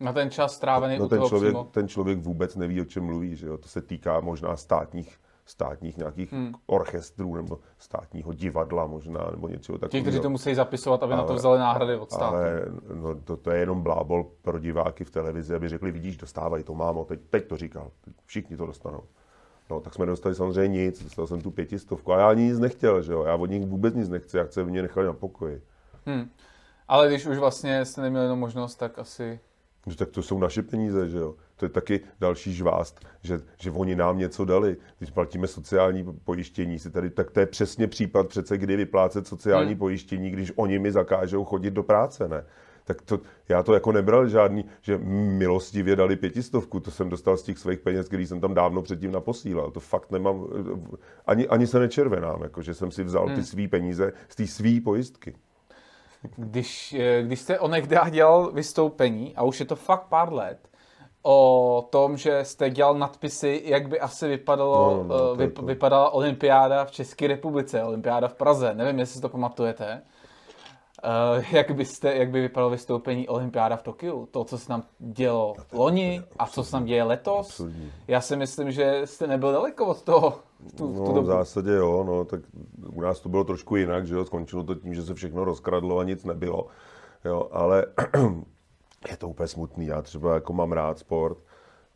Na 0.00 0.12
ten 0.12 0.30
čas 0.30 0.54
strávený 0.54 0.98
no, 0.98 1.08
ten 1.08 1.22
člověk, 1.22 1.56
ten 1.70 1.88
člověk 1.88 2.18
vůbec 2.18 2.56
neví, 2.56 2.80
o 2.80 2.84
čem 2.84 3.04
mluví. 3.04 3.36
Že 3.36 3.46
jo? 3.46 3.58
To 3.58 3.68
se 3.68 3.82
týká 3.82 4.20
možná 4.20 4.56
státních 4.56 5.18
státních 5.46 5.96
nějakých 5.96 6.32
hmm. 6.32 6.54
orchestrů 6.66 7.36
nebo 7.36 7.58
státního 7.78 8.32
divadla 8.32 8.86
možná, 8.86 9.28
nebo 9.30 9.48
něčeho 9.48 9.78
takového. 9.78 10.04
Ti, 10.04 10.08
kteří 10.08 10.20
to 10.20 10.30
musí 10.30 10.54
zapisovat, 10.54 11.02
aby 11.02 11.12
ale, 11.12 11.22
na 11.22 11.28
to 11.28 11.34
vzali 11.34 11.58
náhrady 11.58 11.96
od 11.96 12.12
státu. 12.12 12.34
Ale 12.36 12.62
no, 12.94 13.14
to, 13.14 13.36
to, 13.36 13.50
je 13.50 13.60
jenom 13.60 13.82
blábol 13.82 14.26
pro 14.42 14.58
diváky 14.58 15.04
v 15.04 15.10
televizi, 15.10 15.54
aby 15.54 15.68
řekli, 15.68 15.92
vidíš, 15.92 16.16
dostávají 16.16 16.64
to, 16.64 16.74
mámo, 16.74 17.04
teď, 17.04 17.20
teď 17.30 17.48
to 17.48 17.56
říkal, 17.56 17.90
všichni 18.24 18.56
to 18.56 18.66
dostanou. 18.66 19.02
No, 19.70 19.80
tak 19.80 19.94
jsme 19.94 20.06
dostali 20.06 20.34
samozřejmě 20.34 20.84
nic, 20.84 21.04
dostal 21.04 21.26
jsem 21.26 21.40
tu 21.40 21.50
pětistovku 21.50 22.12
a 22.12 22.18
já 22.18 22.28
ani 22.28 22.42
nic 22.42 22.58
nechtěl, 22.58 23.02
že 23.02 23.12
jo, 23.12 23.22
já 23.22 23.34
od 23.34 23.50
nich 23.50 23.66
vůbec 23.66 23.94
nic 23.94 24.08
nechci, 24.08 24.36
já 24.36 24.44
chci 24.44 24.64
mě 24.64 24.82
nechali 24.82 25.06
na 25.06 25.12
pokoji. 25.12 25.62
Hmm. 26.06 26.30
Ale 26.88 27.08
když 27.08 27.26
už 27.26 27.38
vlastně 27.38 27.84
jste 27.84 28.02
neměli 28.02 28.24
jenom 28.24 28.38
možnost, 28.38 28.74
tak 28.74 28.98
asi... 28.98 29.40
No, 29.86 29.94
tak 29.94 30.10
to 30.10 30.22
jsou 30.22 30.38
naše 30.38 30.62
peníze, 30.62 31.08
že 31.08 31.18
jo. 31.18 31.34
To 31.56 31.64
je 31.64 31.68
taky 31.68 32.00
další 32.20 32.52
žvást, 32.52 33.06
že, 33.22 33.40
že 33.60 33.70
oni 33.70 33.96
nám 33.96 34.18
něco 34.18 34.44
dali. 34.44 34.76
Když 34.98 35.10
platíme 35.10 35.46
sociální 35.46 36.04
pojištění, 36.24 36.78
si 36.78 36.90
tady, 36.90 37.10
tak 37.10 37.30
to 37.30 37.40
je 37.40 37.46
přesně 37.46 37.86
případ 37.86 38.28
přece, 38.28 38.58
kdy 38.58 38.76
vyplácet 38.76 39.26
sociální 39.26 39.70
hmm. 39.70 39.78
pojištění, 39.78 40.30
když 40.30 40.52
oni 40.56 40.78
mi 40.78 40.92
zakážou 40.92 41.44
chodit 41.44 41.70
do 41.70 41.82
práce, 41.82 42.28
ne? 42.28 42.44
tak 42.84 43.02
to, 43.02 43.20
já 43.48 43.62
to 43.62 43.74
jako 43.74 43.92
nebral 43.92 44.28
žádný, 44.28 44.64
že 44.82 44.98
milostivě 44.98 45.96
dali 45.96 46.16
pětistovku, 46.16 46.80
to 46.80 46.90
jsem 46.90 47.08
dostal 47.08 47.36
z 47.36 47.42
těch 47.42 47.58
svých 47.58 47.80
peněz, 47.80 48.06
který 48.06 48.26
jsem 48.26 48.40
tam 48.40 48.54
dávno 48.54 48.82
předtím 48.82 49.12
naposílal. 49.12 49.70
To 49.70 49.80
fakt 49.80 50.10
nemám, 50.10 50.46
ani, 51.26 51.48
ani 51.48 51.66
se 51.66 51.78
nečervenám, 51.78 52.42
jako, 52.42 52.62
že 52.62 52.74
jsem 52.74 52.90
si 52.90 53.04
vzal 53.04 53.26
hmm. 53.26 53.36
ty 53.36 53.44
svý 53.44 53.68
peníze 53.68 54.12
z 54.28 54.36
té 54.36 54.46
svý 54.46 54.80
pojistky. 54.80 55.34
Když, 56.36 56.94
eh, 56.98 57.22
když 57.22 57.40
jste 57.40 57.58
onehdy 57.58 57.96
dělal 58.10 58.50
vystoupení, 58.50 59.36
a 59.36 59.42
už 59.42 59.60
je 59.60 59.66
to 59.66 59.76
fakt 59.76 60.06
pár 60.08 60.32
let, 60.32 60.58
o 61.22 61.88
tom, 61.90 62.16
že 62.16 62.44
jste 62.44 62.70
dělal 62.70 62.94
nadpisy, 62.94 63.62
jak 63.64 63.88
by 63.88 64.00
asi 64.00 64.28
vypadalo, 64.28 65.04
no, 65.08 65.18
no, 65.18 65.34
vyp, 65.34 65.58
vypadala 65.58 66.10
olympiáda 66.10 66.84
v 66.84 66.90
České 66.90 67.26
republice, 67.26 67.84
olympiáda 67.84 68.28
v 68.28 68.34
Praze. 68.34 68.74
Nevím, 68.74 68.98
jestli 68.98 69.14
si 69.14 69.20
to 69.20 69.28
pamatujete. 69.28 70.02
Uh, 71.02 71.44
jak, 71.52 71.70
byste, 71.70 72.14
jak 72.14 72.30
by 72.30 72.40
vypadalo 72.40 72.70
vystoupení 72.70 73.28
olympiáda 73.28 73.76
v 73.76 73.82
Tokiu? 73.82 74.28
To, 74.30 74.44
co 74.44 74.58
se 74.58 74.72
nám 74.72 74.82
dělo 74.98 75.54
loni 75.72 76.22
a 76.38 76.46
co 76.46 76.64
se 76.64 76.76
nám 76.76 76.84
děje 76.84 77.02
letos? 77.02 77.50
Absolutní. 77.50 77.92
Já 78.08 78.20
si 78.20 78.36
myslím, 78.36 78.72
že 78.72 79.02
jste 79.04 79.26
nebyl 79.26 79.52
daleko 79.52 79.86
od 79.86 80.02
toho. 80.02 80.38
Tu, 80.76 80.92
no, 80.92 81.12
tu 81.12 81.22
v 81.22 81.26
zásadě 81.26 81.70
jo, 81.70 82.04
no, 82.04 82.24
tak 82.24 82.40
u 82.92 83.00
nás 83.00 83.20
to 83.20 83.28
bylo 83.28 83.44
trošku 83.44 83.76
jinak, 83.76 84.06
že 84.06 84.14
jo, 84.14 84.24
skončilo 84.24 84.64
to 84.64 84.74
tím, 84.74 84.94
že 84.94 85.02
se 85.02 85.14
všechno 85.14 85.44
rozkradlo 85.44 85.98
a 85.98 86.04
nic 86.04 86.24
nebylo. 86.24 86.66
Jo, 87.24 87.48
ale 87.52 87.86
je 89.10 89.16
to 89.16 89.28
úplně 89.28 89.46
smutný. 89.46 89.86
Já 89.86 90.02
třeba 90.02 90.34
jako 90.34 90.52
mám 90.52 90.72
rád 90.72 90.98
sport 90.98 91.38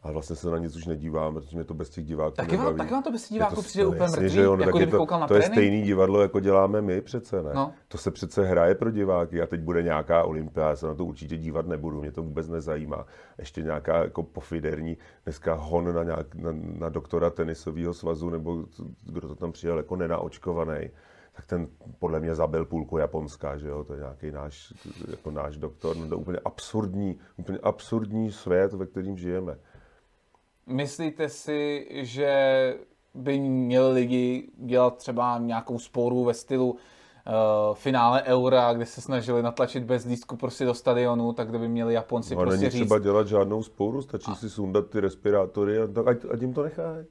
ale 0.03 0.13
vlastně 0.13 0.37
se 0.37 0.51
na 0.51 0.59
nic 0.59 0.77
už 0.77 0.87
nedívám, 0.87 1.35
protože 1.35 1.57
mě 1.57 1.65
to 1.65 1.75
bez 1.75 1.91
těch 1.91 2.05
diváků 2.05 2.37
taky 2.37 2.57
vám, 2.57 2.59
nebaví. 2.59 2.79
taky 2.79 2.93
vám 2.93 3.03
to 3.03 3.11
bez 3.11 3.23
těch 3.23 3.31
Je 3.31 3.39
to 3.39 3.45
diváků 3.45 3.63
přijde 3.63 3.87
úplně 3.87 4.03
jasně, 4.03 4.21
mrtvý, 4.21 4.35
že 4.35 4.45
no, 4.45 4.57
jako 4.57 4.77
kdyby 4.79 4.93
to, 4.93 4.99
koukal 4.99 5.21
na 5.21 5.27
to 5.27 5.35
je 5.35 5.43
stejný 5.43 5.83
divadlo, 5.83 6.21
jako 6.21 6.41
děláme 6.41 6.83
my 6.83 7.01
přece, 7.01 7.43
ne? 7.43 7.51
No. 7.55 7.73
To 7.89 7.99
se 7.99 8.11
přece 8.11 8.45
hraje 8.45 8.75
pro 8.75 8.91
diváky 8.91 9.43
a 9.43 9.47
teď 9.47 9.61
bude 9.61 9.83
nějaká 9.83 10.25
olympiáda, 10.25 10.71
já 10.71 10.77
se 10.77 10.87
na 10.87 10.95
to 10.95 11.05
určitě 11.05 11.37
dívat 11.37 11.67
nebudu, 11.67 12.01
mě 12.01 12.13
to 12.13 12.23
vůbec 12.23 12.49
nezajímá. 12.49 13.07
Ještě 13.39 13.63
nějaká 13.63 13.99
jako 13.99 14.23
pofiderní, 14.23 14.97
dneska 15.25 15.55
hon 15.55 15.95
na, 15.95 16.05
nějak, 16.05 16.35
na, 16.35 16.51
na 16.79 16.89
doktora 16.89 17.31
tenisového 17.31 17.95
svazu, 17.95 18.31
nebo 18.31 18.65
kdo 19.07 19.29
to 19.29 19.35
tam 19.35 19.53
přijel 19.53 19.77
jako 19.77 19.97
nenaočkovaný 19.97 20.91
tak 21.39 21.47
ten 21.47 21.69
podle 21.99 22.21
mě 22.21 22.35
zabil 22.35 22.65
půlku 22.65 22.99
Japonska, 22.99 23.57
že 23.57 23.69
jo, 23.69 23.85
to 23.85 23.95
je 23.95 24.01
nějaký 24.01 24.31
náš, 24.31 24.75
jako 25.11 25.31
náš 25.31 25.57
doktor, 25.57 25.97
no 25.97 26.09
to 26.09 26.15
je 26.15 26.19
úplně 26.19 26.39
absurdní, 26.45 27.19
úplně 27.37 27.59
absurdní 27.59 28.33
svět, 28.33 28.73
ve 28.73 28.87
kterým 28.87 29.19
žijeme. 29.19 29.59
Myslíte 30.69 31.29
si, 31.29 31.89
že 31.91 32.75
by 33.15 33.41
měli 33.41 33.93
lidi 33.93 34.51
dělat 34.57 34.97
třeba 34.97 35.39
nějakou 35.39 35.79
sporu 35.79 36.25
ve 36.25 36.35
stylu 36.35 36.71
uh, 36.71 36.79
finále 37.75 38.23
Eura, 38.23 38.73
kde 38.73 38.87
se 38.87 39.01
snažili 39.01 39.43
natlačit 39.43 39.85
bez 39.85 40.05
lístku 40.05 40.37
prostě 40.37 40.65
do 40.65 40.75
stadionu, 40.75 41.33
tak 41.33 41.49
kde 41.49 41.59
by 41.59 41.69
měli 41.69 41.95
Japonci 41.95 42.35
No, 42.35 42.41
a 42.41 42.45
prostě 42.45 42.61
není 42.61 42.71
říct, 42.71 42.81
třeba 42.81 42.99
dělat 42.99 43.27
žádnou 43.29 43.63
spouru, 43.63 44.03
stačí 44.03 44.35
si 44.35 44.51
sundat 44.51 44.91
ty 44.91 45.01
respirátory 45.01 45.79
a 45.79 45.87
tak 45.87 46.07
ať, 46.07 46.17
ať 46.33 46.41
jim 46.41 46.55
to 46.55 46.63
nechají. 46.63 47.07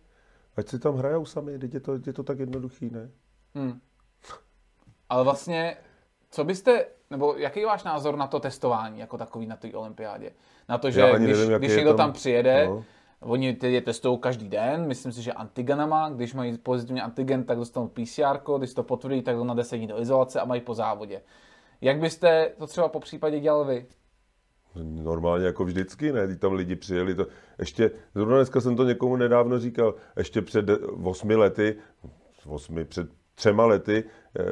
Ať 0.57 0.67
si 0.67 0.79
tam 0.79 0.95
hrajou 0.95 1.25
sami, 1.25 1.59
teď 1.59 1.73
je 1.73 1.79
to, 1.79 1.93
je 2.05 2.13
to 2.13 2.23
tak 2.23 2.39
jednoduchý, 2.39 2.89
ne? 2.89 3.09
Hmm. 3.55 3.79
Ale 5.09 5.23
vlastně, 5.23 5.77
co 6.31 6.43
byste, 6.43 6.85
nebo 7.09 7.35
jaký 7.37 7.59
je 7.59 7.65
váš 7.65 7.83
názor 7.83 8.15
na 8.15 8.27
to 8.27 8.39
testování 8.39 8.99
jako 8.99 9.17
takový 9.17 9.47
na 9.47 9.55
té 9.55 9.73
olympiádě? 9.73 10.31
Na 10.69 10.77
to, 10.77 10.91
že 10.91 11.11
když, 11.17 11.37
nevím, 11.37 11.57
když 11.57 11.75
někdo 11.75 11.89
tam- 11.89 11.97
tam 11.97 12.13
přijede, 12.13 12.65
no. 12.67 12.83
Oni 13.21 13.53
ty 13.53 13.73
je 13.73 13.81
testují 13.81 14.19
každý 14.19 14.49
den, 14.49 14.87
myslím 14.87 15.11
si, 15.11 15.21
že 15.21 15.33
antigenama, 15.33 16.09
když 16.09 16.33
mají 16.33 16.57
pozitivní 16.57 17.01
antigen, 17.01 17.43
tak 17.43 17.57
dostanou 17.57 17.87
PCR, 17.87 18.57
když 18.57 18.73
to 18.73 18.83
potvrdí, 18.83 19.21
tak 19.21 19.37
na 19.37 19.53
10 19.53 19.77
dní 19.77 19.87
do 19.87 20.01
izolace 20.01 20.39
a 20.39 20.45
mají 20.45 20.61
po 20.61 20.73
závodě. 20.73 21.21
Jak 21.81 21.99
byste 21.99 22.51
to 22.57 22.67
třeba 22.67 22.89
po 22.89 22.99
případě 22.99 23.39
dělal 23.39 23.65
vy? 23.65 23.85
Normálně 24.83 25.45
jako 25.45 25.65
vždycky, 25.65 26.11
ne? 26.11 26.27
Teď 26.27 26.39
tam 26.39 26.53
lidi 26.53 26.75
přijeli. 26.75 27.15
To, 27.15 27.27
ještě, 27.59 27.91
zrovna 28.15 28.35
dneska 28.35 28.61
jsem 28.61 28.75
to 28.75 28.83
někomu 28.83 29.15
nedávno 29.15 29.59
říkal, 29.59 29.95
ještě 30.17 30.41
před 30.41 30.65
osmi 31.03 31.35
lety, 31.35 31.77
osmi, 32.45 32.85
před 32.85 33.09
třema 33.37 33.65
lety, 33.65 34.03
eh, 34.39 34.43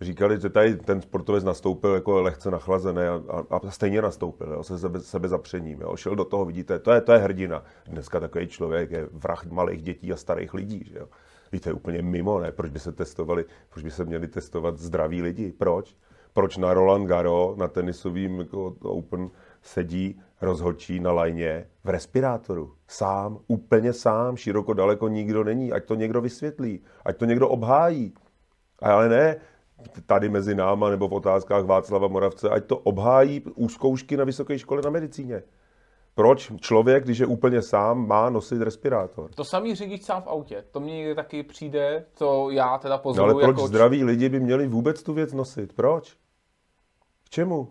říkali, 0.00 0.40
že 0.40 0.48
tady 0.48 0.76
ten 0.76 1.02
sportovec 1.02 1.44
nastoupil 1.44 1.94
jako 1.94 2.22
lehce 2.22 2.50
nachlazený 2.50 3.02
a, 3.02 3.22
a, 3.50 3.70
stejně 3.70 4.02
nastoupil, 4.02 4.52
jo, 4.52 4.62
se 4.62 4.78
sebe, 4.78 5.00
sebe 5.00 5.28
zapřením. 5.28 5.80
Jo. 5.80 5.96
Šel 5.96 6.16
do 6.16 6.24
toho, 6.24 6.44
vidíte, 6.44 6.78
to 6.78 6.92
je, 6.92 7.00
to 7.00 7.12
je 7.12 7.18
hrdina. 7.18 7.64
Dneska 7.86 8.20
takový 8.20 8.48
člověk 8.48 8.90
je 8.90 9.08
vrah 9.12 9.44
malých 9.46 9.82
dětí 9.82 10.12
a 10.12 10.16
starých 10.16 10.54
lidí. 10.54 10.84
Že 10.92 10.98
jo. 10.98 11.08
Víte, 11.52 11.72
úplně 11.72 12.02
mimo, 12.02 12.40
ne? 12.40 12.52
Proč 12.52 12.70
by 12.70 12.78
se 12.78 12.92
testovali, 12.92 13.44
proč 13.70 13.84
by 13.84 13.90
se 13.90 14.04
měli 14.04 14.28
testovat 14.28 14.78
zdraví 14.78 15.22
lidi? 15.22 15.52
Proč? 15.52 15.96
Proč 16.32 16.56
na 16.56 16.74
Roland 16.74 17.06
Garo, 17.06 17.54
na 17.58 17.68
tenisovým 17.68 18.38
jako 18.38 18.74
Open, 18.82 19.30
sedí 19.62 20.20
rozhodčí 20.40 21.00
na 21.00 21.12
lajně 21.12 21.66
v 21.84 21.88
respirátoru. 21.88 22.72
Sám, 22.88 23.38
úplně 23.48 23.92
sám, 23.92 24.36
široko 24.36 24.74
daleko 24.74 25.08
nikdo 25.08 25.44
není. 25.44 25.72
Ať 25.72 25.84
to 25.84 25.94
někdo 25.94 26.20
vysvětlí, 26.20 26.80
ať 27.04 27.16
to 27.16 27.24
někdo 27.24 27.48
obhájí. 27.48 28.14
Ale 28.80 29.08
ne 29.08 29.36
tady 30.06 30.28
mezi 30.28 30.54
náma 30.54 30.90
nebo 30.90 31.08
v 31.08 31.14
otázkách 31.14 31.64
Václava 31.64 32.08
Moravce, 32.08 32.48
ať 32.48 32.64
to 32.64 32.78
obhájí 32.78 33.42
u 33.54 33.68
zkoušky 33.68 34.16
na 34.16 34.24
vysoké 34.24 34.58
škole 34.58 34.82
na 34.82 34.90
medicíně. 34.90 35.42
Proč 36.14 36.52
člověk, 36.60 37.04
když 37.04 37.18
je 37.18 37.26
úplně 37.26 37.62
sám, 37.62 38.08
má 38.08 38.30
nosit 38.30 38.62
respirátor? 38.62 39.30
To 39.30 39.44
samý 39.44 39.74
řidič 39.74 40.02
sám 40.02 40.22
v 40.22 40.26
autě, 40.26 40.64
to 40.70 40.80
mně 40.80 41.14
taky 41.14 41.42
přijde, 41.42 42.04
to 42.18 42.50
já 42.50 42.78
teda 42.78 42.96
No 42.96 43.02
pozoruju 43.02 43.34
ale 43.34 43.44
proč 43.44 43.56
jako 43.56 43.68
zdraví 43.68 44.04
lidi 44.04 44.28
by 44.28 44.40
měli 44.40 44.66
vůbec 44.66 45.02
tu 45.02 45.12
věc 45.12 45.32
nosit? 45.32 45.72
Proč? 45.72 46.16
K 47.24 47.30
čemu? 47.30 47.68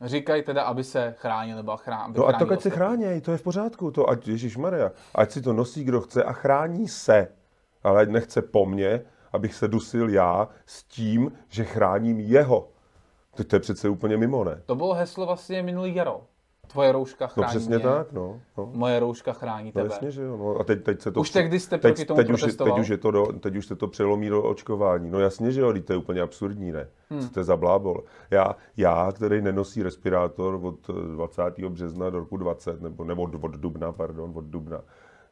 Říkají 0.00 0.42
teda, 0.42 0.62
aby 0.62 0.84
se 0.84 1.14
chránil 1.18 1.56
nebo 1.56 1.76
chránil. 1.76 2.14
No 2.16 2.26
a 2.26 2.32
tak 2.32 2.52
ať 2.52 2.60
se 2.60 2.70
chráněj, 2.70 3.20
to 3.20 3.32
je 3.32 3.38
v 3.38 3.42
pořádku, 3.42 3.90
to 3.90 4.10
ať, 4.10 4.28
Ježíš 4.28 4.56
Maria, 4.56 4.92
ať 5.14 5.30
si 5.30 5.42
to 5.42 5.52
nosí, 5.52 5.84
kdo 5.84 6.00
chce 6.00 6.24
a 6.24 6.32
chrání 6.32 6.88
se, 6.88 7.28
ale 7.82 8.02
ať 8.02 8.08
nechce 8.08 8.42
po 8.42 8.66
mně, 8.66 9.04
abych 9.36 9.54
se 9.54 9.68
dusil 9.68 10.08
já 10.10 10.48
s 10.66 10.84
tím, 10.84 11.32
že 11.48 11.64
chráním 11.64 12.20
jeho. 12.20 12.68
To, 13.46 13.56
je 13.56 13.60
přece 13.60 13.88
úplně 13.88 14.16
mimo, 14.16 14.44
ne? 14.44 14.62
To 14.66 14.74
bylo 14.74 14.94
heslo 14.94 15.26
vlastně 15.26 15.62
minulý 15.62 15.94
jaro. 15.94 16.20
Tvoje 16.66 16.92
rouška 16.92 17.24
No 17.24 17.28
chrání 17.28 17.48
přesně 17.50 17.76
mě, 17.76 17.84
tak, 17.84 18.12
no. 18.12 18.40
no. 18.58 18.70
moje 18.74 19.00
rouška 19.00 19.32
chrání 19.32 19.72
No 19.74 19.82
tebe. 19.82 19.94
jasně, 19.94 20.10
že 20.10 20.22
jo. 20.22 20.36
No, 20.36 20.60
a 20.60 20.64
teď, 20.64 20.82
teď 20.82 21.00
se 21.00 21.12
to... 21.12 21.20
Už 21.20 21.30
tehdy 21.30 21.60
jste 21.60 21.78
teď, 21.78 21.82
proti 21.94 22.04
tomu 22.04 22.16
teď, 22.16 22.30
už, 22.30 22.42
teď, 22.42 22.78
už 22.80 22.88
je 22.88 22.96
to 22.96 23.10
do, 23.10 23.26
teď 23.26 23.56
už 23.56 23.66
se 23.66 23.76
to 23.76 23.88
přelomí 23.88 24.28
do 24.28 24.42
očkování. 24.42 25.10
No 25.10 25.20
jasně, 25.20 25.52
že 25.52 25.60
jo, 25.60 25.72
to 25.84 25.92
je 25.92 25.96
úplně 25.96 26.20
absurdní, 26.20 26.72
ne? 26.72 26.88
Hmm. 27.10 27.20
Co 27.20 27.30
to 27.30 27.40
je 27.40 27.44
za 27.44 27.56
blábol? 27.56 28.04
Já, 28.30 28.56
já, 28.76 29.12
který 29.12 29.42
nenosí 29.42 29.82
respirátor 29.82 30.60
od 30.62 30.90
eh, 30.90 30.92
20. 31.14 31.42
března 31.68 32.10
do 32.10 32.18
roku 32.18 32.36
20, 32.36 32.82
nebo, 32.82 33.04
nebo 33.04 33.22
od, 33.22 33.34
od 33.44 33.52
dubna, 33.56 33.92
pardon, 33.92 34.32
od 34.34 34.44
dubna, 34.44 34.80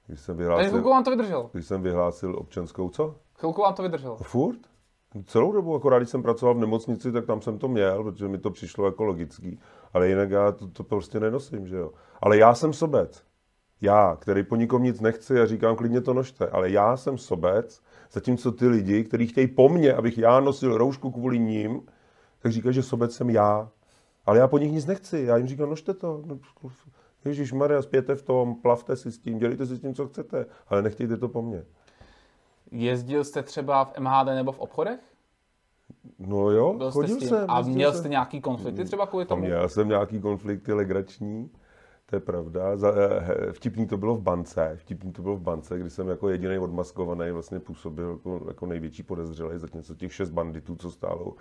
když 0.06 0.20
jsem 0.20 0.36
vyhlásil, 0.36 0.82
to 1.04 1.10
vydržel. 1.10 1.50
když 1.52 1.66
jsem 1.66 1.82
vyhlásil 1.82 2.36
občanskou, 2.38 2.88
co? 2.88 3.14
Chvilku 3.38 3.62
vám 3.62 3.74
to 3.74 3.82
vydržel. 3.82 4.16
Furt? 4.22 4.58
Celou 5.26 5.52
dobu, 5.52 5.74
akorát 5.74 5.98
když 5.98 6.10
jsem 6.10 6.22
pracoval 6.22 6.54
v 6.54 6.58
nemocnici, 6.58 7.12
tak 7.12 7.26
tam 7.26 7.40
jsem 7.40 7.58
to 7.58 7.68
měl, 7.68 8.04
protože 8.04 8.28
mi 8.28 8.38
to 8.38 8.50
přišlo 8.50 8.86
jako 8.86 9.04
logický. 9.04 9.60
Ale 9.92 10.08
jinak 10.08 10.30
já 10.30 10.52
to, 10.52 10.68
to 10.68 10.84
prostě 10.84 11.20
nenosím, 11.20 11.66
že 11.66 11.76
jo. 11.76 11.92
Ale 12.20 12.38
já 12.38 12.54
jsem 12.54 12.72
sobec. 12.72 13.22
Já, 13.80 14.16
který 14.20 14.42
po 14.42 14.56
nikom 14.56 14.82
nic 14.82 15.00
nechci 15.00 15.40
a 15.40 15.46
říkám, 15.46 15.76
klidně 15.76 16.00
to 16.00 16.14
nožte. 16.14 16.48
Ale 16.48 16.70
já 16.70 16.96
jsem 16.96 17.18
sobec, 17.18 17.82
zatímco 18.12 18.52
ty 18.52 18.68
lidi, 18.68 19.04
kteří 19.04 19.26
chtějí 19.26 19.46
po 19.46 19.68
mně, 19.68 19.94
abych 19.94 20.18
já 20.18 20.40
nosil 20.40 20.78
roušku 20.78 21.10
kvůli 21.10 21.38
ním, 21.38 21.82
tak 22.38 22.52
říkají, 22.52 22.74
že 22.74 22.82
sobec 22.82 23.14
jsem 23.14 23.30
já. 23.30 23.70
Ale 24.26 24.38
já 24.38 24.48
po 24.48 24.58
nich 24.58 24.72
nic 24.72 24.86
nechci. 24.86 25.18
Já 25.18 25.36
jim 25.36 25.46
říkám, 25.46 25.70
nožte 25.70 25.94
to. 25.94 26.22
No, 26.26 26.38
Ježíš 27.24 27.52
Maria, 27.52 27.82
spějte 27.82 28.14
v 28.14 28.22
tom, 28.22 28.54
plavte 28.54 28.96
si 28.96 29.12
s 29.12 29.18
tím, 29.18 29.38
dělejte 29.38 29.66
si 29.66 29.76
s 29.76 29.80
tím, 29.80 29.94
co 29.94 30.06
chcete, 30.06 30.46
ale 30.68 30.82
nechtějte 30.82 31.16
to 31.16 31.28
po 31.28 31.42
mně. 31.42 31.64
Jezdil 32.74 33.24
jste 33.24 33.42
třeba 33.42 33.84
v 33.84 33.98
MHD 33.98 34.26
nebo 34.26 34.52
v 34.52 34.58
obchodech? 34.58 35.00
No 36.18 36.50
jo, 36.50 36.74
Byl 36.74 36.90
jste 36.90 37.00
chodil 37.00 37.20
jsem. 37.20 37.44
A 37.48 37.60
měl 37.60 37.92
jsem. 37.92 37.98
jste 38.00 38.08
nějaký 38.08 38.40
konflikty 38.40 38.84
třeba 38.84 39.06
kvůli 39.06 39.24
tomu? 39.24 39.42
měl 39.42 39.68
jsem 39.68 39.88
nějaký 39.88 40.20
konflikty 40.20 40.72
legrační, 40.72 41.50
to 42.06 42.16
je 42.16 42.20
pravda. 42.20 42.76
Za, 42.76 42.92
eh, 42.96 43.52
vtipný 43.52 43.86
to 43.86 43.96
bylo 43.96 44.16
v 44.16 44.22
bance, 44.22 44.72
vtipný 44.76 45.12
to 45.12 45.22
bylo 45.22 45.36
v 45.36 45.40
bance, 45.40 45.78
kdy 45.78 45.90
jsem 45.90 46.08
jako 46.08 46.28
jediný 46.28 46.58
odmaskovaný 46.58 47.30
vlastně 47.30 47.60
působil 47.60 48.10
jako, 48.10 48.44
jako 48.48 48.66
největší 48.66 49.02
podezřelý, 49.02 49.58
zatímco 49.58 49.94
těch 49.94 50.14
šest 50.14 50.30
banditů, 50.30 50.76
co 50.76 50.90
stálo 50.90 51.34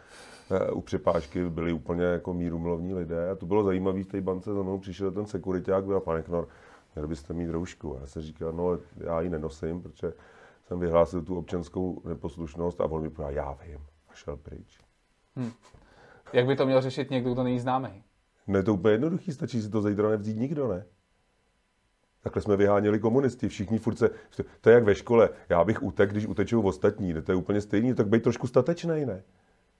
eh, 0.52 0.72
u 0.72 0.82
přepážky, 0.82 1.50
byli 1.50 1.74
úplně 1.74 2.04
jako 2.04 2.34
mírumilovní 2.34 2.94
lidé. 2.94 3.30
A 3.30 3.36
to 3.36 3.46
bylo 3.46 3.64
zajímavé 3.64 4.04
v 4.04 4.08
té 4.08 4.22
bance, 4.22 4.54
za 4.54 4.62
mnou 4.64 4.78
přišel 4.78 5.12
ten 5.12 5.26
sekuriták 5.26 5.90
a 5.90 6.00
pane 6.00 6.22
Knor, 6.22 6.48
měli 6.96 7.08
byste 7.08 7.34
mít 7.34 7.50
roušku. 7.50 7.98
A 7.98 8.00
já 8.00 8.08
jsem 8.08 8.22
říkal, 8.22 8.52
no 8.52 8.78
já 8.98 9.22
ji 9.22 9.30
nenosím, 9.30 9.82
protože 9.82 10.14
jsem 10.68 10.80
vyhlásil 10.80 11.22
tu 11.22 11.38
občanskou 11.38 12.02
neposlušnost 12.06 12.82
a 12.82 12.86
on 12.86 13.02
mi 13.02 13.10
povedal, 13.10 13.34
já 13.34 13.58
vím. 13.66 13.80
A 14.10 14.14
šel 14.14 14.38
pryč. 14.38 14.80
Jak 16.34 16.46
by 16.46 16.56
to 16.56 16.66
měl 16.66 16.82
řešit 16.82 17.10
někdo, 17.12 17.34
kdo 17.34 17.44
není 17.44 17.60
známý? 17.60 18.04
No 18.48 18.58
je 18.58 18.64
to 18.64 18.74
úplně 18.74 18.94
jednoduchý, 18.94 19.32
stačí 19.32 19.62
si 19.62 19.70
to 19.70 19.82
zítra 19.82 20.10
nevzít 20.10 20.38
nikdo, 20.38 20.68
ne? 20.68 20.86
Takhle 22.22 22.42
jsme 22.42 22.58
vyháněli 22.58 23.00
komunisti, 23.00 23.50
všichni 23.50 23.78
furt 23.78 23.98
se, 23.98 24.10
to 24.62 24.70
je 24.70 24.74
jak 24.74 24.84
ve 24.84 24.96
škole, 24.96 25.30
já 25.50 25.64
bych 25.64 25.84
utek, 25.84 26.12
když 26.12 26.26
utečou 26.26 26.62
ostatní, 26.62 27.14
to 27.14 27.32
je 27.32 27.36
úplně 27.36 27.62
stejný, 27.62 27.94
tak 27.94 28.08
být 28.08 28.24
trošku 28.24 28.48
statečný, 28.48 29.06
ne? 29.06 29.24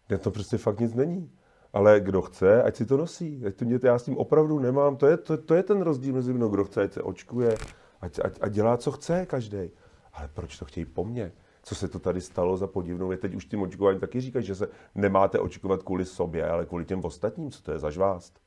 Ne, 0.10 0.18
to 0.18 0.32
prostě 0.32 0.58
fakt 0.58 0.80
nic 0.80 0.94
není. 0.94 1.32
Ale 1.74 2.00
kdo 2.00 2.22
chce, 2.22 2.64
ať 2.64 2.76
si 2.76 2.86
to 2.86 2.98
nosí. 2.98 3.46
Ať 3.46 3.56
to 3.56 3.66
mě, 3.66 3.80
já 3.84 4.00
s 4.00 4.04
tím 4.04 4.18
opravdu 4.18 4.60
nemám. 4.60 4.98
To 4.98 5.08
je, 5.08 5.18
to, 5.18 5.38
to 5.38 5.56
je 5.56 5.64
ten 5.64 5.82
rozdíl 5.82 6.14
mezi 6.14 6.34
mnou. 6.34 6.50
Kdo 6.50 6.64
chce, 6.64 6.84
ať 6.84 6.94
se 6.94 7.02
očkuje, 7.02 7.56
ať, 8.02 8.20
ať, 8.24 8.38
ať 8.42 8.52
dělá, 8.52 8.78
co 8.78 8.92
chce 8.92 9.26
každý. 9.26 9.72
Ale 10.14 10.28
proč 10.28 10.60
to 10.60 10.66
chtějí 10.66 10.86
po 10.86 11.06
mně? 11.06 11.32
Co 11.64 11.76
se 11.76 11.88
to 11.88 12.00
tady 12.00 12.22
stalo 12.22 12.58
za 12.58 12.68
podivnou? 12.68 13.12
Je 13.12 13.18
teď 13.18 13.36
už 13.36 13.46
tím 13.46 13.62
očkováním 13.62 14.00
taky 14.00 14.22
říkají, 14.22 14.46
že 14.46 14.56
se 14.56 14.70
nemáte 14.96 15.40
očkovat 15.40 15.84
kvůli 15.84 16.06
sobě, 16.06 16.50
ale 16.50 16.66
kvůli 16.66 16.86
těm 16.86 17.06
ostatním. 17.06 17.52
Co 17.52 17.64
to 17.64 17.72
je 17.72 17.80
za 17.80 17.90
žvást? 17.90 18.40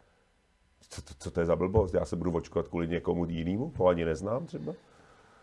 Co, 0.89 1.03
to, 1.03 1.15
co 1.19 1.31
to 1.31 1.41
je 1.41 1.47
za 1.47 1.57
blbost? 1.57 1.95
Já 1.95 2.05
se 2.05 2.17
budu 2.17 2.33
očkovat 2.33 2.69
kvůli 2.69 2.89
někomu 2.89 3.25
jinému? 3.25 3.73
To 3.77 3.87
ani 3.87 4.05
neznám 4.05 4.47
třeba. 4.47 4.73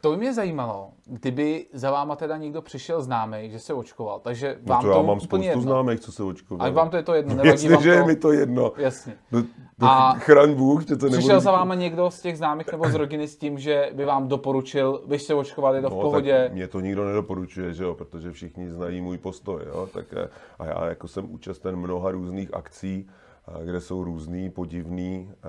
To 0.04 0.12
by 0.12 0.18
mě 0.18 0.34
zajímalo, 0.34 0.90
kdyby 1.06 1.66
za 1.74 1.92
váma 1.92 2.16
teda 2.16 2.38
někdo 2.38 2.62
přišel 2.62 3.02
známý, 3.02 3.50
že 3.52 3.60
se 3.60 3.74
očkoval, 3.74 4.20
takže 4.20 4.58
No 4.66 4.74
vám 4.74 4.82
to 4.82 4.88
to, 4.88 4.98
já 4.98 5.02
mám 5.02 5.18
úplně 5.18 5.24
spoustu 5.28 5.44
jedno. 5.46 5.62
známých, 5.62 6.00
co 6.00 6.12
se 6.12 6.24
očkovali. 6.24 6.62
Ale 6.62 6.72
vám 6.76 6.90
to 6.90 6.98
je 6.98 7.04
to 7.04 7.14
jedno, 7.14 7.30
nevadí 7.36 7.50
Jasně, 7.50 7.70
vám 7.70 7.84
že 7.84 7.90
to. 7.92 7.96
je 7.98 8.04
mi 8.06 8.16
to 8.16 8.32
jedno. 8.32 8.72
Jasně. 8.78 9.14
No, 9.32 9.44
no, 9.80 9.88
A 9.88 10.14
chraň 10.14 10.54
Bůh, 10.54 10.82
že 10.82 10.96
to 10.96 11.06
nebudu 11.06 11.18
Přišel 11.18 11.40
za 11.40 11.52
váma 11.52 11.76
někdo 11.76 12.12
z 12.12 12.22
těch 12.22 12.38
známých 12.38 12.72
nebo 12.72 12.90
z 12.90 12.94
rodiny 12.96 13.28
s 13.28 13.38
tím, 13.38 13.60
že 13.60 13.90
by 13.94 14.06
vám 14.06 14.28
doporučil, 14.28 15.04
bys 15.08 15.26
se 15.26 15.34
očkoval, 15.34 15.76
je 15.76 15.82
to 15.82 15.90
v 15.90 15.94
No, 15.94 16.02
pohodě. 16.02 16.42
tak 16.44 16.54
mě 16.54 16.68
to 16.68 16.80
nikdo 16.80 17.06
nedoporučuje, 17.06 17.74
že 17.74 17.84
jo, 17.84 17.94
protože 17.96 18.32
všichni 18.32 18.72
znají 18.72 19.02
můj 19.02 19.18
postoj, 19.18 19.62
jo, 19.68 19.90
tak 19.94 20.06
eh, 20.14 20.30
a 20.60 20.66
já 20.66 20.86
jako 20.86 21.08
jsem 21.08 21.34
účasten 21.34 21.76
mnoha 21.76 22.12
různých 22.12 22.54
akcí, 22.54 23.08
a 23.48 23.64
kde 23.64 23.82
jsou 23.82 24.04
různý, 24.04 24.50
podivný 24.50 25.32
a, 25.44 25.48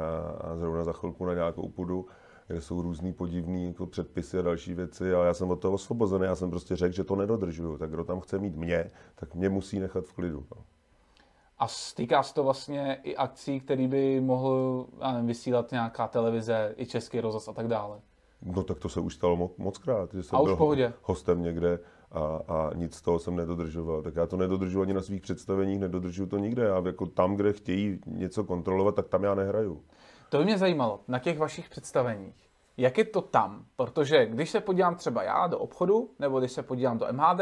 a 0.52 0.56
zrovna 0.56 0.84
za 0.84 0.92
chvilku 0.92 1.24
na 1.24 1.34
nějakou 1.34 1.68
půdu, 1.68 2.06
kde 2.46 2.60
jsou 2.60 2.82
různý 2.82 3.12
podivný 3.12 3.66
jako 3.66 3.86
předpisy 3.86 4.38
a 4.38 4.42
další 4.42 4.74
věci, 4.74 5.14
ale 5.14 5.26
já 5.26 5.34
jsem 5.34 5.50
od 5.50 5.56
toho 5.60 5.74
osvobozený, 5.74 6.24
já 6.24 6.36
jsem 6.36 6.50
prostě 6.50 6.76
řekl, 6.76 6.94
že 6.94 7.04
to 7.04 7.16
nedodržuju, 7.16 7.78
tak 7.78 7.90
kdo 7.90 8.04
tam 8.04 8.20
chce 8.20 8.38
mít 8.38 8.56
mě, 8.56 8.90
tak 9.14 9.34
mě 9.34 9.48
musí 9.48 9.80
nechat 9.80 10.04
v 10.04 10.12
klidu. 10.12 10.46
No. 10.56 10.62
A 11.58 11.68
stýká 11.68 12.22
se 12.22 12.34
to 12.34 12.44
vlastně 12.44 13.00
i 13.02 13.16
akcí, 13.16 13.60
který 13.60 13.88
by 13.88 14.20
mohl 14.20 14.86
nevím, 15.12 15.26
vysílat 15.26 15.72
nějaká 15.72 16.08
televize, 16.08 16.74
i 16.76 16.86
český 16.86 17.20
rozhlas 17.20 17.48
a 17.48 17.52
tak 17.52 17.68
dále. 17.68 18.00
No 18.42 18.62
tak 18.62 18.78
to 18.78 18.88
se 18.88 19.00
už 19.00 19.14
stalo 19.14 19.36
mo- 19.36 19.50
moc 19.58 19.78
krát, 19.78 20.14
že 20.14 20.22
jsem 20.22 20.36
A 20.36 20.40
už 20.40 20.48
byl 20.48 20.56
pohodě. 20.56 20.92
hostem 21.02 21.42
někde 21.42 21.78
a, 22.12 22.20
a 22.48 22.70
nic 22.74 22.94
z 22.94 23.02
toho 23.02 23.18
jsem 23.18 23.36
nedodržoval. 23.36 24.02
Tak 24.02 24.16
já 24.16 24.26
to 24.26 24.36
nedodržuji 24.36 24.82
ani 24.82 24.92
na 24.94 25.02
svých 25.02 25.22
představeních, 25.22 25.78
nedodržuju 25.80 26.28
to 26.28 26.38
nikde. 26.38 26.62
Já 26.62 26.82
jako 26.86 27.06
tam, 27.06 27.36
kde 27.36 27.52
chtějí 27.52 27.98
něco 28.06 28.44
kontrolovat, 28.44 28.94
tak 28.94 29.08
tam 29.08 29.24
já 29.24 29.34
nehraju. 29.34 29.82
To 30.34 30.38
by 30.38 30.44
mě 30.44 30.58
zajímalo 30.58 31.00
na 31.08 31.18
těch 31.18 31.38
vašich 31.38 31.68
představeních. 31.68 32.34
Jak 32.76 32.98
je 32.98 33.04
to 33.04 33.20
tam? 33.20 33.64
Protože 33.76 34.26
když 34.26 34.50
se 34.50 34.60
podívám 34.60 34.94
třeba 34.94 35.22
já 35.22 35.46
do 35.46 35.58
obchodu, 35.58 36.10
nebo 36.18 36.40
když 36.40 36.52
se 36.52 36.62
podívám 36.62 36.98
do 36.98 37.06
MHD, 37.12 37.40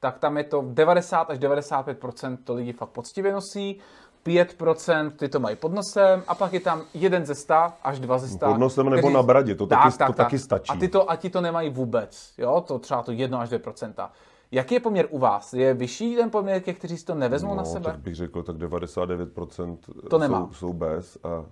tak 0.00 0.18
tam 0.18 0.36
je 0.36 0.44
to 0.44 0.64
90 0.68 1.30
až 1.30 1.38
95% 1.38 2.38
to 2.44 2.54
lidi 2.54 2.72
fakt 2.72 2.88
poctivě 2.88 3.32
nosí, 3.32 3.78
5% 4.26 5.10
ty 5.10 5.28
to 5.28 5.40
mají 5.40 5.56
pod 5.56 5.72
nosem 5.72 6.22
a 6.28 6.34
pak 6.34 6.52
je 6.52 6.60
tam 6.60 6.82
jeden 6.94 7.26
ze 7.26 7.34
100 7.34 7.54
až 7.82 8.00
dva 8.00 8.18
ze 8.18 8.28
100. 8.28 8.46
Pod 8.46 8.58
nosem 8.58 8.90
nebo 8.90 9.10
na 9.10 9.22
bradě, 9.22 9.54
to 9.54 9.66
taky- 9.66 9.98
to 10.06 10.12
taky 10.12 10.38
stačí. 10.38 10.70
A 10.72 10.76
ty 10.76 10.88
to, 10.88 11.10
a 11.10 11.16
ti 11.16 11.30
to 11.30 11.40
nemají 11.40 11.70
vůbec, 11.70 12.32
jo, 12.38 12.64
to 12.66 12.78
třeba 12.78 13.02
to 13.02 13.12
1 13.12 13.40
až 13.40 13.50
2%. 13.50 14.10
Jaký 14.52 14.74
je 14.74 14.80
poměr 14.80 15.06
u 15.10 15.18
vás? 15.18 15.52
Je 15.52 15.74
vyšší 15.74 16.16
ten 16.16 16.30
poměr 16.30 16.62
těch, 16.62 16.78
kteří 16.78 16.96
si 16.96 17.04
to 17.04 17.14
nevezmou 17.14 17.54
na 17.54 17.64
sebe? 17.64 17.88
No, 17.88 17.92
tak 17.92 18.00
bych 18.00 18.14
řekl, 18.14 18.42
tak 18.42 18.56
99% 18.56 19.78
To 20.10 20.18
nemá. 20.18 20.46
Jsou, 20.46 20.52
jsou 20.52 20.72
bez 20.72 21.18
a 21.24 21.44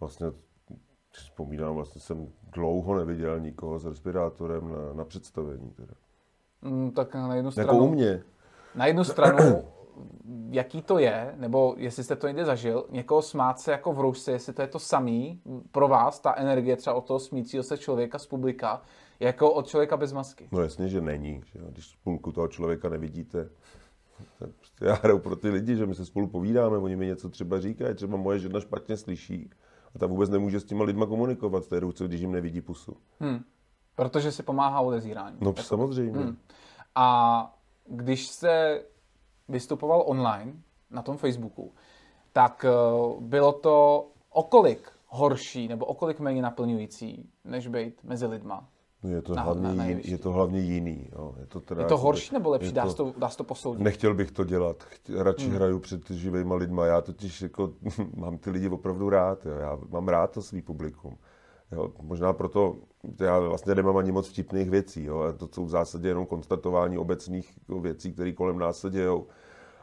vlastně 0.00 0.26
vzpomínám, 1.10 1.74
vlastně 1.74 2.00
jsem 2.00 2.28
dlouho 2.52 2.94
neviděl 2.94 3.40
nikoho 3.40 3.78
s 3.78 3.84
respirátorem 3.84 4.68
na, 4.72 4.92
na 4.92 5.04
představení. 5.04 5.70
Teda. 5.70 5.94
Mm, 6.62 6.90
tak 6.90 7.14
na 7.14 7.34
jednu 7.34 7.50
stranu... 7.50 7.72
Jako 7.72 7.84
u 7.84 7.88
mě. 7.88 8.22
Na 8.74 8.86
jednu 8.86 9.04
stranu, 9.04 9.64
jaký 10.50 10.82
to 10.82 10.98
je, 10.98 11.34
nebo 11.36 11.74
jestli 11.78 12.04
jste 12.04 12.16
to 12.16 12.26
někde 12.26 12.44
zažil, 12.44 12.86
někoho 12.90 13.22
smát 13.22 13.60
se 13.60 13.72
jako 13.72 13.92
v 13.92 14.00
roušce, 14.00 14.32
jestli 14.32 14.52
to 14.52 14.62
je 14.62 14.68
to 14.68 14.78
samý 14.78 15.40
pro 15.72 15.88
vás, 15.88 16.20
ta 16.20 16.34
energie 16.36 16.76
třeba 16.76 16.96
od 16.96 17.06
toho 17.06 17.18
smícího 17.20 17.62
se 17.62 17.78
člověka 17.78 18.18
z 18.18 18.26
publika, 18.26 18.82
jako 19.20 19.52
od 19.52 19.66
člověka 19.66 19.96
bez 19.96 20.12
masky. 20.12 20.48
No 20.52 20.62
jasně, 20.62 20.88
že 20.88 21.00
není. 21.00 21.42
Že? 21.52 21.58
jo. 21.58 21.66
Když 21.70 21.96
půlku 22.04 22.32
toho 22.32 22.48
člověka 22.48 22.88
nevidíte, 22.88 23.48
tak 24.38 24.50
prostě 24.50 24.84
já 24.84 24.94
hraju 24.94 25.18
pro 25.18 25.36
ty 25.36 25.50
lidi, 25.50 25.76
že 25.76 25.86
my 25.86 25.94
se 25.94 26.06
spolu 26.06 26.26
povídáme, 26.26 26.78
oni 26.78 26.96
mi 26.96 27.06
něco 27.06 27.28
třeba 27.28 27.60
říkají, 27.60 27.94
třeba 27.94 28.16
moje 28.16 28.38
žena 28.38 28.60
špatně 28.60 28.96
slyší 28.96 29.50
a 29.96 29.98
ta 29.98 30.06
vůbec 30.06 30.30
nemůže 30.30 30.60
s 30.60 30.64
těma 30.64 30.84
lidma 30.84 31.06
komunikovat 31.06 31.64
v 31.64 31.68
té 31.68 31.80
ruce, 31.80 32.04
když 32.04 32.20
jim 32.20 32.32
nevidí 32.32 32.60
pusu. 32.60 32.96
Hm. 33.20 33.44
Protože 33.94 34.32
si 34.32 34.42
pomáhá 34.42 34.80
odezírání. 34.80 35.36
No 35.40 35.54
samozřejmě. 35.54 36.20
Hm. 36.20 36.36
A 36.94 37.58
když 37.86 38.28
jste 38.28 38.82
vystupoval 39.48 40.02
online 40.06 40.52
na 40.90 41.02
tom 41.02 41.16
Facebooku, 41.16 41.72
tak 42.32 42.64
eh, 42.64 42.70
bylo 43.20 43.52
to 43.52 44.06
okolik 44.30 44.92
horší 45.06 45.68
nebo 45.68 45.86
okolik 45.86 46.20
méně 46.20 46.42
naplňující, 46.42 47.30
než 47.44 47.68
být 47.68 48.04
mezi 48.04 48.26
lidma. 48.26 48.68
No 49.02 49.10
Je 49.10 49.22
to, 49.22 49.34
Na- 49.34 49.42
hlavně, 49.42 49.72
na- 49.74 49.84
je 49.84 50.18
to 50.18 50.32
hlavně 50.32 50.60
jiný. 50.60 51.08
Jo. 51.12 51.34
Je 51.40 51.46
to, 51.46 51.60
teda 51.60 51.80
Je 51.82 51.88
to 51.88 51.94
jako- 51.94 52.02
horší 52.02 52.34
nebo 52.34 52.50
lepší? 52.50 52.72
Dá 52.72 52.92
to, 52.92 53.14
dá 53.18 53.28
to 53.28 53.44
posoudit? 53.44 53.82
Nechtěl 53.82 54.14
bych 54.14 54.30
to 54.30 54.44
dělat. 54.44 54.82
Chtě- 54.82 55.22
Radši 55.22 55.46
Hmm. 55.46 55.54
hraju 55.56 55.78
před 55.78 56.10
živýma 56.10 56.54
lidma. 56.54 56.86
Já 56.86 57.00
totiž 57.00 57.42
jako, 57.42 57.72
mám 58.16 58.38
ty 58.38 58.50
lidi 58.50 58.68
opravdu 58.68 59.08
rád. 59.10 59.46
Jo. 59.46 59.52
Já 59.60 59.78
mám 59.90 60.08
rád 60.08 60.30
to 60.30 60.42
svý 60.42 60.62
publikum. 60.62 61.16
Jo. 61.72 61.92
Možná 62.02 62.32
proto 62.32 62.76
já 63.20 63.38
vlastně 63.38 63.74
nemám 63.74 63.96
ani 63.96 64.12
moc 64.12 64.28
vtipných 64.28 64.70
věcí. 64.70 65.04
Jo. 65.04 65.32
To 65.36 65.48
jsou 65.52 65.64
v 65.64 65.70
zásadě 65.70 66.08
jenom 66.08 66.26
konstatování 66.26 66.98
obecných 66.98 67.58
jako 67.68 67.80
věcí, 67.80 68.12
které 68.12 68.32
kolem 68.32 68.58
nás 68.58 68.78
se 68.78 68.90
dějou. 68.90 69.26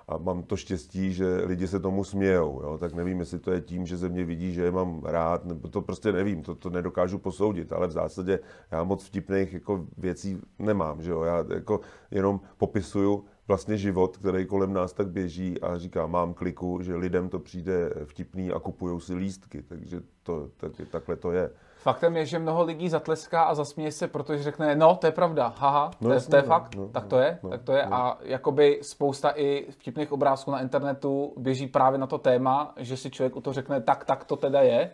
A 0.07 0.17
mám 0.17 0.43
to 0.43 0.57
štěstí, 0.57 1.13
že 1.13 1.41
lidi 1.45 1.67
se 1.67 1.79
tomu 1.79 2.03
smějou. 2.03 2.61
Jo. 2.63 2.77
Tak 2.77 2.93
nevím, 2.93 3.19
jestli 3.19 3.39
to 3.39 3.51
je 3.51 3.61
tím, 3.61 3.85
že 3.85 3.97
ze 3.97 4.09
mě 4.09 4.25
vidí, 4.25 4.53
že 4.53 4.63
je 4.63 4.71
mám 4.71 5.01
rád, 5.03 5.45
nebo 5.45 5.67
to 5.67 5.81
prostě 5.81 6.11
nevím, 6.11 6.41
to, 6.41 6.55
to 6.55 6.69
nedokážu 6.69 7.17
posoudit, 7.17 7.73
ale 7.73 7.87
v 7.87 7.91
zásadě 7.91 8.39
já 8.71 8.83
moc 8.83 9.05
vtipných 9.05 9.53
jako 9.53 9.85
věcí 9.97 10.41
nemám. 10.59 11.01
Že 11.01 11.11
jo. 11.11 11.23
Já 11.23 11.45
jako 11.53 11.79
jenom 12.11 12.41
popisuju 12.57 13.25
vlastně 13.47 13.77
život, 13.77 14.17
který 14.17 14.45
kolem 14.45 14.73
nás 14.73 14.93
tak 14.93 15.07
běží 15.07 15.61
a 15.61 15.77
říkám, 15.77 16.11
mám 16.11 16.33
kliku, 16.33 16.81
že 16.81 16.95
lidem 16.95 17.29
to 17.29 17.39
přijde 17.39 17.89
vtipný 18.05 18.51
a 18.51 18.59
kupují 18.59 19.01
si 19.01 19.15
lístky, 19.15 19.61
takže 19.61 20.01
to, 20.23 20.49
tak, 20.57 20.71
takhle 20.91 21.15
to 21.15 21.31
je. 21.31 21.51
Faktem 21.83 22.17
je, 22.17 22.25
že 22.25 22.39
mnoho 22.39 22.63
lidí 22.63 22.89
zatleská 22.89 23.43
a 23.43 23.55
zasměje 23.55 23.91
se, 23.91 24.07
protože 24.07 24.43
řekne, 24.43 24.75
no, 24.75 24.95
to 24.95 25.07
je 25.07 25.11
pravda, 25.11 25.53
haha, 25.57 25.91
No 26.01 26.09
to, 26.09 26.13
je, 26.13 26.21
to 26.21 26.35
je 26.35 26.41
no, 26.41 26.47
fakt, 26.47 26.75
no, 26.75 26.87
tak 26.87 27.05
to 27.05 27.17
je, 27.17 27.39
no, 27.43 27.49
tak 27.49 27.61
to 27.61 27.71
je. 27.71 27.85
no. 27.85 27.95
A 27.95 28.17
jakoby 28.21 28.79
spousta 28.81 29.33
i 29.35 29.65
vtipných 29.71 30.11
obrázků 30.11 30.51
na 30.51 30.61
internetu 30.61 31.33
běží 31.37 31.67
právě 31.67 31.99
na 31.99 32.07
to 32.07 32.17
téma, 32.17 32.73
že 32.77 32.97
si 32.97 33.09
člověk 33.09 33.35
u 33.35 33.41
toho 33.41 33.53
řekne, 33.53 33.81
tak, 33.81 34.05
tak 34.05 34.23
to 34.23 34.35
teda 34.35 34.61
je, 34.61 34.91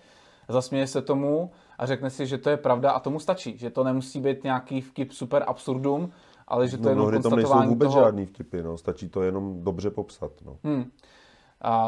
zasměje 0.50 0.88
se 0.88 1.02
tomu 1.02 1.52
a 1.78 1.86
řekne 1.86 2.10
si, 2.10 2.28
že 2.28 2.38
to 2.38 2.50
je 2.50 2.58
pravda 2.58 2.92
a 2.92 3.00
tomu 3.00 3.20
stačí, 3.20 3.58
že 3.58 3.70
to 3.70 3.84
nemusí 3.84 4.20
být 4.20 4.44
nějaký 4.44 4.82
vtip 4.82 5.12
super 5.12 5.44
absurdum, 5.48 6.12
ale 6.48 6.68
že 6.68 6.78
to 6.78 6.90
je 6.90 6.96
No, 6.96 7.02
jenom 7.02 7.08
mnohdy 7.08 7.24
tam 7.24 7.32
nejsou 7.32 7.36
konstatování 7.36 7.70
vůbec 7.70 7.92
toho, 7.92 8.04
žádný 8.04 8.26
vtipy, 8.26 8.64
no. 8.64 8.78
stačí 8.78 9.10
to 9.10 9.24
jenom 9.24 9.64
dobře 9.64 9.90
popsat. 9.90 10.32
No. 10.46 10.58
Hmm. 10.64 10.92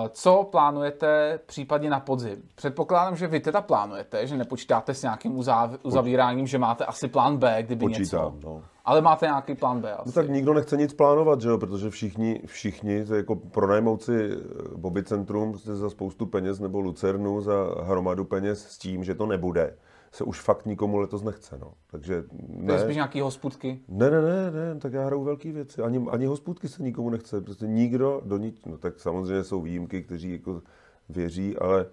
Co 0.10 0.48
plánujete 0.52 1.40
případně 1.46 1.90
na 1.90 2.00
podzim? 2.00 2.44
Předpokládám, 2.56 3.16
že 3.16 3.28
vy 3.28 3.40
teda 3.40 3.62
plánujete, 3.62 4.28
že 4.28 4.38
nepočítáte 4.38 4.94
s 4.94 5.02
nějakým 5.02 5.38
uzáv- 5.40 5.78
uzavíráním, 5.84 6.48
že 6.48 6.58
máte 6.58 6.86
asi 6.86 7.08
plán 7.08 7.38
B, 7.38 7.64
kdyby 7.64 7.86
Počítám, 7.86 8.36
něco. 8.36 8.50
no. 8.50 8.62
Ale 8.86 9.02
máte 9.02 9.26
nějaký 9.26 9.56
plán 9.56 9.82
B 9.82 9.94
asi. 9.94 10.04
No 10.06 10.12
tak 10.12 10.30
nikdo 10.30 10.54
nechce 10.54 10.78
nic 10.78 10.94
plánovat, 10.94 11.42
že 11.42 11.50
jo? 11.50 11.58
protože 11.58 11.90
všichni, 11.90 12.42
všichni 12.46 13.06
to 13.06 13.16
jako 13.16 13.36
pronajmout 13.36 14.02
si 14.04 14.30
eh, 14.32 14.38
Bobby 14.78 15.04
Centrum 15.04 15.58
za 15.58 15.90
spoustu 15.90 16.26
peněz 16.26 16.60
nebo 16.60 16.80
Lucernu 16.80 17.42
za 17.42 17.54
hromadu 17.84 18.26
peněz 18.26 18.68
s 18.68 18.78
tím, 18.78 19.04
že 19.04 19.16
to 19.16 19.26
nebude, 19.26 19.76
se 20.12 20.24
už 20.24 20.42
fakt 20.42 20.66
nikomu 20.66 20.98
letos 20.98 21.24
nechce. 21.24 21.58
No. 21.58 21.74
Takže 21.92 22.24
To 22.66 22.72
je 22.74 22.80
spíš 22.80 22.88
ne, 22.88 22.94
nějaký 22.94 23.22
hospudky. 23.22 23.80
ne, 23.88 24.10
ne, 24.12 24.22
ne, 24.22 24.52
ne, 24.52 24.80
tak 24.80 24.94
já 24.94 25.06
hraju 25.06 25.24
velké 25.24 25.52
věci. 25.52 25.82
Ani, 25.82 26.06
ani 26.10 26.26
hospůdky 26.26 26.68
se 26.68 26.84
nikomu 26.84 27.10
nechce. 27.10 27.42
Prostě 27.42 27.68
nikdo 27.68 28.22
do 28.26 28.38
nic. 28.38 28.66
No 28.66 28.78
tak 28.78 29.00
samozřejmě 29.00 29.44
jsou 29.44 29.62
výjimky, 29.62 30.04
kteří 30.04 30.32
jako 30.32 30.62
věří, 31.10 31.58
ale, 31.58 31.86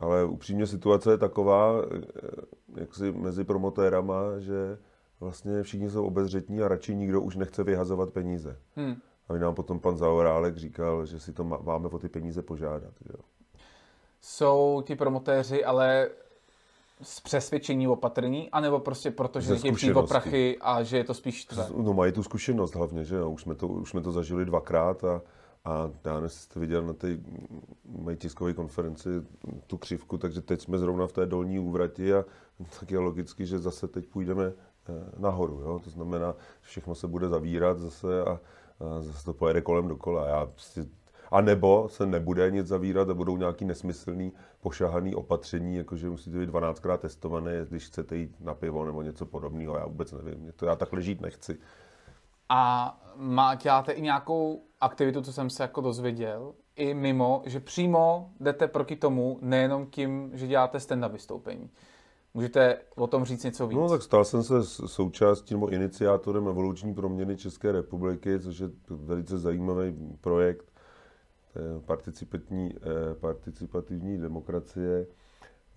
ale 0.00 0.24
upřímně 0.24 0.66
situace 0.66 1.10
je 1.10 1.18
taková, 1.18 1.72
eh, 1.96 2.80
jak 2.80 2.94
si 2.94 3.12
mezi 3.12 3.44
promotérama, 3.44 4.38
že 4.38 4.78
vlastně 5.20 5.62
všichni 5.62 5.90
jsou 5.90 6.06
obezřetní 6.06 6.62
a 6.62 6.68
radši 6.68 6.94
nikdo 6.94 7.20
už 7.20 7.36
nechce 7.36 7.64
vyhazovat 7.64 8.10
peníze. 8.10 8.56
Hmm. 8.76 8.94
A 9.28 9.32
nám 9.32 9.54
potom 9.54 9.80
pan 9.80 9.96
Zaorálek 9.96 10.56
říkal, 10.56 11.06
že 11.06 11.20
si 11.20 11.32
to 11.32 11.44
má- 11.44 11.60
máme 11.62 11.88
o 11.88 11.98
ty 11.98 12.08
peníze 12.08 12.42
požádat. 12.42 12.92
Jo. 13.10 13.20
Jsou 14.20 14.82
ti 14.86 14.96
promotéři 14.96 15.64
ale 15.64 16.08
z 17.02 17.20
přesvědčení 17.20 17.88
opatrní, 17.88 18.50
anebo 18.50 18.80
prostě 18.80 19.10
proto, 19.10 19.40
že 19.40 19.56
chtějí 19.56 19.74
přijít 19.74 19.94
o 19.94 20.02
prachy 20.02 20.58
a 20.60 20.82
že 20.82 20.96
je 20.96 21.04
to 21.04 21.14
spíš 21.14 21.40
štve. 21.40 21.66
No 21.76 21.94
mají 21.94 22.12
tu 22.12 22.22
zkušenost 22.22 22.74
hlavně, 22.74 23.04
že 23.04 23.16
jo? 23.16 23.30
Už 23.30 23.42
jsme 23.42 23.54
to, 23.54 23.68
už 23.68 23.90
jsme 23.90 24.00
to 24.00 24.12
zažili 24.12 24.44
dvakrát 24.44 25.04
a, 25.04 25.22
a 25.64 25.90
já 26.04 26.28
jste 26.28 26.60
viděl 26.60 26.82
na 26.82 26.92
té 26.92 27.18
mají 27.98 28.16
tiskové 28.16 28.54
konferenci 28.54 29.08
tu 29.66 29.78
křivku, 29.78 30.18
takže 30.18 30.40
teď 30.40 30.60
jsme 30.60 30.78
zrovna 30.78 31.06
v 31.06 31.12
té 31.12 31.26
dolní 31.26 31.58
úvrati 31.58 32.14
a 32.14 32.24
tak 32.80 32.90
je 32.90 32.98
logicky, 32.98 33.46
že 33.46 33.58
zase 33.58 33.88
teď 33.88 34.06
půjdeme 34.06 34.44
eh, 34.44 34.92
nahoru, 35.18 35.60
jo? 35.60 35.80
To 35.84 35.90
znamená, 35.90 36.34
že 36.62 36.66
všechno 36.68 36.94
se 36.94 37.06
bude 37.08 37.28
zavírat 37.28 37.78
zase 37.78 38.24
a, 38.24 38.30
a 38.30 38.40
zase 39.00 39.24
to 39.24 39.32
pojede 39.32 39.60
kolem 39.60 39.88
dokola. 39.88 40.28
Já 40.28 40.46
prostě, 40.46 40.86
a 41.30 41.40
nebo 41.40 41.88
se 41.88 42.06
nebude 42.06 42.50
nic 42.50 42.66
zavírat 42.66 43.10
a 43.10 43.14
budou 43.14 43.36
nějaký 43.36 43.64
nesmyslný 43.64 44.32
pošahaný 44.62 45.14
opatření, 45.14 45.76
jakože 45.76 46.10
musíte 46.10 46.38
být 46.38 46.50
12krát 46.50 46.98
testované, 46.98 47.66
když 47.68 47.86
chcete 47.86 48.16
jít 48.16 48.40
na 48.40 48.54
pivo 48.54 48.84
nebo 48.84 49.02
něco 49.02 49.26
podobného. 49.26 49.76
Já 49.76 49.86
vůbec 49.86 50.12
nevím, 50.12 50.40
Mě 50.40 50.52
to 50.52 50.66
já 50.66 50.76
takhle 50.76 51.02
žít 51.02 51.20
nechci. 51.20 51.58
A 52.48 53.00
má, 53.16 53.54
děláte 53.54 53.92
i 53.92 54.02
nějakou 54.02 54.62
aktivitu, 54.80 55.22
co 55.22 55.32
jsem 55.32 55.50
se 55.50 55.62
jako 55.62 55.80
dozvěděl, 55.80 56.54
i 56.76 56.94
mimo, 56.94 57.42
že 57.46 57.60
přímo 57.60 58.30
jdete 58.40 58.68
proti 58.68 58.96
tomu, 58.96 59.38
nejenom 59.40 59.86
tím, 59.86 60.30
že 60.34 60.46
děláte 60.46 60.78
stand-up 60.78 61.12
vystoupení. 61.12 61.70
Můžete 62.34 62.78
o 62.96 63.06
tom 63.06 63.24
říct 63.24 63.44
něco 63.44 63.66
víc? 63.66 63.78
No 63.78 63.88
tak 63.88 64.02
stal 64.02 64.24
jsem 64.24 64.42
se 64.42 64.64
součástí 64.64 65.54
nebo 65.54 65.68
iniciátorem 65.68 66.48
evoluční 66.48 66.94
proměny 66.94 67.36
České 67.36 67.72
republiky, 67.72 68.40
což 68.40 68.58
je 68.58 68.70
velice 68.88 69.38
zajímavý 69.38 70.16
projekt 70.20 70.71
participativní, 71.86 72.74
eh, 72.76 73.14
participativní 73.14 74.18
demokracie. 74.18 75.06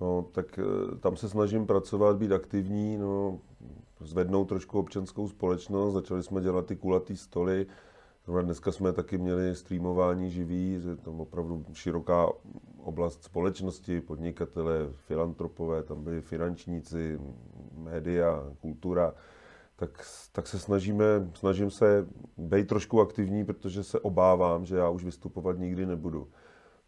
No, 0.02 0.26
tak 0.32 0.60
eh, 0.60 0.98
tam 0.98 1.18
se 1.18 1.30
snažím 1.30 1.68
pracovat, 1.68 2.18
být 2.18 2.32
aktivní, 2.32 2.98
no, 2.98 3.40
zvednout 4.00 4.46
trošku 4.46 4.80
občanskou 4.80 5.28
společnost. 5.28 5.94
Začali 5.94 6.24
jsme 6.24 6.42
dělat 6.42 6.66
ty 6.66 6.76
kulatý 6.76 7.18
stoly, 7.18 7.68
Zrovna 8.26 8.42
dneska 8.42 8.72
jsme 8.72 8.94
taky 8.94 9.18
měli 9.18 9.56
streamování 9.56 10.32
živý, 10.32 10.80
že 10.82 10.96
tam 10.96 11.20
opravdu 11.20 11.66
široká 11.74 12.28
oblast 12.84 13.24
společnosti, 13.24 14.02
podnikatele, 14.02 14.88
filantropové, 14.92 15.84
tam 15.84 16.04
byli 16.04 16.22
finančníci, 16.22 17.20
média, 17.78 18.44
kultura, 18.62 19.14
tak, 19.76 20.06
tak 20.32 20.48
se 20.48 20.60
snažíme, 20.60 21.06
snažím 21.34 21.72
se 21.72 22.08
být 22.38 22.68
trošku 22.68 23.02
aktivní, 23.02 23.46
protože 23.46 23.84
se 23.84 24.00
obávám, 24.00 24.66
že 24.66 24.76
já 24.76 24.90
už 24.90 25.04
vystupovat 25.04 25.58
nikdy 25.58 25.86
nebudu 25.86 26.28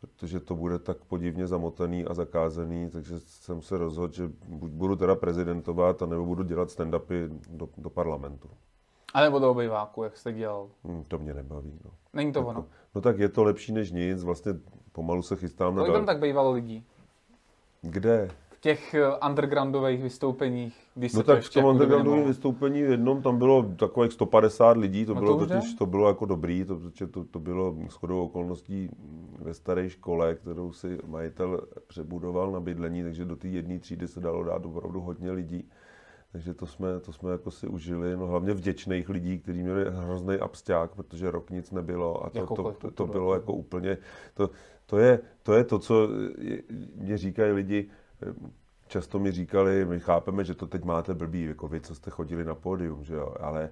protože 0.02 0.40
to 0.40 0.56
bude 0.56 0.80
tak 0.80 0.98
podivně 0.98 1.48
zamotaný 1.48 2.06
a 2.06 2.14
zakázaný, 2.14 2.90
takže 2.90 3.20
jsem 3.20 3.62
se 3.62 3.78
rozhodl, 3.78 4.14
že 4.14 4.32
buď 4.48 4.72
budu 4.72 4.96
teda 4.96 5.16
prezidentovat, 5.16 6.02
nebo 6.02 6.26
budu 6.26 6.44
dělat 6.44 6.70
stand-upy 6.70 7.40
do, 7.50 7.70
do 7.78 7.90
parlamentu. 7.90 8.50
A 9.14 9.22
nebo 9.22 9.40
do 9.40 9.52
obejváku, 9.52 10.04
jak 10.04 10.18
jste 10.18 10.34
dělal? 10.34 10.70
Hmm, 10.84 11.04
to 11.04 11.18
mě 11.18 11.34
nebaví. 11.34 11.80
No. 11.86 11.92
Není 12.14 12.32
to 12.32 12.40
jako, 12.40 12.50
ono? 12.50 12.66
No 12.96 13.02
tak 13.02 13.20
je 13.20 13.30
to 13.30 13.44
lepší 13.44 13.72
než 13.72 13.92
nic, 13.92 14.24
vlastně 14.24 14.54
pomalu 14.92 15.22
se 15.22 15.36
chystám 15.36 15.76
Kolik 15.76 15.88
na... 15.88 15.94
tam 15.94 16.06
tak 16.06 16.20
bývalo 16.20 16.52
lidí? 16.52 16.86
Kde? 17.82 18.30
V 18.58 18.60
těch 18.62 18.94
eh, 18.94 19.28
undergroundových 19.28 20.04
vystoupeních, 20.04 20.74
když 20.96 21.14
No 21.14 21.20
se 21.20 21.24
to 21.24 21.32
tak 21.32 21.44
v 21.44 21.54
tom 21.54 21.60
jako 21.62 21.70
undergroundovém 21.70 22.24
vystoupení 22.28 22.84
v 22.84 22.90
jednom 22.92 23.22
tam 23.22 23.38
bylo 23.38 23.64
takových 23.64 24.12
150 24.14 24.78
lidí, 24.78 25.06
to 25.06 25.14
No 25.14 25.22
to 25.22 25.26
bylo 25.26 25.38
už 25.38 25.48
totiž, 25.48 25.74
to 25.74 25.86
bylo 25.86 26.08
jako 26.08 26.26
dobrý, 26.26 26.66
to, 26.66 26.76
protože 26.76 27.08
to, 27.08 27.24
to 27.24 27.40
bylo 27.40 27.76
shodou 27.90 28.24
okolností 28.24 28.90
ve 29.40 29.54
staré 29.54 29.90
škole, 29.90 30.36
kterou 30.36 30.72
si 30.72 30.98
majitel 31.08 31.62
přebudoval 31.88 32.52
na 32.52 32.60
bydlení, 32.60 33.04
takže 33.04 33.26
do 33.26 33.36
té 33.36 33.48
jedné 33.48 33.80
třídy 33.80 34.08
se 34.08 34.20
dalo 34.20 34.44
dát 34.44 34.66
opravdu 34.66 35.02
hodně 35.02 35.32
lidí. 35.32 35.70
Takže 36.32 36.54
to 36.54 36.66
jsme, 36.66 37.00
to 37.00 37.14
jsme 37.14 37.32
jako 37.32 37.52
si 37.52 37.68
užili, 37.68 38.18
no 38.18 38.28
hlavně 38.28 38.54
vděčných 38.54 39.10
lidí, 39.10 39.40
kteří 39.40 39.64
měli 39.64 39.86
hrozný 39.92 40.36
absťák, 40.36 40.92
protože 40.96 41.32
rok 41.32 41.50
nic 41.50 41.72
nebylo 41.72 42.26
a 42.26 42.30
to, 42.30 42.34
to, 42.34 42.40
Jakoukoliv 42.40 42.78
to, 42.78 42.82
to 42.82 42.88
kulturu, 42.88 43.12
bylo 43.12 43.34
jako. 43.34 43.42
jako 43.44 43.54
úplně, 43.54 43.98
to, 44.34 44.50
to, 44.86 44.98
je, 44.98 45.20
to 45.44 45.54
je 45.54 45.64
to, 45.64 45.80
co 45.80 46.08
je- 46.38 46.64
mě 46.96 47.18
říkají 47.18 47.52
lidi, 47.52 47.90
často 48.88 49.20
mi 49.20 49.32
říkali, 49.32 49.86
my 49.86 50.00
chápeme, 50.00 50.44
že 50.44 50.56
to 50.56 50.68
teď 50.68 50.84
máte 50.84 51.14
blbý, 51.14 51.44
jako 51.44 51.68
vy, 51.68 51.82
co 51.82 51.96
jste 51.96 52.12
chodili 52.12 52.46
na 52.46 52.56
pódium, 52.56 53.04
že 53.04 53.16
jo, 53.16 53.36
ale 53.40 53.70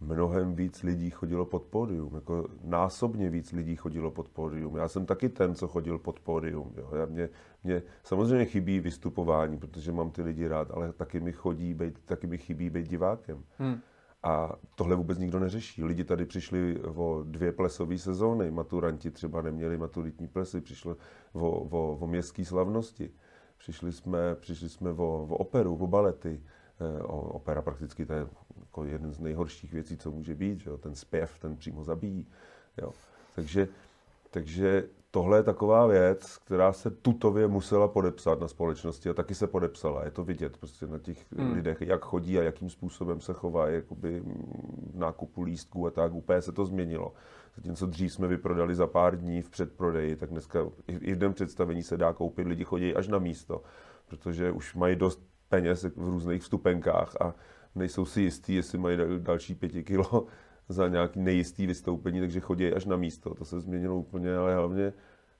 mnohem 0.00 0.54
víc 0.54 0.82
lidí 0.82 1.10
chodilo 1.10 1.44
pod 1.44 1.62
pódium, 1.62 2.14
jako 2.14 2.48
násobně 2.64 3.30
víc 3.30 3.52
lidí 3.52 3.76
chodilo 3.76 4.10
pod 4.10 4.28
pódium. 4.28 4.76
Já 4.76 4.88
jsem 4.88 5.06
taky 5.06 5.28
ten, 5.28 5.54
co 5.54 5.68
chodil 5.68 5.98
pod 5.98 6.20
pódium. 6.20 6.72
Jo. 6.76 6.90
Já 6.96 7.06
mě, 7.06 7.28
mě 7.64 7.82
samozřejmě 8.02 8.44
chybí 8.44 8.80
vystupování, 8.80 9.58
protože 9.58 9.92
mám 9.92 10.10
ty 10.10 10.22
lidi 10.22 10.48
rád, 10.48 10.70
ale 10.70 10.92
taky 10.92 11.20
mi 11.20 11.32
chodí, 11.32 11.74
být, 11.74 11.98
taky 12.04 12.26
mi 12.26 12.38
chybí 12.38 12.70
být 12.70 12.88
divákem. 12.88 13.44
Hmm. 13.58 13.80
A 14.22 14.52
tohle 14.74 14.96
vůbec 14.96 15.18
nikdo 15.18 15.38
neřeší. 15.38 15.84
Lidi 15.84 16.04
tady 16.04 16.26
přišli 16.26 16.80
o 16.82 17.24
dvě 17.26 17.52
plesové 17.52 17.98
sezóny, 17.98 18.50
maturanti 18.50 19.10
třeba 19.10 19.42
neměli 19.42 19.78
maturitní 19.78 20.28
plesy, 20.28 20.60
přišli 20.60 20.94
o, 21.32 21.50
o, 21.50 21.96
o 22.00 22.06
městské 22.06 22.44
slavnosti. 22.44 23.10
Přišli 23.58 23.92
jsme, 23.92 24.34
přišli 24.34 24.68
jsme 24.68 24.90
o, 24.90 25.26
o 25.30 25.36
operu, 25.36 25.76
o 25.76 25.86
balety. 25.86 26.40
Eh, 26.80 27.02
O, 27.02 27.20
opera 27.20 27.62
prakticky 27.62 28.06
to 28.06 28.12
je 28.12 28.26
jako 28.60 28.84
jeden 28.84 29.12
z 29.12 29.20
nejhorších 29.20 29.72
věcí, 29.72 29.96
co 29.96 30.10
může 30.10 30.34
být. 30.34 30.60
Že 30.60 30.70
jo? 30.70 30.78
Ten 30.78 30.94
zpěv, 30.94 31.38
ten 31.38 31.56
přímo 31.56 31.84
zabíjí. 31.84 32.26
Jo? 32.82 32.92
Takže, 33.34 33.68
takže 34.30 34.84
tohle 35.10 35.38
je 35.38 35.42
taková 35.42 35.86
věc, 35.86 36.36
která 36.36 36.72
se 36.72 36.90
tutově 36.90 37.48
musela 37.48 37.88
podepsat 37.88 38.40
na 38.40 38.48
společnosti 38.48 39.08
a 39.08 39.14
taky 39.14 39.34
se 39.34 39.46
podepsala. 39.46 40.04
Je 40.04 40.10
to 40.10 40.24
vidět 40.24 40.56
prostě 40.56 40.86
na 40.86 40.98
těch 40.98 41.32
Hmm. 41.32 41.52
lidech, 41.52 41.80
jak 41.82 42.04
chodí 42.04 42.38
a 42.38 42.42
jakým 42.42 42.70
způsobem 42.70 43.20
se 43.20 43.32
chovají 43.32 43.74
jakoby 43.74 44.20
mm, 44.20 44.90
v 44.94 44.98
nákupu 44.98 45.42
lístků 45.42 45.86
a 45.86 45.90
tak. 45.90 46.14
Úplně 46.14 46.42
se 46.42 46.52
to 46.52 46.64
změnilo. 46.66 47.12
Zatímco 47.56 47.86
dřív 47.86 48.12
jsme 48.12 48.28
vyprodali 48.28 48.74
za 48.74 48.86
pár 48.86 49.18
dní 49.18 49.42
v 49.42 49.50
předprodeji, 49.50 50.16
tak 50.16 50.30
dneska 50.30 50.66
i 50.88 51.14
v 51.14 51.18
den 51.18 51.32
představení 51.32 51.82
se 51.82 51.96
dá 51.96 52.12
koupit, 52.12 52.46
lidi 52.46 52.64
chodí 52.64 52.94
až 52.94 53.08
na 53.08 53.18
místo, 53.18 53.62
protože 54.06 54.50
už 54.50 54.74
mají 54.74 54.96
dost 54.96 55.22
peněz 55.48 55.82
v 55.84 55.92
různých 55.96 56.42
vstupenkách 56.42 57.16
a 57.20 57.34
nejsou 57.74 58.04
si 58.04 58.22
jistí, 58.22 58.54
jestli 58.54 58.78
mají 58.78 58.96
dal- 58.96 59.18
další 59.18 59.54
pěti 59.54 59.84
kilo 59.84 60.26
za 60.68 60.88
nějaký 60.88 61.20
nejistý 61.20 61.66
vystoupení, 61.66 62.20
takže 62.20 62.40
chodí 62.40 62.72
až 62.72 62.84
na 62.84 62.96
místo. 62.96 63.34
To 63.34 63.44
se 63.44 63.60
změnilo 63.60 63.96
úplně, 63.96 64.36
ale 64.36 64.54
hlavně 64.54 64.92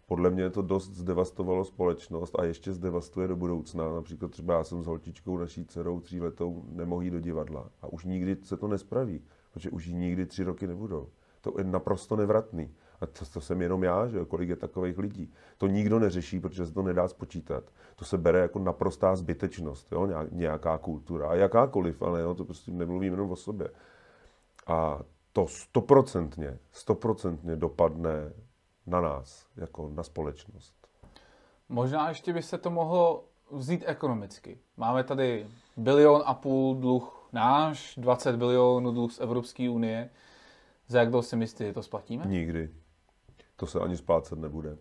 podle 0.06 0.30
mě 0.30 0.50
to 0.50 0.62
dost 0.62 0.94
zdevastovalo 0.94 1.64
společnost 1.64 2.38
a 2.38 2.44
ještě 2.44 2.72
zdevastuje 2.72 3.28
do 3.28 3.36
budoucna. 3.36 3.94
Například 3.94 4.30
třeba 4.30 4.54
já 4.54 4.64
jsem 4.64 4.82
s 4.82 4.86
holčičkou, 4.86 5.38
naší 5.38 5.64
dcerou 5.64 6.00
tříletou, 6.00 6.64
nemohl 6.68 7.02
jít 7.02 7.10
do 7.10 7.20
divadla. 7.20 7.70
A 7.82 7.92
už 7.92 8.04
nikdy 8.04 8.36
se 8.42 8.56
to 8.56 8.68
nespraví, 8.68 9.22
protože 9.52 9.70
už 9.70 9.86
jí 9.86 9.94
nikdy 9.94 10.26
tři 10.26 10.44
roky 10.44 10.66
nebudou. 10.66 11.08
To 11.52 11.60
je 11.60 11.64
naprosto 11.64 12.16
nevratný. 12.16 12.74
A 13.00 13.06
to, 13.06 13.24
to 13.32 13.40
jsem 13.40 13.62
jenom 13.62 13.84
já, 13.84 14.06
že 14.06 14.24
kolik 14.24 14.48
je 14.48 14.56
takových 14.56 14.98
lidí. 14.98 15.32
To 15.58 15.66
nikdo 15.66 15.98
neřeší, 15.98 16.40
protože 16.40 16.66
se 16.66 16.72
to 16.72 16.82
nedá 16.82 17.08
spočítat. 17.08 17.64
To 17.96 18.04
se 18.04 18.18
bere 18.18 18.38
jako 18.38 18.58
naprostá 18.58 19.16
zbytečnost, 19.16 19.92
jo, 19.92 20.06
nějak- 20.06 20.32
nějaká 20.32 20.78
kultura. 20.78 21.28
A 21.28 21.34
jakákoliv, 21.34 22.02
ale 22.02 22.20
jo, 22.20 22.34
to 22.34 22.44
prostě 22.44 22.70
nemluvím 22.70 23.12
jenom 23.12 23.30
o 23.30 23.36
sobě. 23.36 23.70
A 24.66 24.98
to 25.32 25.46
stoprocentně, 25.46 26.58
stoprocentně 26.72 27.56
dopadne 27.56 28.32
na 28.86 29.00
nás, 29.00 29.46
jako 29.56 29.90
na 29.94 30.02
společnost. 30.02 30.74
Možná 31.68 32.08
ještě 32.08 32.32
by 32.32 32.42
se 32.42 32.58
to 32.58 32.70
mohlo 32.70 33.24
vzít 33.50 33.82
ekonomicky. 33.86 34.58
Máme 34.76 35.04
tady 35.04 35.46
bilion 35.76 36.22
a 36.24 36.34
půl 36.34 36.74
dluh 36.74 37.28
náš, 37.32 37.94
20 37.96 38.36
bilionů 38.36 38.92
dluh 38.92 39.12
z 39.12 39.20
Evropské 39.20 39.70
unie. 39.70 40.10
Za 40.88 40.98
jak 40.98 41.08
dlouho 41.08 41.22
si 41.22 41.36
myslíte, 41.36 41.64
že 41.64 41.72
to 41.72 41.82
splatíme? 41.82 42.24
Nikdy. 42.26 42.70
To 43.56 43.66
se 43.66 43.80
ani 43.80 43.96
splácet 43.96 44.38
nebude. 44.38 44.76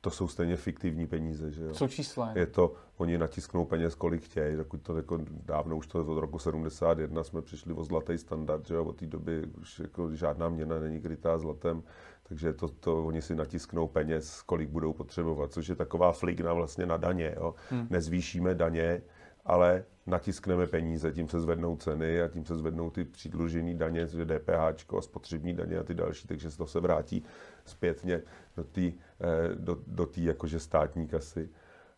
To 0.00 0.10
jsou 0.10 0.28
stejně 0.28 0.56
fiktivní 0.56 1.06
peníze, 1.06 1.50
že 1.50 1.64
jo? 1.64 1.72
Co 1.72 1.88
čísla? 1.88 2.32
Je 2.34 2.46
to, 2.46 2.72
oni 2.96 3.18
natisknou 3.18 3.64
peněz, 3.64 3.94
kolik 3.94 4.22
chtějí, 4.22 4.56
dokud 4.56 4.82
to 4.82 4.96
jako 4.96 5.18
dávno 5.44 5.76
už 5.76 5.86
to 5.86 6.06
od 6.06 6.20
roku 6.20 6.38
71 6.38 7.24
jsme 7.24 7.42
přišli 7.42 7.72
o 7.72 7.84
zlatý 7.84 8.18
standard, 8.18 8.66
že 8.66 8.74
jo, 8.74 8.84
od 8.84 8.96
té 8.96 9.06
doby 9.06 9.46
už 9.60 9.78
jako 9.78 10.16
žádná 10.16 10.48
měna 10.48 10.78
není 10.78 11.00
krytá 11.00 11.38
zlatem, 11.38 11.82
takže 12.22 12.52
to, 12.52 12.68
to 12.68 13.04
oni 13.06 13.22
si 13.22 13.34
natisknou 13.34 13.86
peněz, 13.88 14.42
kolik 14.42 14.68
budou 14.68 14.92
potřebovat, 14.92 15.52
což 15.52 15.68
je 15.68 15.76
taková 15.76 16.12
fligna 16.12 16.52
vlastně 16.52 16.86
na 16.86 16.96
daně, 16.96 17.34
jo. 17.36 17.54
Hmm. 17.70 17.86
Nezvýšíme 17.90 18.54
daně, 18.54 19.02
ale 19.50 19.84
natiskneme 20.06 20.66
peníze, 20.66 21.12
tím 21.12 21.28
se 21.28 21.40
zvednou 21.40 21.76
ceny 21.76 22.22
a 22.22 22.28
tím 22.28 22.44
se 22.44 22.56
zvednou 22.56 22.90
ty 22.90 23.04
přidlužený 23.04 23.74
daně, 23.74 24.06
DPH 24.06 24.94
a 24.98 25.00
spotřební 25.00 25.54
daně 25.54 25.78
a 25.78 25.82
ty 25.82 25.94
další, 25.94 26.28
takže 26.28 26.56
to 26.56 26.66
se 26.66 26.80
vrátí 26.80 27.24
zpětně 27.64 28.22
do 28.56 28.64
té 28.64 28.80
eh, 28.80 28.92
do, 29.54 29.78
do 29.86 30.06
tý 30.06 30.24
jakože 30.24 30.60
státní 30.60 31.08
kasy. 31.08 31.48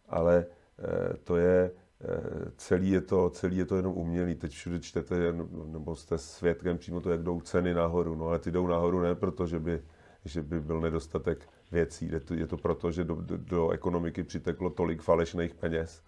Ale 0.08 0.46
eh, 0.78 1.16
to 1.24 1.36
je, 1.36 1.70
eh, 2.00 2.50
celý 2.56 2.90
je 2.90 3.00
to, 3.00 3.30
celý 3.30 3.56
je 3.56 3.64
to 3.64 3.76
jenom 3.76 3.96
umělý. 3.96 4.34
Teď 4.34 4.52
všude 4.52 4.80
čtete, 4.80 5.34
nebo 5.66 5.96
jste 5.96 6.18
svědkem 6.18 6.78
přímo 6.78 7.00
to, 7.00 7.10
jak 7.10 7.22
jdou 7.22 7.40
ceny 7.40 7.74
nahoru. 7.74 8.14
No 8.14 8.26
ale 8.28 8.38
ty 8.38 8.50
jdou 8.50 8.66
nahoru 8.66 9.00
ne 9.00 9.14
proto, 9.14 9.46
že 9.46 9.58
by, 9.58 9.82
že 10.24 10.42
by 10.42 10.60
byl 10.60 10.80
nedostatek 10.80 11.48
věcí. 11.72 12.08
Je 12.12 12.20
to, 12.20 12.34
je 12.34 12.46
to 12.46 12.56
proto, 12.56 12.90
že 12.90 13.04
do, 13.04 13.14
do, 13.14 13.36
do 13.36 13.70
ekonomiky 13.70 14.22
přiteklo 14.22 14.70
tolik 14.70 15.02
falešných 15.02 15.54
peněz, 15.54 16.02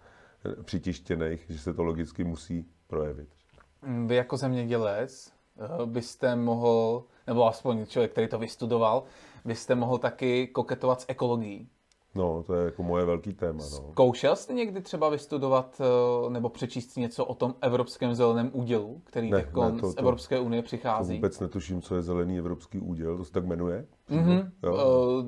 přitištěných, 0.63 1.45
že 1.49 1.59
se 1.59 1.73
to 1.73 1.83
logicky 1.83 2.23
musí 2.23 2.65
projevit. 2.87 3.29
Vy 4.05 4.15
jako 4.15 4.37
zemědělec 4.37 5.31
eh, 5.81 5.85
byste 5.85 6.35
mohl, 6.35 7.03
nebo 7.27 7.47
aspoň 7.47 7.85
člověk, 7.85 8.11
který 8.11 8.27
to 8.27 8.39
vystudoval, 8.39 9.03
byste 9.45 9.75
mohl 9.75 9.97
taky 9.97 10.47
koketovat 10.47 11.01
s 11.01 11.05
ekologií. 11.07 11.69
No, 12.15 12.43
to 12.43 12.53
je 12.53 12.65
jako 12.65 12.83
moje 12.83 13.05
velký 13.05 13.33
téma. 13.33 13.63
No. 13.63 13.91
Zkoušel 13.91 14.35
jste 14.35 14.53
někdy 14.53 14.81
třeba 14.81 15.09
vystudovat 15.09 15.81
eh, 15.81 16.29
nebo 16.29 16.49
přečíst 16.49 16.91
si 16.91 16.99
něco 16.99 17.25
o 17.25 17.35
tom 17.35 17.55
Evropském 17.61 18.15
zeleném 18.15 18.49
údělu, 18.53 19.01
který 19.05 19.31
Ne, 19.31 19.37
ne, 19.37 19.79
to- 19.81 19.89
z 19.91 19.95
to- 19.95 19.99
Evropské 20.01 20.39
unie 20.39 20.61
To 20.61 20.65
přichází? 20.65 21.15
vůbec 21.15 21.39
netuším, 21.39 21.81
co 21.81 21.95
je 21.95 22.01
zelený 22.01 22.37
evropský 22.39 22.79
úděl, 22.79 23.17
to 23.17 23.25
se 23.25 23.31
tak 23.31 23.45
jmenuje. 23.45 23.85
Mhm. 24.09 24.51
Jo. 24.63 24.73
Uh, 24.73 25.25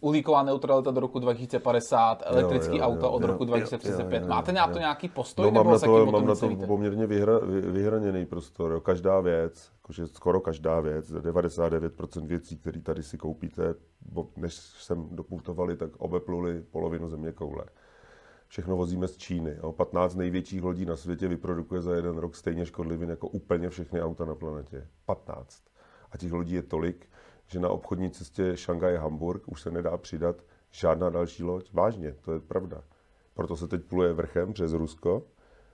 uhlíková 0.00 0.42
neutralita 0.42 0.90
do 0.90 1.00
roku 1.00 1.18
2050, 1.18 2.22
elektrické 2.26 2.76
jo, 2.76 2.82
auta 2.84 3.06
jo, 3.06 3.12
od 3.12 3.20
jo, 3.22 3.26
roku 3.26 3.42
jo, 3.42 3.46
2035. 3.46 4.16
jo, 4.18 4.22
jo, 4.22 4.28
Máte 4.28 4.52
na 4.52 4.66
to 4.66 4.72
jo. 4.72 4.78
nějaký 4.78 5.08
postoj, 5.08 5.44
No, 5.44 5.50
nebo 5.50 5.64
mám 5.64 5.72
na 5.72 5.78
zatím 5.78 5.94
to, 5.94 6.06
mám 6.12 6.26
na 6.26 6.34
to 6.34 6.66
poměrně 6.66 7.06
vyhra, 7.06 7.38
vy- 7.38 7.60
vyhraněný 7.60 8.26
prostor. 8.26 8.72
Jo. 8.72 8.80
Každá 8.80 9.20
věc, 9.20 9.70
jakože 9.82 10.06
skoro 10.06 10.40
každá 10.40 10.80
věc, 10.80 11.12
99% 11.12 12.26
věcí, 12.26 12.56
které 12.58 12.80
tady 12.80 13.02
si 13.02 13.18
koupíte, 13.18 13.74
bo- 14.12 14.28
než 14.36 14.54
sem 14.56 15.08
doputovali, 15.10 15.76
tak 15.76 15.90
obepluli 15.96 16.62
polovinu 16.70 17.08
země 17.08 17.32
koule. 17.32 17.64
Všechno 18.48 18.76
vozíme 18.76 19.08
z 19.08 19.16
Číny. 19.16 19.56
Jo. 19.62 19.72
15 19.72 20.14
největších 20.14 20.62
lodí 20.62 20.84
na 20.86 20.96
světě 20.96 21.28
vyprodukuje 21.28 21.80
za 21.80 21.94
jeden 21.94 22.18
rok 22.18 22.34
stejně 22.36 22.66
škodlivin 22.66 23.10
jako 23.10 23.28
úplně 23.28 23.70
všechny 23.70 24.02
auta 24.02 24.24
na 24.24 24.34
planetě. 24.34 24.86
15. 25.06 25.62
A 26.12 26.18
těch 26.18 26.32
lodí 26.32 26.54
je 26.54 26.62
tolik, 26.62 27.06
že 27.48 27.60
na 27.60 27.68
obchodní 27.68 28.10
cestě 28.10 28.52
Šangaj-Hamburg 28.56 29.40
už 29.46 29.62
se 29.62 29.70
nedá 29.70 29.96
přidat 29.96 30.36
žádná 30.70 31.10
další 31.10 31.42
loď. 31.44 31.70
Vážně, 31.72 32.14
to 32.24 32.32
je 32.32 32.40
pravda. 32.40 32.82
Proto 33.34 33.56
se 33.56 33.68
teď 33.68 33.82
pluje 33.84 34.12
vrchem 34.12 34.52
přes 34.52 34.72
Rusko, 34.72 35.22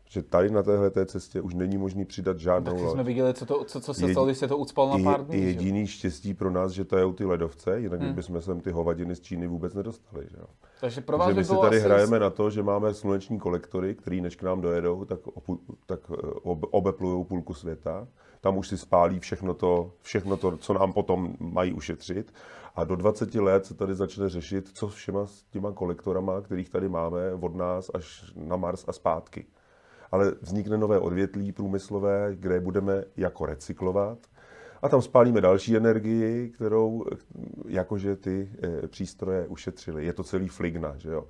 že 0.08 0.22
tady 0.22 0.50
na 0.50 0.62
téhle 0.62 0.90
té 0.90 1.06
cestě 1.06 1.40
už 1.40 1.54
není 1.54 1.78
možný 1.78 2.04
přidat 2.04 2.38
žádnou 2.38 2.72
Tak 2.72 2.80
loď. 2.82 2.92
jsme 2.92 3.02
viděli, 3.04 3.34
co, 3.34 3.46
to, 3.46 3.64
co, 3.64 3.80
co 3.80 3.94
se 3.94 4.06
Je- 4.06 4.12
stalo, 4.12 4.26
když 4.26 4.38
se 4.38 4.48
to 4.48 4.58
ucpalo 4.58 4.98
na 4.98 5.04
pár 5.04 5.26
dní. 5.26 5.36
je 5.36 5.42
že 5.42 5.48
jediný 5.48 5.86
štěstí 5.86 6.34
pro 6.34 6.50
nás, 6.50 6.72
že 6.72 6.84
tajou 6.84 7.12
ty 7.12 7.24
ledovce, 7.24 7.80
jinak 7.80 8.00
Hmm. 8.00 8.12
bychom 8.12 8.42
sem 8.42 8.60
ty 8.60 8.70
hovadiny 8.70 9.16
z 9.16 9.20
Číny 9.20 9.46
vůbec 9.46 9.74
nedostali. 9.74 10.26
Že? 10.30 10.36
Takže 10.80 11.00
pro 11.00 11.18
vás 11.18 11.26
Takže 11.26 11.34
by 11.34 11.40
my 11.40 11.44
si 11.44 11.60
tady 11.62 11.76
asi... 11.76 11.84
hrajeme 11.86 12.18
na 12.18 12.30
to, 12.30 12.50
že 12.50 12.62
máme 12.62 12.94
sluneční 12.94 13.38
kolektory, 13.38 13.94
který 13.94 14.20
než 14.20 14.36
k 14.36 14.42
nám 14.42 14.60
dojedou, 14.60 15.04
tak, 15.04 15.26
opu, 15.26 15.60
tak 15.86 16.00
eh, 16.12 16.16
ob, 16.42 16.58
obeplují 16.70 17.24
půlku 17.24 17.54
světa. 17.54 18.08
Tam 18.44 18.58
už 18.58 18.68
si 18.68 18.78
spálí 18.78 19.20
všechno 19.20 19.54
to, 19.54 19.92
všechno 20.02 20.36
to, 20.36 20.56
co 20.56 20.72
nám 20.72 20.92
potom 20.92 21.36
mají 21.40 21.72
ušetřit. 21.72 22.34
A 22.74 22.84
do 22.84 22.96
20 22.96 23.34
let 23.34 23.66
se 23.66 23.74
tady 23.74 23.94
začne 23.94 24.28
řešit, 24.28 24.70
co 24.74 24.88
všema 24.88 25.26
s 25.26 25.42
těma 25.42 25.72
kolektorama, 25.72 26.40
kterých 26.40 26.68
tady 26.68 26.88
máme 26.88 27.32
od 27.40 27.54
nás 27.54 27.90
až 27.94 28.32
na 28.36 28.56
Mars 28.56 28.84
a 28.88 28.92
zpátky. 28.92 29.46
Ale 30.12 30.32
vznikne 30.40 30.78
nové 30.78 30.98
odvětví 30.98 31.52
průmyslové, 31.52 32.30
kde 32.34 32.60
budeme 32.60 33.04
jako 33.16 33.46
recyklovat. 33.46 34.18
A 34.82 34.88
tam 34.88 35.02
spálíme 35.02 35.40
další 35.40 35.76
energii, 35.76 36.48
kterou 36.48 37.04
jakože 37.68 38.16
ty 38.16 38.52
eh, 38.62 38.88
přístroje 38.88 39.46
ušetřily. 39.46 40.06
Je 40.06 40.12
to 40.12 40.24
celý 40.24 40.48
fligna, 40.48 40.94
že 40.98 41.10
jo. 41.10 41.26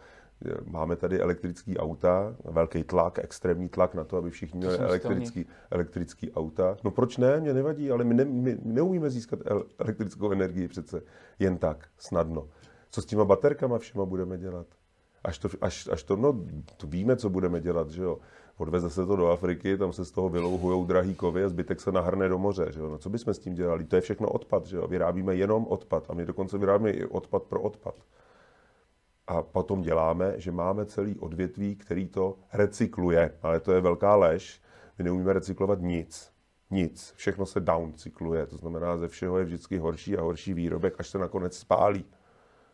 Máme 0.64 0.96
tady 0.96 1.20
elektrické 1.20 1.76
auta, 1.76 2.36
velký 2.44 2.84
tlak, 2.84 3.18
extrémní 3.18 3.68
tlak 3.68 3.94
na 3.94 4.04
to, 4.04 4.16
aby 4.16 4.30
všichni 4.30 4.58
měli 4.58 4.78
elektrický, 4.78 5.46
elektrický 5.70 6.32
auta. 6.32 6.76
No 6.84 6.90
proč 6.90 7.16
ne, 7.16 7.40
mě 7.40 7.54
nevadí, 7.54 7.90
ale 7.90 8.04
my, 8.04 8.14
ne, 8.14 8.24
my 8.24 8.58
neumíme 8.62 9.10
získat 9.10 9.38
el- 9.44 9.66
elektrickou 9.78 10.32
energii 10.32 10.68
přece 10.68 11.02
jen 11.38 11.58
tak, 11.58 11.88
snadno. 11.98 12.48
Co 12.90 13.02
s 13.02 13.06
těma 13.06 13.24
baterkama 13.24 13.78
všema 13.78 14.04
budeme 14.04 14.38
dělat? 14.38 14.66
Až 15.24 15.38
to, 15.38 15.48
až, 15.60 15.88
až 15.92 16.02
to, 16.02 16.16
no, 16.16 16.44
to 16.76 16.86
víme, 16.86 17.16
co 17.16 17.30
budeme 17.30 17.60
dělat, 17.60 17.90
že 17.90 18.02
jo. 18.02 18.18
Odveze 18.56 18.90
se 18.90 19.06
to 19.06 19.16
do 19.16 19.26
Afriky, 19.26 19.78
tam 19.78 19.92
se 19.92 20.04
z 20.04 20.10
toho 20.10 20.28
vylouhujou 20.28 20.84
drahý 20.84 21.14
kovy 21.14 21.44
a 21.44 21.48
zbytek 21.48 21.80
se 21.80 21.92
nahrne 21.92 22.28
do 22.28 22.38
moře, 22.38 22.66
že 22.70 22.80
jo. 22.80 22.90
No 22.90 22.98
co 22.98 23.10
bychom 23.10 23.34
s 23.34 23.38
tím 23.38 23.54
dělali? 23.54 23.84
To 23.84 23.96
je 23.96 24.02
všechno 24.02 24.28
odpad, 24.28 24.66
že 24.66 24.76
jo. 24.76 24.86
Vyrábíme 24.86 25.34
jenom 25.34 25.66
odpad 25.66 26.06
a 26.08 26.14
my 26.14 26.26
dokonce 26.26 26.58
vyrábíme 26.58 26.90
i 26.90 27.04
odpad 27.04 27.42
pro 27.42 27.62
odpad. 27.62 27.94
A 29.26 29.42
potom 29.42 29.82
děláme, 29.82 30.34
že 30.36 30.52
máme 30.52 30.86
celý 30.86 31.18
odvětví, 31.18 31.76
který 31.76 32.08
to 32.08 32.36
recykluje. 32.52 33.30
Ale 33.42 33.60
to 33.60 33.72
je 33.72 33.80
velká 33.80 34.16
lež. 34.16 34.60
My 34.98 35.04
neumíme 35.04 35.32
recyklovat 35.32 35.78
nic. 35.80 36.30
Nic. 36.70 37.12
Všechno 37.16 37.46
se 37.46 37.60
downcykluje. 37.60 38.46
To 38.46 38.56
znamená, 38.56 38.96
ze 38.96 39.08
všeho 39.08 39.38
je 39.38 39.44
vždycky 39.44 39.78
horší 39.78 40.16
a 40.16 40.22
horší 40.22 40.54
výrobek, 40.54 40.94
až 40.98 41.08
se 41.08 41.18
nakonec 41.18 41.56
spálí. 41.58 42.04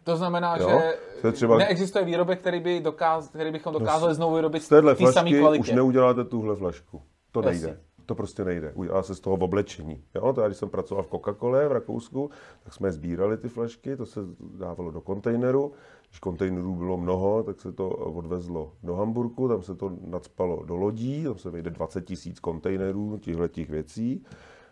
To 0.05 0.17
znamená, 0.17 0.57
Jo, 0.57 0.69
že 0.69 0.95
to 1.23 1.33
třeba- 1.33 1.59
neexistuje 1.59 2.05
výrobek, 2.05 2.39
který, 2.41 2.61
by 2.61 2.81
dokáz, 2.81 3.29
který 3.29 3.51
bychom 3.53 3.73
dokázali 3.73 4.15
znovu 4.15 4.35
vyrobit 4.35 4.63
Z 4.63 4.69
téhle 4.69 4.95
flašky 4.95 5.35
už 5.35 5.39
kvalitě. 5.39 5.75
neuděláte 5.75 6.25
tuhle 6.25 6.57
flašku. 6.57 7.03
To 7.33 7.43
Jasně. 7.43 7.67
nejde. 7.67 7.81
To 8.07 8.15
prostě 8.15 8.45
nejde. 8.45 8.73
Udělá 8.75 9.03
se 9.03 9.15
z 9.15 9.21
toho 9.21 9.37
v 9.37 9.43
oblečení. 9.43 10.05
Jo? 10.15 10.33
To 10.33 10.41
já, 10.41 10.47
když 10.47 10.59
jsem 10.59 10.69
pracoval 10.69 11.05
v 11.05 11.09
Coca-Cole 11.11 11.69
v 11.69 11.73
Rakousku, 11.73 12.31
tak 12.65 12.73
jsme 12.75 12.93
sbírali 12.93 13.37
ty 13.37 13.49
flašky, 13.49 13.97
to 13.97 14.07
se 14.07 14.21
dávalo 14.59 14.91
do 14.91 15.01
kontejneru. 15.01 15.73
Když 16.11 16.21
kontejnerů 16.21 16.75
bylo 16.75 16.97
mnoho, 16.97 17.43
tak 17.43 17.61
se 17.61 17.73
to 17.73 17.89
odvezlo 17.91 18.73
do 18.83 18.95
Hamburku, 18.95 19.49
tam 19.49 19.63
se 19.63 19.75
to 19.75 19.93
nadspalo 20.07 20.65
do 20.65 20.77
lodí, 20.77 21.25
tam 21.25 21.39
se 21.39 21.51
vejde 21.51 21.71
20 21.71 22.05
tisíc 22.05 22.41
kontejnerů 22.41 23.19
těchto 23.19 23.49
těch 23.49 23.71
věcí. 23.71 24.25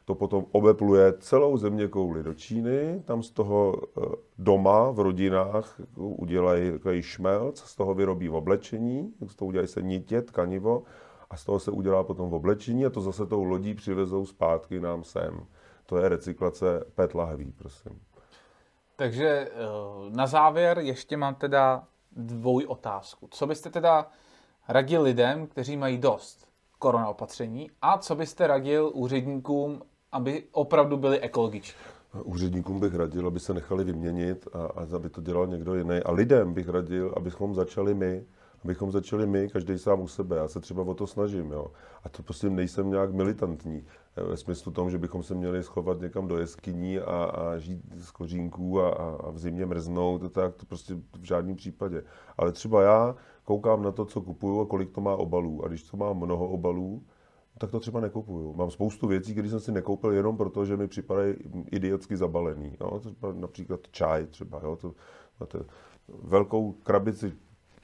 To 0.05 0.15
potom 0.15 0.45
obepluje 0.53 1.15
celou 1.19 1.57
země 1.57 1.89
kouli 1.89 2.23
do 2.23 2.35
Číny, 2.35 3.03
tam 3.05 3.23
z 3.23 3.31
toho 3.31 3.75
eh, 3.77 4.01
doma 4.39 4.91
v 4.91 4.99
rodinách 4.99 5.81
jako 5.81 6.09
udělají 6.09 6.73
takový 6.73 7.03
šmelc, 7.03 7.59
z 7.59 7.77
toho 7.77 7.95
vyrobí 7.95 8.29
oblečení, 8.29 9.15
z 9.27 9.35
toho 9.35 9.49
udělají 9.49 9.69
se 9.69 9.83
nitě, 9.83 10.23
tkanivo 10.23 10.83
a 11.31 11.37
z 11.37 11.45
toho 11.45 11.59
se 11.59 11.71
udělá 11.71 12.05
potom 12.05 12.31
v 12.31 12.35
oblečení 12.35 12.87
a 12.87 12.91
to 12.91 13.01
zase 13.01 13.27
tou 13.27 13.45
lodí 13.45 13.75
přivezou 13.75 14.27
zpátky 14.27 14.81
nám 14.81 15.05
sem. 15.05 15.41
To 15.87 15.97
je 15.97 16.09
recyklace 16.09 16.85
PET 16.95 17.15
lahví, 17.15 17.53
prosím. 17.53 18.01
Takže 18.99 19.29
eh, 19.29 19.51
na 20.09 20.27
závěr 20.27 20.79
ještě 20.79 21.17
mám 21.17 21.35
teda 21.35 21.85
dvoj 22.13 22.65
otázku. 22.65 23.29
Co 23.31 23.47
byste 23.47 23.71
teda 23.71 24.07
radil 24.69 25.03
lidem, 25.03 25.47
kteří 25.47 25.77
mají 25.77 25.99
dost 25.99 26.49
korona 26.79 27.09
opatření 27.09 27.71
a 27.83 27.99
co 27.99 28.15
byste 28.15 28.47
radil 28.47 28.91
úředníkům, 28.95 29.83
aby 30.13 30.45
opravdu 30.53 30.97
byli 30.97 31.21
ekologičtí? 31.21 31.75
Úředníkům 32.25 32.81
bych 32.81 32.95
radil, 32.95 33.27
aby 33.27 33.41
se 33.41 33.55
nechali 33.55 33.85
vyměnit 33.85 34.49
a, 34.53 34.67
a 34.67 34.97
aby 34.97 35.09
to 35.09 35.21
dělal 35.21 35.47
někdo 35.47 35.75
jiný. 35.75 36.01
A 36.05 36.13
lidem 36.13 36.55
bych 36.55 36.69
radil, 36.69 37.15
abychom 37.17 37.55
začali 37.55 37.95
my, 37.95 38.25
abychom 38.69 38.93
začali 38.93 39.27
my, 39.27 39.49
každý 39.49 39.79
sám 39.79 40.01
u 40.01 40.09
sebe. 40.09 40.37
Já 40.37 40.49
se 40.49 40.61
třeba 40.61 40.83
o 40.83 40.95
to 40.95 41.07
snažím, 41.07 41.51
jo. 41.53 41.67
A 42.05 42.09
to 42.09 42.23
prostě 42.23 42.51
nejsem 42.51 42.91
nějak 42.91 43.13
militantní. 43.15 43.85
eh, 44.17 44.23
Ve 44.23 44.37
smyslu 44.37 44.73
tom, 44.73 44.91
že 44.91 44.99
bychom 44.99 45.23
se 45.23 45.35
měli 45.35 45.63
schovat 45.63 46.01
někam 46.01 46.29
do 46.29 46.39
jeskyní 46.39 46.99
a, 46.99 47.25
a 47.25 47.59
žít 47.59 47.81
z 47.97 48.11
kořínků 48.11 48.81
a, 48.81 48.89
a, 48.89 49.31
v 49.31 49.39
zimě 49.39 49.67
mrznout, 49.67 50.33
tak 50.33 50.55
to 50.55 50.67
prostě 50.67 50.95
v 51.21 51.25
žádném 51.25 51.57
případě. 51.57 52.05
Ale 52.39 52.53
třeba 52.53 52.83
já 52.83 53.17
koukám 53.45 53.83
na 53.83 53.93
to, 53.93 54.05
co 54.05 54.21
kupuju 54.21 54.61
a 54.61 54.67
kolik 54.67 54.91
to 54.91 55.01
má 55.01 55.17
obalů. 55.17 55.65
A 55.65 55.69
když 55.69 55.83
to 55.83 55.97
má 55.97 56.13
mnoho 56.13 56.49
obalů, 56.49 57.03
tak 57.59 57.71
to 57.71 57.81
třeba 57.81 58.01
nekupuju. 58.01 58.55
Mám 58.55 58.71
spoustu 58.71 59.07
věcí, 59.07 59.33
které 59.33 59.49
jsem 59.49 59.61
si 59.61 59.73
nekoupil 59.73 60.13
jenom 60.13 60.37
proto, 60.37 60.65
že 60.65 60.77
mi 60.77 60.89
připadají 60.89 61.35
idiotsky 61.73 62.17
zabalený. 62.17 62.77
Jo? 62.81 62.99
Třeba 63.01 63.33
například 63.33 63.81
čaj 63.91 64.27
třeba. 64.27 64.61
Jo? 64.63 64.77
To, 64.77 64.95
máte 65.41 65.59
velkou 66.23 66.73
krabici 66.73 67.33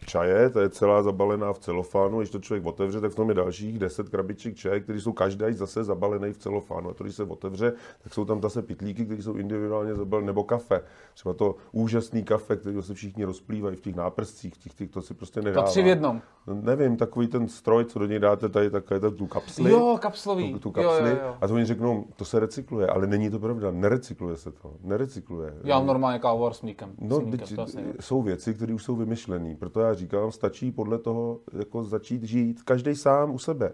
čaje, 0.07 0.51
to 0.51 0.61
je 0.61 0.69
celá 0.69 1.03
zabalená 1.03 1.53
v 1.53 1.59
celofánu, 1.59 2.19
když 2.19 2.31
to 2.31 2.39
člověk 2.39 2.67
otevře, 2.67 3.01
tak 3.01 3.13
v 3.13 3.15
tom 3.15 3.29
je 3.29 3.35
dalších 3.35 3.79
10 3.79 4.09
krabiček 4.09 4.55
čaje, 4.57 4.81
které 4.81 5.01
jsou 5.01 5.13
každý 5.13 5.45
zase 5.53 5.85
zabalený 5.85 6.33
v 6.33 6.39
celofánu. 6.39 6.91
A 6.91 6.95
to, 6.95 7.05
když 7.05 7.17
se 7.17 7.23
otevře, 7.23 7.73
tak 8.03 8.15
jsou 8.15 8.25
tam 8.25 8.43
zase 8.43 8.63
pitlíky, 8.63 9.05
které 9.05 9.23
jsou 9.23 9.35
individuálně 9.35 9.95
zabalené, 9.95 10.27
nebo 10.27 10.45
kafe. 10.45 10.81
Třeba 11.15 11.33
to 11.35 11.55
úžasný 11.73 12.23
kafe, 12.25 12.57
který 12.57 12.83
se 12.83 12.95
všichni 12.95 13.25
rozplývají 13.25 13.77
v 13.77 13.81
těch 13.81 13.95
náprscích, 13.95 14.59
těch, 14.59 14.75
těch, 14.75 14.91
to 14.91 15.03
si 15.03 15.15
prostě 15.15 15.41
To 15.41 15.45
nedává. 15.47 15.67
tři 15.67 15.83
v 15.83 15.87
jednom. 15.87 16.21
No, 16.47 16.55
nevím, 16.55 16.97
takový 16.97 17.27
ten 17.27 17.49
stroj, 17.49 17.85
co 17.85 17.99
do 17.99 18.07
něj 18.07 18.19
dáte 18.19 18.49
tady, 18.49 18.71
takové 18.71 19.01
to, 19.01 19.11
tu 19.11 19.27
kapsli. 19.27 19.71
Jo, 19.71 19.99
kapslový. 20.01 20.53
Tu, 20.53 20.59
tu 20.59 20.69
Jo, 20.69 20.73
kapsli. 20.89 21.11
jo, 21.11 21.17
jo. 21.27 21.37
A 21.41 21.49
to 21.49 21.55
oni 21.55 21.65
řeknou, 21.65 22.05
to 22.17 22.25
se 22.25 22.41
recykluje, 22.41 22.87
ale 22.87 23.07
není 23.07 23.31
to 23.31 23.39
pravda, 23.39 23.71
nerecykluje 23.71 24.37
se 24.37 24.53
to, 24.53 24.73
nerecykluje. 24.83 25.55
Já 25.65 25.79
mám 25.79 25.87
normálně 25.87 26.19
kávu 26.19 26.51
s 26.51 26.63
mlíkem. 26.63 26.93
No, 27.01 27.17
s 27.17 27.19
mlíkem, 27.19 27.39
teď 27.39 27.57
to 27.57 27.67
jsou 28.01 28.23
věci, 28.23 28.55
které 28.55 28.75
už 28.75 28.83
jsou 28.85 28.97
vymyšlené. 28.97 29.57
Proto 29.59 29.81
já 29.81 29.94
říkám, 29.95 30.33
stačí 30.33 30.73
podle 30.73 30.99
toho 30.99 31.41
jako 31.59 31.85
začít 31.85 32.23
žít. 32.23 32.63
Každý 32.63 32.95
sám 32.95 33.31
u 33.31 33.39
sebe. 33.39 33.73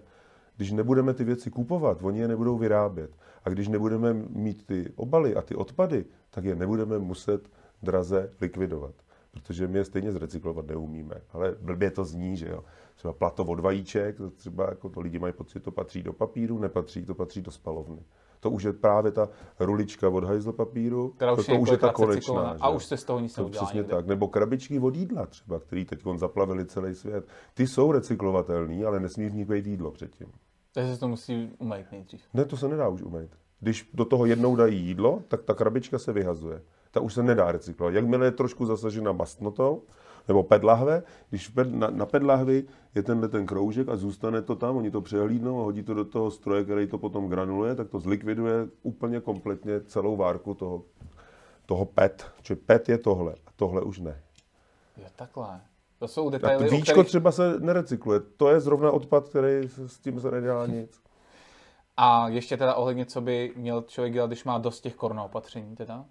Když 0.56 0.72
nebudeme 0.72 1.14
ty 1.14 1.24
věci 1.24 1.50
kupovat, 1.50 2.02
oni 2.02 2.18
je 2.18 2.28
nebudou 2.28 2.58
vyrábět. 2.58 3.10
A 3.44 3.48
když 3.48 3.68
nebudeme 3.68 4.12
mít 4.12 4.66
ty 4.66 4.92
obaly 4.96 5.36
a 5.36 5.42
ty 5.42 5.54
odpady, 5.54 6.04
tak 6.30 6.44
je 6.44 6.54
nebudeme 6.54 6.98
muset 6.98 7.48
draze 7.82 8.30
likvidovat. 8.40 8.94
Protože 9.30 9.68
my 9.68 9.78
je 9.78 9.84
stejně 9.84 10.12
zrecyklovat 10.12 10.66
neumíme. 10.66 11.14
Ale 11.32 11.56
blbě 11.60 11.90
to 11.90 12.04
zní, 12.04 12.36
že 12.36 12.48
jo. 12.48 12.64
Třeba 12.96 13.12
plato 13.12 13.44
od 13.44 13.60
vajíček, 13.60 14.16
třeba 14.34 14.68
jako 14.68 14.88
to 14.88 15.00
lidi 15.00 15.18
mají 15.18 15.32
pocit, 15.32 15.60
to 15.60 15.70
patří 15.70 16.02
do 16.02 16.12
papíru, 16.12 16.58
nepatří, 16.58 17.04
to 17.04 17.14
patří 17.14 17.42
do 17.42 17.50
spalovny. 17.50 18.02
To 18.41 18.51
už 18.51 18.62
je 18.62 18.72
právě 18.72 19.12
ta 19.12 19.28
rulička 19.61 20.09
od 20.09 20.24
hajzl 20.24 20.53
papíru, 20.53 21.09
Která 21.16 21.34
to, 21.34 21.41
už 21.41 21.47
to 21.47 21.53
je 21.53 21.59
už 21.59 21.70
je 21.70 21.76
ta 21.78 21.93
konečná. 21.93 22.57
a 22.61 22.68
už 22.68 22.84
se 22.84 22.97
z 22.97 23.05
toho 23.05 23.20
nic 23.20 23.34
To 23.34 23.41
neudělá 23.43 23.64
přesně 23.64 23.84
tak. 23.84 24.07
Nebo 24.07 24.28
krabičky 24.28 24.78
od 24.78 24.97
jídla 24.97 25.26
třeba, 25.26 25.61
který 25.61 25.84
teď 25.84 26.03
zaplavili 26.16 26.66
celý 26.66 26.95
svět. 26.95 27.28
Ty 27.55 27.66
jsou 27.66 27.93
recyklovatelný, 27.93 28.84
ale 28.84 29.01
nesmí 29.01 29.28
v 29.28 29.34
nich 29.34 29.47
být 29.47 29.66
jídlo 29.66 29.91
předtím. 29.91 30.26
Takže 30.74 30.95
se 30.95 31.01
to 31.01 31.09
musí 31.09 31.51
umýt 31.59 31.93
nejdřív. 31.93 32.20
Ne, 32.34 32.45
to 32.45 32.57
se 32.57 32.68
nedá 32.68 32.88
už 32.88 33.03
umýt. 33.03 33.30
Když 33.61 33.91
do 33.95 34.05
toho 34.05 34.26
jednou 34.26 34.57
dají 34.57 34.86
jídlo, 34.86 35.22
tak 35.28 35.43
ta 35.43 35.55
krabička 35.55 35.99
se 35.99 36.12
vyhazuje. 36.12 36.62
Ta 36.91 37.01
už 37.01 37.14
se 37.14 37.22
nedá 37.22 37.53
recyklovat. 37.53 37.95
Jakmile 37.95 38.26
je 38.26 38.30
trošku 38.30 38.66
zasažena 38.66 39.12
mastnotou, 39.12 39.82
nebo 40.31 40.43
pedlahve, 40.43 41.03
když 41.31 41.49
ped, 41.49 41.74
na, 41.74 41.91
na 41.91 42.07
pedlahvi 42.07 42.64
je 42.95 43.03
tenhle 43.03 43.28
ten 43.28 43.47
kroužek 43.47 43.89
a 43.89 43.97
zůstane 43.97 44.43
to 44.43 44.57
tam, 44.57 44.76
oni 44.76 44.91
to 44.91 45.01
přehlídnou 45.01 45.61
a 45.61 45.64
hodí 45.64 45.83
to 45.83 45.95
do 45.95 46.05
toho 46.05 46.31
stroje, 46.31 46.64
který 46.64 46.87
to 46.87 46.99
potom 46.99 47.28
granuluje, 47.28 47.74
tak 47.74 47.89
to 47.89 48.01
zlikviduje 48.01 48.68
úplně 48.83 49.20
kompletně 49.20 49.81
celou 49.81 50.16
várku 50.16 50.55
toho, 50.55 50.83
toho 51.66 51.85
PET. 51.85 52.26
Čili 52.43 52.57
PET 52.57 52.89
je 52.89 52.99
tohle 52.99 53.33
a 53.47 53.51
tohle 53.57 53.83
už 53.83 53.99
ne. 53.99 54.22
Jo, 54.97 55.07
takhle. 55.16 55.61
To 55.99 56.09
jsou 56.09 56.31
detaily, 56.31 56.68
o 56.68 56.70
víčko 56.70 56.93
kterých... 56.93 57.09
třeba 57.09 57.33
se 57.33 57.61
nerecykluje. 57.61 58.20
To 58.20 58.51
je 58.51 58.61
zrovna 58.61 58.91
odpad, 58.91 59.28
který 59.28 59.68
s 59.87 59.99
tím 59.99 60.20
se 60.20 60.31
nedělá 60.31 60.66
nic. 60.76 61.03
A 61.97 62.28
ještě 62.28 62.57
teda 62.57 62.74
ohledně, 62.74 63.07
co 63.07 63.20
by 63.20 63.53
měl 63.57 63.83
člověk 63.83 64.12
dělat, 64.12 64.26
když 64.26 64.45
má 64.45 64.59
dost 64.59 64.81
těch 64.81 64.95
korona 64.95 65.22
opatření 65.22 65.76
teda? 65.76 66.05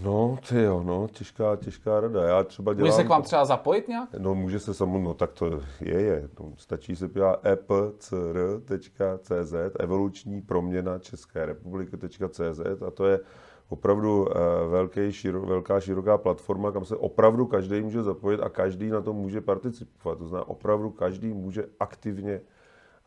No, 0.00 0.38
ty 0.48 0.62
jo, 0.62 0.82
no, 0.82 1.08
těžká, 1.12 1.56
těžká 1.56 2.00
rada. 2.00 2.28
Já 2.28 2.42
třeba 2.42 2.74
dělám... 2.74 2.86
Může 2.86 2.96
se 2.96 3.04
k 3.04 3.08
vám 3.08 3.22
třeba 3.22 3.44
zapojit 3.44 3.88
nějak? 3.88 4.08
No, 4.18 4.34
může 4.34 4.60
se 4.60 4.74
samo, 4.74 4.98
no 4.98 5.14
tak 5.14 5.32
to 5.32 5.46
je, 5.80 6.00
je. 6.00 6.28
No, 6.40 6.52
stačí 6.56 6.96
se 6.96 7.08
podívat 7.08 7.46
epcr.cz, 7.46 9.54
evoluční 9.80 10.42
proměna 10.42 10.98
České 10.98 11.46
republiky.cz 11.46 12.82
a 12.86 12.90
to 12.90 13.06
je 13.06 13.20
opravdu 13.68 14.28
eh, 14.28 14.32
velký, 14.68 15.12
širo, 15.12 15.40
velká, 15.40 15.80
široká 15.80 16.18
platforma, 16.18 16.72
kam 16.72 16.84
se 16.84 16.96
opravdu 16.96 17.46
každý 17.46 17.80
může 17.80 18.02
zapojit 18.02 18.40
a 18.40 18.48
každý 18.48 18.90
na 18.90 19.00
tom 19.00 19.16
může 19.16 19.40
participovat. 19.40 20.18
To 20.18 20.28
znamená, 20.28 20.48
opravdu 20.48 20.90
každý 20.90 21.32
může 21.32 21.64
aktivně 21.80 22.40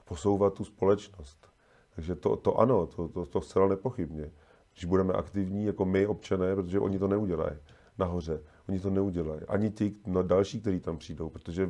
posouvat 0.05 0.53
tu 0.53 0.65
společnost. 0.65 1.37
Takže 1.95 2.15
to, 2.15 2.35
to 2.35 2.59
ano, 2.59 2.87
to, 2.87 3.07
to, 3.07 3.25
to 3.25 3.41
zcela 3.41 3.67
nepochybně. 3.67 4.31
Když 4.73 4.85
budeme 4.85 5.13
aktivní 5.13 5.65
jako 5.65 5.85
my, 5.85 6.07
občané, 6.07 6.55
protože 6.55 6.79
oni 6.79 6.99
to 6.99 7.07
neudělají 7.07 7.55
nahoře. 7.99 8.41
Oni 8.69 8.79
to 8.79 8.89
neudělají. 8.89 9.41
Ani 9.47 9.71
ti 9.71 9.95
no, 10.07 10.23
další, 10.23 10.61
kteří 10.61 10.79
tam 10.79 10.97
přijdou, 10.97 11.29
protože 11.29 11.69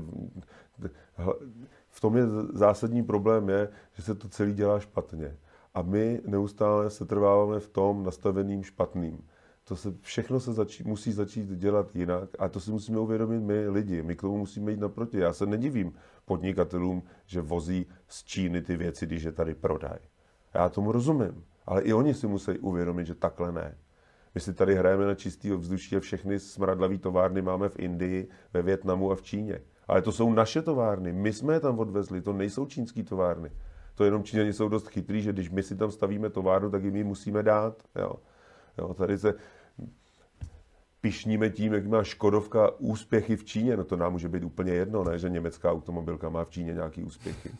v 1.89 2.01
tom 2.01 2.17
je 2.17 2.27
zásadní 2.53 3.03
problém 3.03 3.49
je, 3.49 3.69
že 3.93 4.03
se 4.03 4.15
to 4.15 4.29
celý 4.29 4.53
dělá 4.53 4.79
špatně. 4.79 5.37
A 5.73 5.81
my 5.81 6.21
neustále 6.25 6.89
se 6.89 7.05
trváváme 7.05 7.59
v 7.59 7.69
tom 7.69 8.03
nastaveným 8.03 8.63
špatným. 8.63 9.23
To 9.63 9.75
se, 9.75 9.93
všechno 10.01 10.39
se 10.39 10.53
začí, 10.53 10.83
musí 10.83 11.11
začít 11.11 11.49
dělat 11.49 11.95
jinak 11.95 12.29
a 12.39 12.49
to 12.49 12.59
si 12.59 12.71
musíme 12.71 12.99
uvědomit 12.99 13.39
my 13.39 13.67
lidi. 13.69 14.03
My 14.03 14.15
k 14.15 14.21
tomu 14.21 14.37
musíme 14.37 14.71
jít 14.71 14.79
naproti. 14.79 15.17
Já 15.17 15.33
se 15.33 15.45
nedivím 15.45 15.93
podnikatelům, 16.25 17.03
že 17.25 17.41
vozí 17.41 17.85
z 18.07 18.23
Číny 18.23 18.61
ty 18.61 18.77
věci, 18.77 19.05
když 19.05 19.23
je 19.23 19.31
tady 19.31 19.55
prodají. 19.55 19.99
Já 20.53 20.69
tomu 20.69 20.91
rozumím, 20.91 21.43
ale 21.69 21.81
i 21.81 21.93
oni 21.93 22.13
si 22.13 22.27
musí 22.27 22.59
uvědomit, 22.59 23.07
že 23.07 23.15
takhle 23.15 23.51
ne. 23.51 23.77
My 24.35 24.41
si 24.41 24.53
tady 24.53 24.75
hrajeme 24.75 25.05
na 25.05 25.15
čistý 25.15 25.53
ovzduší 25.53 25.95
a 25.95 25.99
všechny 25.99 26.39
smradlavé 26.39 26.97
továrny 26.97 27.41
máme 27.41 27.69
v 27.69 27.79
Indii, 27.79 28.27
ve 28.53 28.61
Větnamu 28.61 29.11
a 29.11 29.15
v 29.15 29.21
Číně. 29.21 29.61
Ale 29.87 30.01
to 30.01 30.11
jsou 30.11 30.33
naše 30.33 30.61
továrny, 30.61 31.13
my 31.13 31.33
jsme 31.33 31.53
je 31.53 31.59
tam 31.59 31.79
odvezli, 31.79 32.21
to 32.21 32.33
nejsou 32.33 32.65
čínské 32.65 33.03
továrny. 33.03 33.51
To 33.95 34.03
jenom 34.03 34.23
Číňani 34.23 34.53
jsou 34.53 34.69
dost 34.69 34.87
chytrý, 34.87 35.21
že 35.21 35.33
když 35.33 35.49
my 35.49 35.63
si 35.63 35.75
tam 35.75 35.91
stavíme 35.91 36.29
továrnu, 36.29 36.69
tak 36.69 36.83
jim 36.83 36.95
ji 36.95 37.03
musíme 37.03 37.43
dát. 37.43 37.83
Jo. 37.95 38.13
Jo, 38.77 38.93
tady 38.93 39.17
se 39.17 39.33
pišníme 41.01 41.49
tím, 41.49 41.73
jak 41.73 41.87
má 41.87 42.03
Škodovka 42.03 42.71
úspěchy 42.79 43.35
v 43.35 43.43
Číně. 43.43 43.77
No 43.77 43.83
to 43.83 43.95
nám 43.95 44.11
může 44.11 44.29
být 44.29 44.43
úplně 44.43 44.73
jedno, 44.73 45.03
ne, 45.03 45.19
že 45.19 45.29
německá 45.29 45.71
automobilka 45.71 46.29
má 46.29 46.45
v 46.45 46.49
Číně 46.49 46.73
nějaký 46.73 47.03
úspěchy. 47.03 47.51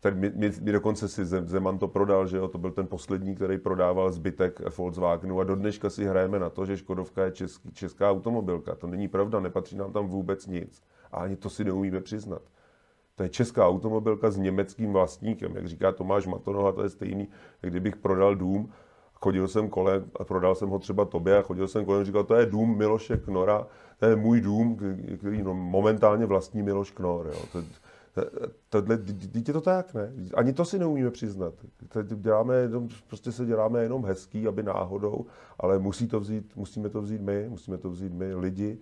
Tak 0.00 0.16
mi, 0.16 0.30
mi, 0.34 0.50
mi 0.60 0.72
dokonce 0.72 1.08
si 1.08 1.24
Zeman 1.24 1.78
to 1.78 1.88
prodal, 1.88 2.26
že 2.26 2.36
jo, 2.36 2.48
to 2.48 2.58
byl 2.58 2.70
ten 2.70 2.86
poslední, 2.86 3.34
který 3.34 3.58
prodával 3.58 4.12
zbytek 4.12 4.76
Volkswagenu 4.76 5.40
a 5.40 5.44
do 5.44 5.56
dneška 5.56 5.90
si 5.90 6.04
hrajeme 6.04 6.38
na 6.38 6.50
to, 6.50 6.66
že 6.66 6.76
Škodovka 6.76 7.24
je 7.24 7.32
český, 7.32 7.72
česká 7.72 8.10
automobilka. 8.10 8.74
To 8.74 8.86
není 8.86 9.08
pravda, 9.08 9.40
nepatří 9.40 9.76
nám 9.76 9.92
tam 9.92 10.06
vůbec 10.06 10.46
nic. 10.46 10.82
A 11.12 11.16
ani 11.16 11.36
to 11.36 11.50
si 11.50 11.64
neumíme 11.64 12.00
přiznat. 12.00 12.42
To 13.14 13.22
je 13.22 13.28
česká 13.28 13.68
automobilka 13.68 14.30
s 14.30 14.36
německým 14.36 14.92
vlastníkem. 14.92 15.56
Jak 15.56 15.68
říká 15.68 15.92
Tomáš 15.92 16.26
Matonoha, 16.26 16.72
to 16.72 16.82
je 16.82 16.88
stejný, 16.88 17.28
kdybych 17.60 17.96
prodal 17.96 18.34
dům, 18.34 18.70
chodil 19.14 19.48
jsem 19.48 19.68
kolem 19.68 20.10
a 20.20 20.24
prodal 20.24 20.54
jsem 20.54 20.68
ho 20.68 20.78
třeba 20.78 21.04
tobě 21.04 21.38
a 21.38 21.42
chodil 21.42 21.68
jsem 21.68 21.84
kolem 21.84 22.00
a 22.00 22.04
říkal, 22.04 22.24
to 22.24 22.34
je 22.34 22.46
dům 22.46 22.78
Miloše 22.78 23.16
Knora, 23.16 23.66
to 23.98 24.06
je 24.06 24.16
můj 24.16 24.40
dům, 24.40 24.78
který 25.18 25.42
no, 25.42 25.54
momentálně 25.54 26.26
vlastní 26.26 26.62
Miloš 26.62 26.90
Knor. 26.90 27.26
Jo. 27.26 27.40
To, 27.52 27.62
Tohle, 28.68 28.98
dítě 29.02 29.52
to 29.52 29.60
tak, 29.60 29.94
ne? 29.94 30.12
Ani 30.34 30.52
to 30.52 30.64
si 30.64 30.78
neumíme 30.78 31.10
přiznat. 31.10 31.54
Děláme 32.04 32.56
jenom, 32.56 32.88
prostě 33.06 33.32
se 33.32 33.46
děláme 33.46 33.82
jenom 33.82 34.04
hezký, 34.04 34.46
aby 34.46 34.62
náhodou, 34.62 35.26
ale 35.58 35.78
musí 35.78 36.08
to 36.08 36.20
vzít, 36.20 36.56
musíme 36.56 36.88
to 36.88 37.02
vzít 37.02 37.20
my, 37.20 37.48
musíme 37.48 37.78
to 37.78 37.90
vzít 37.90 38.12
my 38.12 38.34
lidi, 38.34 38.78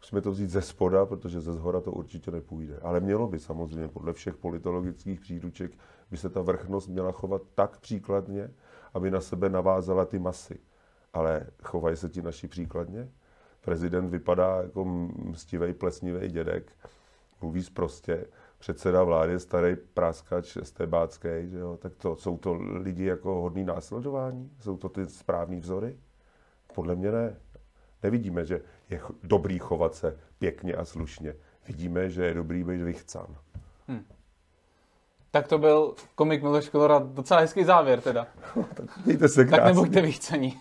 musíme 0.00 0.20
to 0.20 0.30
vzít 0.30 0.50
ze 0.50 0.62
spoda, 0.62 1.06
protože 1.06 1.40
ze 1.40 1.52
zhora 1.52 1.80
to 1.80 1.92
určitě 1.92 2.30
nepůjde. 2.30 2.78
Ale 2.82 3.00
mělo 3.00 3.26
by 3.26 3.38
samozřejmě, 3.38 3.88
podle 3.88 4.12
všech 4.12 4.36
politologických 4.36 5.20
příruček, 5.20 5.72
by 6.10 6.16
se 6.16 6.28
ta 6.28 6.42
vrchnost 6.42 6.88
měla 6.88 7.12
chovat 7.12 7.42
tak 7.54 7.78
příkladně, 7.80 8.50
aby 8.94 9.10
na 9.10 9.20
sebe 9.20 9.48
navázala 9.48 10.04
ty 10.04 10.18
masy. 10.18 10.58
Ale 11.12 11.46
chovají 11.62 11.96
se 11.96 12.08
ti 12.08 12.22
naši 12.22 12.48
příkladně? 12.48 13.08
Prezident 13.60 14.10
vypadá 14.10 14.62
jako 14.62 14.84
mstivý, 15.14 15.74
plesnivý 15.74 16.28
dědek, 16.28 16.72
mluví 17.42 17.64
prostě, 17.74 18.26
předseda 18.58 19.02
vlády, 19.02 19.40
starý 19.40 19.76
práskač 19.94 20.56
estebácký, 20.56 21.28
že 21.44 21.58
jo, 21.58 21.76
tak 21.76 21.92
to, 21.96 22.16
jsou 22.16 22.38
to 22.38 22.52
lidi 22.62 23.04
jako 23.04 23.34
hodný 23.34 23.64
následování? 23.64 24.50
Jsou 24.60 24.76
to 24.76 24.88
ty 24.88 25.06
správný 25.06 25.60
vzory? 25.60 25.96
Podle 26.74 26.96
mě 26.96 27.12
ne. 27.12 27.36
Nevidíme, 28.02 28.44
že 28.44 28.60
je 28.90 29.00
dobrý 29.22 29.58
chovat 29.58 29.94
se 29.94 30.18
pěkně 30.38 30.74
a 30.74 30.84
slušně. 30.84 31.34
Vidíme, 31.66 32.10
že 32.10 32.24
je 32.24 32.34
dobrý 32.34 32.64
být 32.64 32.82
vychcán. 32.82 33.36
Hmm. 33.88 34.04
Tak 35.30 35.48
to 35.48 35.58
byl 35.58 35.94
komik 36.14 36.42
Miloš 36.42 36.68
Kolora, 36.68 36.98
docela 36.98 37.40
hezký 37.40 37.64
závěr 37.64 38.00
teda. 38.00 38.26
tak 38.74 39.06
mějte 39.06 39.28
se 39.28 39.44
krásně. 39.44 39.64
Tak 39.64 39.74
nebuďte 39.74 40.00
vychcení. 40.00 40.60